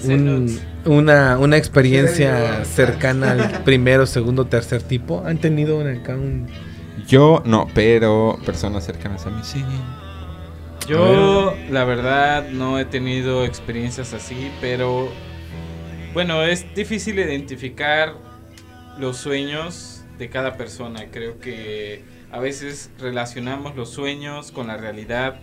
[0.04, 5.22] un- una, una experiencia cercana al primero, segundo, tercer tipo?
[5.26, 6.46] ¿Han tenido un- acá un...
[7.06, 9.64] Yo no, pero personas cercanas a mí sí.
[10.88, 15.08] Yo, la verdad, no he tenido experiencias así, pero
[16.12, 18.14] bueno, es difícil identificar
[18.98, 21.06] los sueños de cada persona.
[21.12, 25.40] Creo que a veces relacionamos los sueños con la realidad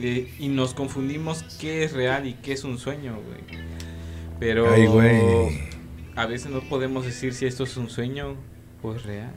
[0.00, 3.60] y, y nos confundimos qué es real y qué es un sueño, güey.
[4.38, 5.70] Pero Ay, güey.
[6.16, 8.36] a veces no podemos decir si esto es un sueño
[8.82, 9.32] o es real.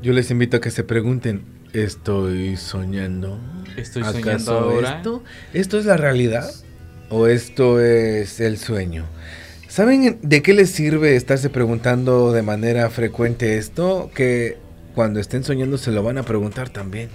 [0.00, 1.42] Yo les invito a que se pregunten,
[1.72, 3.40] ¿estoy soñando?
[3.76, 4.96] ¿Estoy ¿Acaso soñando ahora?
[4.98, 6.48] Esto, ¿Esto es la realidad?
[7.10, 9.06] ¿O esto es el sueño?
[9.66, 14.10] ¿Saben de qué les sirve estarse preguntando de manera frecuente esto?
[14.14, 14.56] Que
[14.98, 17.08] cuando estén soñando se lo van a preguntar también.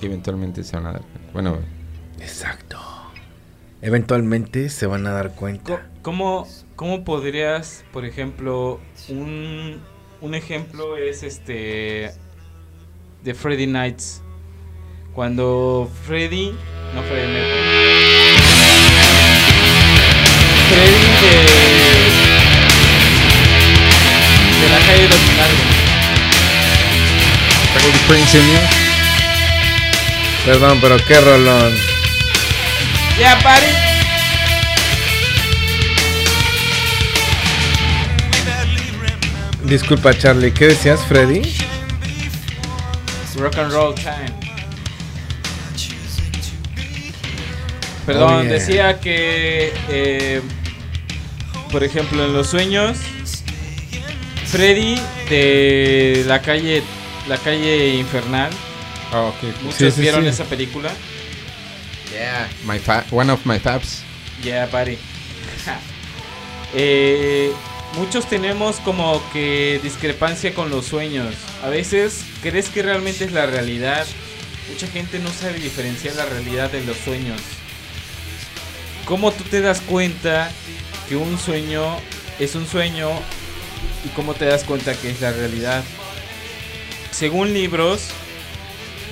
[0.00, 1.30] Eventualmente se van a dar cuenta.
[1.34, 1.58] Bueno,
[2.20, 2.78] Exacto.
[3.82, 5.86] Eventualmente se van a dar cuenta.
[6.00, 8.80] ¿Cómo, cómo podrías, por ejemplo,
[9.10, 9.82] un,
[10.22, 12.12] un ejemplo es este
[13.24, 14.22] de Freddy Nights?
[15.12, 16.56] Cuando Freddy,
[16.94, 17.60] no Freddy Mercury.
[20.70, 21.34] Freddy de,
[24.62, 25.67] de la calle de los
[30.44, 31.74] Perdón, pero qué rolón.
[33.18, 33.66] Ya, pare.
[39.64, 41.42] Disculpa, Charlie, ¿qué decías, Freddy?
[43.38, 44.32] Rock and roll time.
[48.06, 48.52] Perdón, Oh, yeah.
[48.52, 50.40] decía que, eh,
[51.70, 52.96] por ejemplo, en los sueños,
[54.46, 54.98] Freddy
[55.28, 56.82] de la calle,
[57.28, 58.50] la calle infernal.
[59.12, 59.42] Ah, ok.
[59.62, 60.28] Muchos Sí, sí, vieron sí.
[60.28, 60.90] esa película.
[62.12, 62.48] Yeah.
[62.64, 64.02] My fa- one of my faps.
[64.42, 64.98] Yeah, buddy.
[66.74, 67.50] Eh,
[67.96, 71.34] muchos tenemos como que discrepancia con los sueños.
[71.64, 74.06] A veces crees que realmente es la realidad.
[74.70, 77.40] Mucha gente no sabe diferenciar la realidad de los sueños.
[79.06, 80.50] ¿Cómo tú te das cuenta
[81.08, 81.96] que un sueño
[82.38, 83.08] es un sueño
[84.04, 85.82] y cómo te das cuenta que es la realidad?
[87.18, 88.10] Según libros,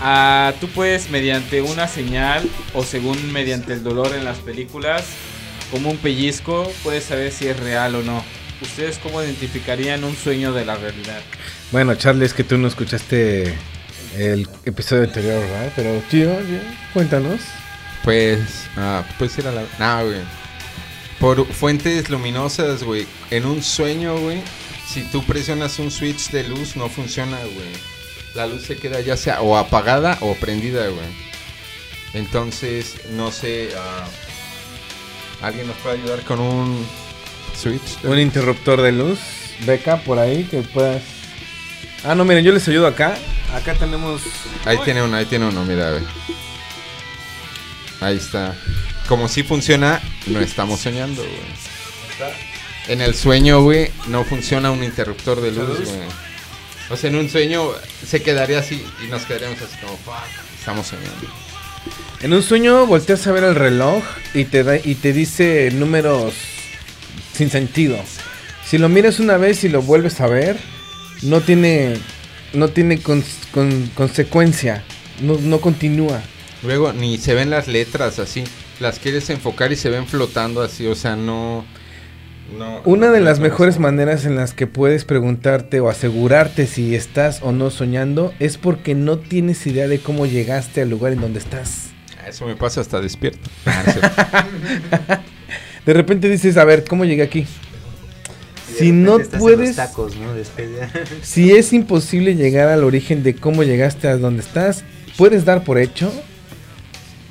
[0.00, 5.06] ah, tú puedes mediante una señal o según mediante el dolor en las películas,
[5.72, 8.22] como un pellizco, puedes saber si es real o no.
[8.62, 11.20] ¿Ustedes cómo identificarían un sueño de la realidad?
[11.72, 13.52] Bueno, Charlie, es que tú no escuchaste
[14.16, 15.72] el episodio anterior, ¿verdad?
[15.74, 16.62] Pero, tío, ya,
[16.94, 17.40] cuéntanos.
[18.04, 18.38] Pues,
[18.76, 19.64] ah, pues ir a la.
[19.80, 20.20] No, güey.
[21.18, 23.04] Por fuentes luminosas, güey.
[23.32, 24.42] En un sueño, güey.
[24.86, 27.95] Si tú presionas un switch de luz, no funciona, güey.
[28.36, 31.06] La luz se queda ya sea o apagada o prendida, güey.
[32.12, 33.70] Entonces, no sé.
[33.78, 34.06] ah,
[35.40, 36.86] ¿Alguien nos puede ayudar con un
[37.58, 38.04] switch?
[38.04, 39.18] Un interruptor de luz,
[39.64, 41.02] beca, por ahí, que puedas...
[42.04, 43.16] Ah, no, miren, yo les ayudo acá.
[43.54, 44.22] Acá tenemos...
[44.64, 46.04] Ahí tiene uno, ahí tiene uno, mira, güey.
[48.00, 48.54] Ahí está.
[49.08, 52.32] Como si funciona, no estamos soñando, güey.
[52.88, 55.88] En el sueño, güey, no funciona un interruptor de luz, luz?
[55.88, 56.25] güey.
[56.90, 57.70] O sea, en un sueño
[58.06, 60.14] se quedaría así y nos quedaríamos así como, fuck,
[60.58, 61.26] estamos soñando.
[62.22, 64.02] En un sueño volteas a ver el reloj
[64.34, 66.34] y te, da, y te dice números
[67.34, 67.98] sin sentido.
[68.64, 70.56] Si lo miras una vez y lo vuelves a ver,
[71.22, 71.96] no tiene,
[72.52, 74.82] no tiene cons- con- consecuencia,
[75.20, 76.22] no, no continúa.
[76.62, 78.44] Luego ni se ven las letras así.
[78.80, 81.64] Las quieres enfocar y se ven flotando así, o sea, no...
[82.56, 86.94] no Una de las no- mejores maneras en las que puedes preguntarte o asegurarte si
[86.94, 91.20] estás o no soñando es porque no tienes idea de cómo llegaste al lugar en
[91.20, 91.88] donde estás.
[92.26, 93.48] Eso me pasa hasta despierto.
[93.66, 94.46] Ah.
[95.86, 97.46] De repente dices, a ver, ¿cómo llegué aquí?
[98.76, 99.76] Si no puedes,
[101.22, 104.82] si es imposible llegar al origen de cómo llegaste a donde estás,
[105.16, 106.12] puedes dar por hecho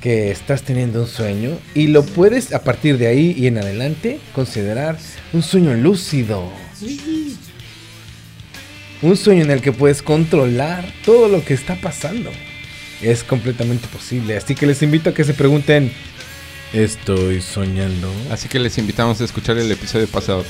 [0.06, 4.20] que estás teniendo un sueño y lo puedes a partir de ahí y en adelante
[4.36, 4.96] considerar
[5.32, 6.48] un sueño lúcido.
[9.02, 12.30] Un sueño en el que puedes controlar todo lo que está pasando.
[13.02, 15.90] Es completamente posible, así que les invito a que se pregunten,
[16.72, 18.08] ¿estoy soñando?
[18.30, 20.44] Así que les invitamos a escuchar el episodio pasado.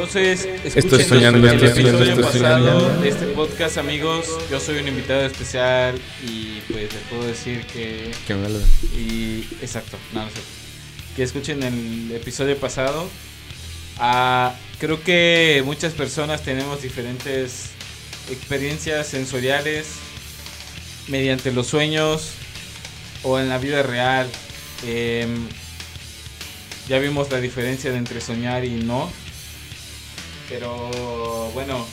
[0.00, 3.00] Entonces, Estoy escuchen soñando, el estoy episodio estoy pasado soñando.
[3.00, 4.26] de este podcast, amigos.
[4.50, 8.10] Yo soy un invitado especial y pues les puedo decir que...
[8.26, 8.58] Que me lo-
[8.94, 10.36] Y exacto, no, no sé.
[11.16, 13.08] Que escuchen el episodio pasado.
[13.98, 17.70] Ah, creo que muchas personas tenemos diferentes
[18.30, 19.86] experiencias sensoriales
[21.08, 22.32] mediante los sueños
[23.22, 24.28] o en la vida real.
[24.86, 25.46] Em,
[26.86, 29.10] ya vimos la diferencia de entre soñar y no.
[30.48, 31.84] Pero bueno,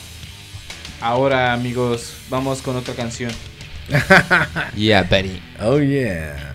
[1.00, 3.32] ahora amigos, vamos con otra canción.
[4.76, 5.40] Yeah, buddy.
[5.60, 6.50] Oh yeah.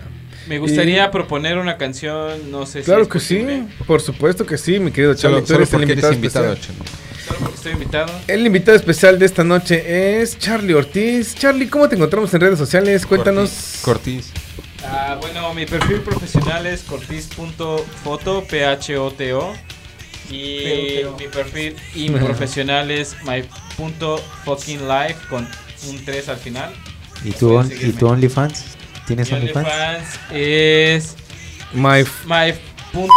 [0.47, 3.45] Me gustaría proponer una canción, no sé si Claro es que sí,
[3.85, 5.41] por supuesto que sí, mi querido Solo- Charlie.
[5.41, 6.88] tú solo eres el porque invitado eres invitado, especial.
[7.27, 8.11] Solo porque estoy invitado.
[8.27, 11.35] El invitado especial de esta noche es Charlie Ortiz.
[11.35, 13.05] Charlie, ¿cómo te encontramos en redes sociales?
[13.05, 13.80] Cuéntanos.
[13.84, 14.31] Cortiz.
[14.84, 19.53] Ah, bueno, mi perfil profesional es cortis.foto, P-H-O-T-O.
[20.30, 21.76] Y mi perfil
[22.19, 25.47] profesional es my.fucking.life con
[25.88, 26.72] un 3 al final.
[27.23, 28.77] ¿Y tu, on- ¿Y tu OnlyFans?
[29.07, 29.68] ¿Tienes Mi OnlyFans?
[29.68, 31.15] OnlyFans es
[31.73, 33.07] My my.fucking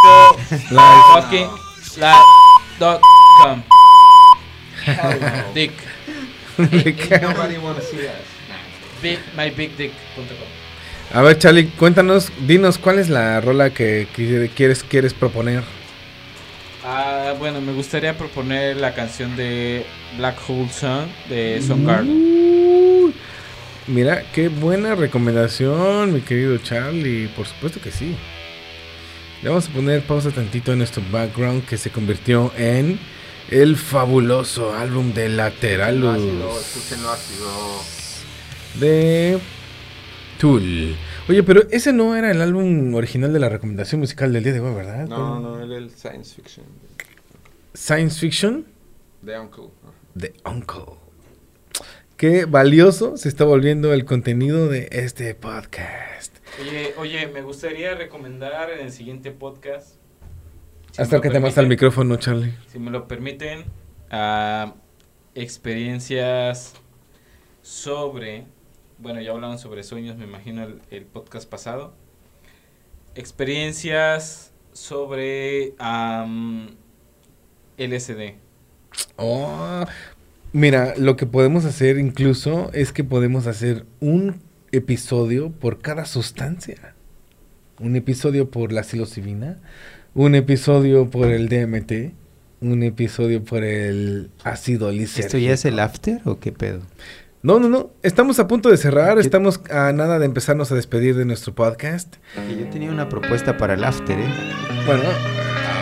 [2.79, 3.01] dot
[3.43, 3.63] com.
[5.55, 5.73] Dick.
[9.03, 10.37] Big, mybigdick.com.
[11.15, 15.63] A ver, Charlie, cuéntanos, dinos cuál es la rola que, que quieres, quieres proponer.
[16.85, 19.87] Ah, bueno, me gustaría proponer la canción de
[20.17, 22.11] Black Hole Sun de Soundgarden.
[22.11, 23.13] Uh,
[23.87, 27.29] mira, qué buena recomendación, mi querido Charlie.
[27.29, 28.17] Por supuesto que sí.
[29.43, 32.99] Le vamos a poner pausa tantito en nuestro background que se convirtió en
[33.51, 36.23] el fabuloso álbum de Lateralus
[38.75, 39.39] de
[40.39, 40.97] Tool.
[41.29, 44.61] Oye, pero ese no era el álbum original de la recomendación musical del día de
[44.61, 45.07] hoy, ¿verdad?
[45.07, 46.67] No, no, era el science fiction.
[47.75, 48.67] Science Fiction
[49.25, 49.69] The Uncle.
[50.15, 50.97] de Uncle.
[52.17, 56.37] Qué valioso se está volviendo el contenido de este podcast.
[56.61, 59.95] Oye, oye, me gustaría recomendar en el siguiente podcast.
[60.91, 62.53] si Acércate más al micrófono, Charlie.
[62.67, 63.65] Si me lo permiten,
[64.11, 64.75] ah,
[65.35, 66.75] experiencias
[67.63, 68.45] sobre.
[69.03, 71.93] Bueno, ya hablaban sobre sueños, me imagino, el, el podcast pasado.
[73.17, 76.69] Experiencias sobre am,
[77.79, 78.35] LSD.
[79.17, 79.85] Oh,
[80.53, 86.95] mira, lo que podemos hacer incluso es que podemos hacer un episodio por cada sustancia.
[87.81, 89.59] Un episodio por la psilocibina,
[90.15, 92.15] un episodio por el DMT,
[92.61, 95.27] un episodio por el ácido lisérgico.
[95.27, 96.83] ¿Esto ya es el after o qué pedo?
[97.43, 97.91] No, no, no.
[98.05, 99.19] Estamos a punto de cerrar.
[99.19, 102.15] Estamos a nada de empezarnos a despedir de nuestro podcast.
[102.35, 104.35] Que yo tenía una propuesta para el after, ¿eh?
[104.87, 105.03] Bueno,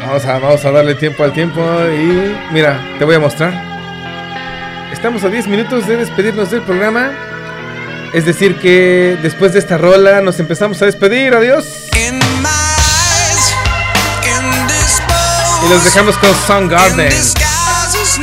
[0.06, 3.52] vamos a, vamos a darle tiempo al tiempo y mira, te voy a mostrar.
[4.90, 7.10] Estamos a 10 minutos de despedirnos del programa.
[8.14, 11.34] Es decir que después de esta rola nos empezamos a despedir.
[11.34, 11.90] Adiós.
[15.62, 17.10] Y los dejamos con Soundgarden.
[17.10, 18.18] disguises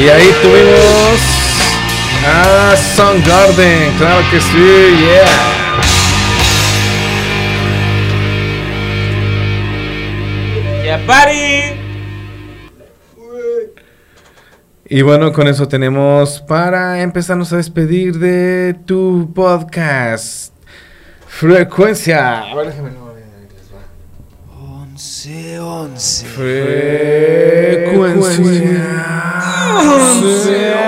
[0.00, 1.20] Y ahí tuvimos
[2.26, 5.26] a Sun Garden, claro que sí, yeah.
[10.82, 11.76] Yeah, party.
[14.86, 20.54] Y bueno, con eso tenemos para empezarnos a despedir de tu podcast.
[21.28, 22.50] Frecuencia.
[22.50, 23.10] A ver, déjame no.
[25.00, 26.26] 11, 11.
[26.26, 28.34] Frecuencia.
[28.34, 29.59] Frecuencia.
[29.78, 30.80] 11.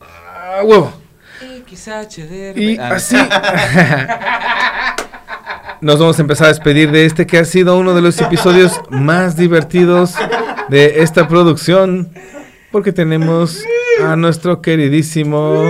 [0.00, 0.92] Ah, huevo.
[1.66, 2.58] XHDR.
[2.58, 3.16] Y así.
[5.80, 8.80] Nos vamos a empezar a despedir de este que ha sido uno de los episodios
[8.90, 10.14] más divertidos
[10.68, 12.12] de esta producción.
[12.70, 13.64] Porque tenemos
[14.02, 15.64] a nuestro queridísimo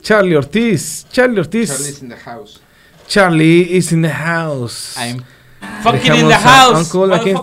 [0.00, 1.06] Charlie Ortiz.
[1.10, 1.68] Charlie Ortiz.
[1.70, 2.60] Charlie's in the house.
[3.12, 4.96] Charlie is in the house.
[4.96, 5.22] I'm
[5.82, 6.90] fucking in the house.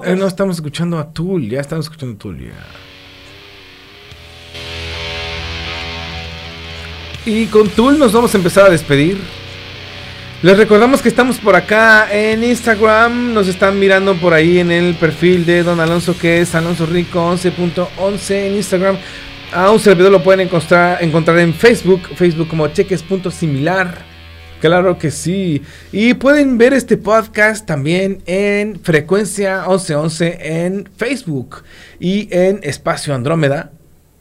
[0.03, 2.39] Eh, no estamos escuchando a Tool, ya estamos escuchando a Tool.
[2.39, 2.55] Ya.
[7.23, 9.19] Y con Tool nos vamos a empezar a despedir.
[10.41, 13.35] Les recordamos que estamos por acá en Instagram.
[13.35, 17.19] Nos están mirando por ahí en el perfil de Don Alonso, que es Alonso Rico
[17.19, 18.97] 11.11 en Instagram.
[19.53, 24.08] A un servidor lo pueden encontrar, encontrar en Facebook, Facebook como cheques.similar.
[24.59, 25.63] Claro que sí.
[25.91, 31.63] Y pueden ver este podcast también en Frecuencia 1111 en Facebook
[31.99, 33.71] y en Espacio Andrómeda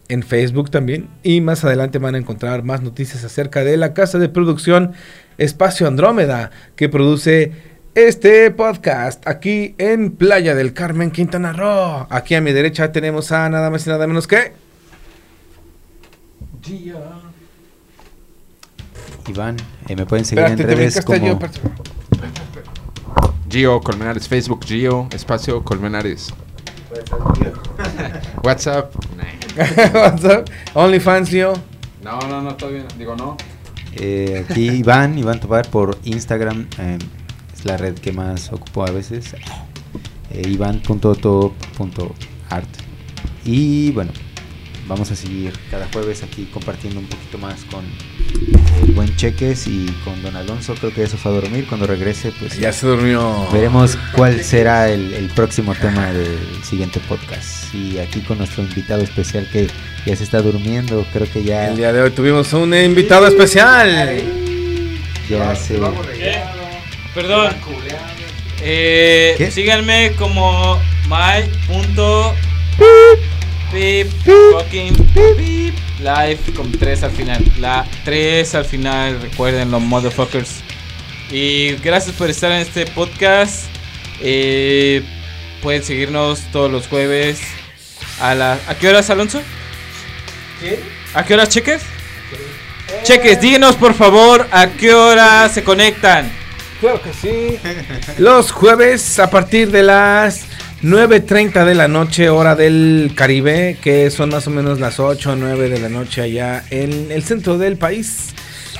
[0.08, 1.08] en Facebook también.
[1.22, 4.92] Y más adelante van a encontrar más noticias acerca de la casa de producción
[5.38, 7.52] Espacio Andrómeda que produce
[7.94, 12.06] este podcast aquí en Playa del Carmen, Quintana Roo.
[12.10, 14.52] Aquí a mi derecha tenemos a nada más y nada menos que...
[19.28, 19.56] Iván,
[19.88, 21.38] eh, me pueden seguir Espérate, en redes como...
[23.50, 26.32] Gio Colmenares, Facebook Gio, espacio Colmenares.
[28.42, 28.94] WhatsApp.
[29.94, 31.54] WhatsApp, OnlyFans, yo.
[32.02, 32.88] No, no, no, todavía no.
[32.96, 33.36] Digo, no.
[33.94, 36.98] Eh, aquí Iván, Iván Tobar por Instagram, eh,
[37.52, 39.34] es la red que más ocupo a veces.
[40.30, 42.68] Eh, Iván.top.art.
[43.44, 44.12] Y bueno,
[44.86, 47.84] vamos a seguir cada jueves aquí compartiendo un poquito más con
[48.86, 50.74] el buen Cheques y con Don Alonso.
[50.74, 51.66] Creo que eso fue a dormir.
[51.68, 53.48] Cuando regrese, pues Ya se durmió.
[53.52, 57.74] veremos cuál será el, el próximo tema del siguiente podcast.
[57.74, 59.68] Y aquí con nuestro invitado especial que
[60.06, 64.22] ya se está durmiendo, creo que ya, El día de hoy tuvimos un invitado especial.
[65.28, 65.78] ya se...
[67.14, 67.52] Perdón.
[68.60, 69.50] Eh, ¿Qué?
[69.50, 72.34] síganme como my.pip
[74.52, 77.44] fucking pip live con 3 al final.
[77.58, 80.60] La 3 al final, recuerden los motherfuckers.
[81.30, 83.64] Y gracias por estar en este podcast.
[84.20, 85.02] Eh,
[85.62, 87.40] pueden seguirnos todos los jueves.
[88.20, 89.40] ¿A, la, ¿A qué horas, Alonso?
[91.14, 91.82] ¿A qué horas, cheques?
[93.02, 96.30] Cheques, díganos por favor a qué hora se conectan.
[96.80, 97.58] Claro que sí.
[98.18, 100.46] Los jueves a partir de las
[100.82, 105.36] 9.30 de la noche, hora del Caribe, que son más o menos las 8 o
[105.36, 108.28] 9 de la noche allá en el centro del país.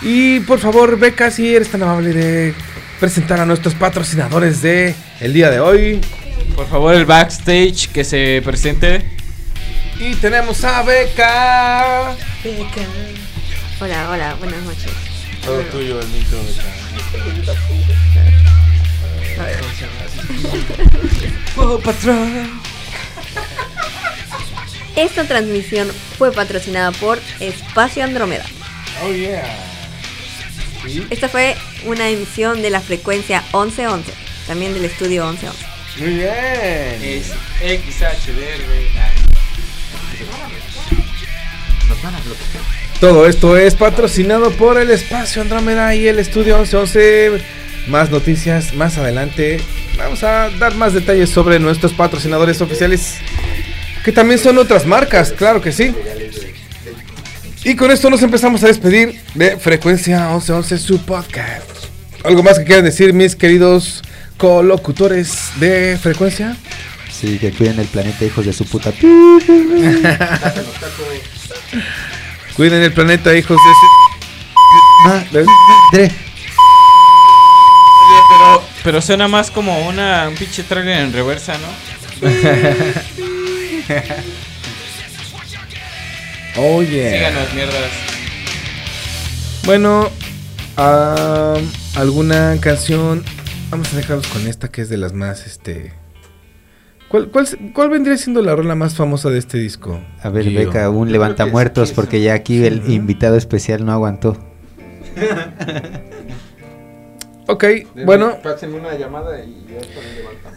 [0.00, 2.54] Y por favor, Beca, si eres tan amable de
[3.00, 6.00] presentar a nuestros patrocinadores de el día de hoy.
[6.54, 9.02] Por favor, el backstage que se presente.
[9.98, 12.14] Y tenemos a Beca.
[13.80, 14.92] Hola, hola, buenas noches.
[15.44, 16.38] Todo tuyo el micro,
[24.96, 28.44] Esta transmisión fue patrocinada por Espacio Andrómeda.
[29.04, 29.44] Oh yeah.
[31.10, 34.12] Esta fue una emisión de la frecuencia 1111,
[34.46, 35.66] también del estudio 1111.
[35.98, 37.02] Muy bien.
[37.02, 38.62] Es XHDR.
[43.00, 47.40] Todo esto es patrocinado por el Espacio Andrómeda y el Estudio 1111.
[47.88, 49.60] Más noticias más adelante.
[49.96, 53.14] Vamos a dar más detalles sobre nuestros patrocinadores oficiales.
[54.04, 55.94] Que también son otras marcas, claro que sí.
[57.64, 61.64] Y con esto nos empezamos a despedir de Frecuencia 1111, su podcast.
[62.24, 64.02] ¿Algo más que quieran decir, mis queridos
[64.36, 66.56] colocutores de Frecuencia?
[67.10, 68.92] Sí, que cuiden el planeta, hijos de su puta.
[72.56, 73.70] Cuiden el planeta, hijos de...
[73.70, 73.86] ese-
[75.04, 76.10] Madre.
[78.84, 82.28] Pero, suena más como una, un pinche trailer en reversa, ¿no?
[86.60, 87.12] Oh yeah.
[87.12, 87.90] Síganos, mierdas.
[89.64, 90.10] Bueno,
[90.76, 91.54] ah,
[91.94, 93.22] alguna canción.
[93.70, 95.92] Vamos a dejarlos con esta que es de las más, este.
[97.08, 100.00] ¿Cuál, cuál, cuál vendría siendo la rola más famosa de este disco?
[100.20, 100.58] A ver, Gio?
[100.58, 104.36] Beca, un levanta muertos porque ya aquí el invitado especial no aguantó.
[107.50, 107.64] Ok,
[108.04, 109.78] bueno, Pásenme una llamada y ya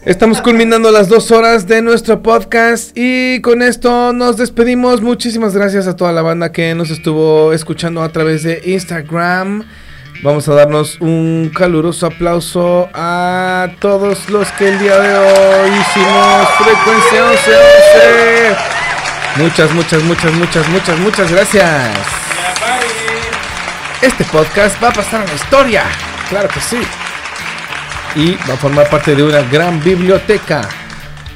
[0.04, 5.00] estamos culminando las dos horas de nuestro podcast y con esto nos despedimos.
[5.00, 9.64] Muchísimas gracias a toda la banda que nos estuvo escuchando a través de Instagram.
[10.22, 16.48] Vamos a darnos un caluroso aplauso a todos los que el día de hoy hicimos
[16.58, 17.22] Frecuencia
[19.38, 19.42] 1111.
[19.42, 21.90] Muchas, muchas, muchas, muchas, muchas, muchas gracias.
[24.02, 25.84] Este podcast va a pasar a la historia.
[26.32, 26.80] Claro que sí.
[28.16, 30.66] Y va a formar parte de una gran biblioteca.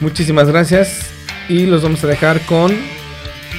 [0.01, 1.11] Muchísimas gracias.
[1.51, 2.75] Y los vamos a dejar con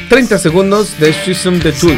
[0.09, 1.95] 30 segundos de Shizum the Tool.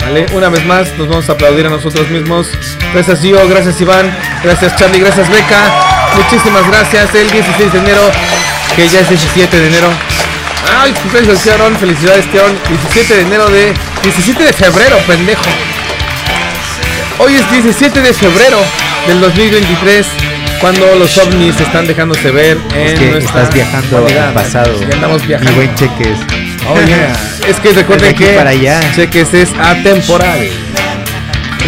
[0.00, 2.48] Vale, una vez más nos vamos a aplaudir a nosotros mismos.
[2.94, 4.10] Gracias Gio, gracias Iván,
[4.42, 5.74] gracias Charlie, gracias Beca.
[6.16, 7.14] Muchísimas gracias.
[7.14, 8.10] El 16 de enero,
[8.74, 9.88] que ya es 17 de enero.
[10.80, 12.58] Ay, felicidades Aaron, felicidades Teon.
[12.66, 13.74] 17 de enero de
[14.04, 15.50] 17 de febrero, pendejo.
[17.22, 18.58] Hoy es 17 de febrero
[19.06, 20.06] del 2023,
[20.60, 24.28] cuando los ovnis están dejándose ver en Es que nuestra estás viajando humanidad.
[24.28, 24.80] al pasado.
[24.80, 25.52] Ya andamos Mi viajando.
[25.52, 26.18] buen cheques.
[26.68, 27.12] Oh, yeah.
[27.48, 28.80] Es que recuerden que para allá.
[28.96, 30.48] Cheques es atemporal.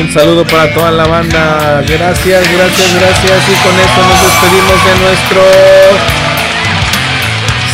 [0.01, 1.83] Un saludo para toda la banda.
[1.87, 3.39] Gracias, gracias, gracias.
[3.49, 5.43] Y con esto nos despedimos de nuestro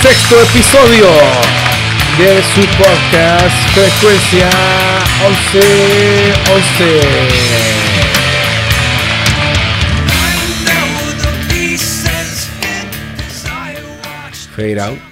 [0.03, 1.07] sexto episodio
[2.19, 4.51] de su podcast Frecuencia
[5.23, 5.61] 11,
[6.47, 8.01] 11.
[14.57, 15.10] Fade out.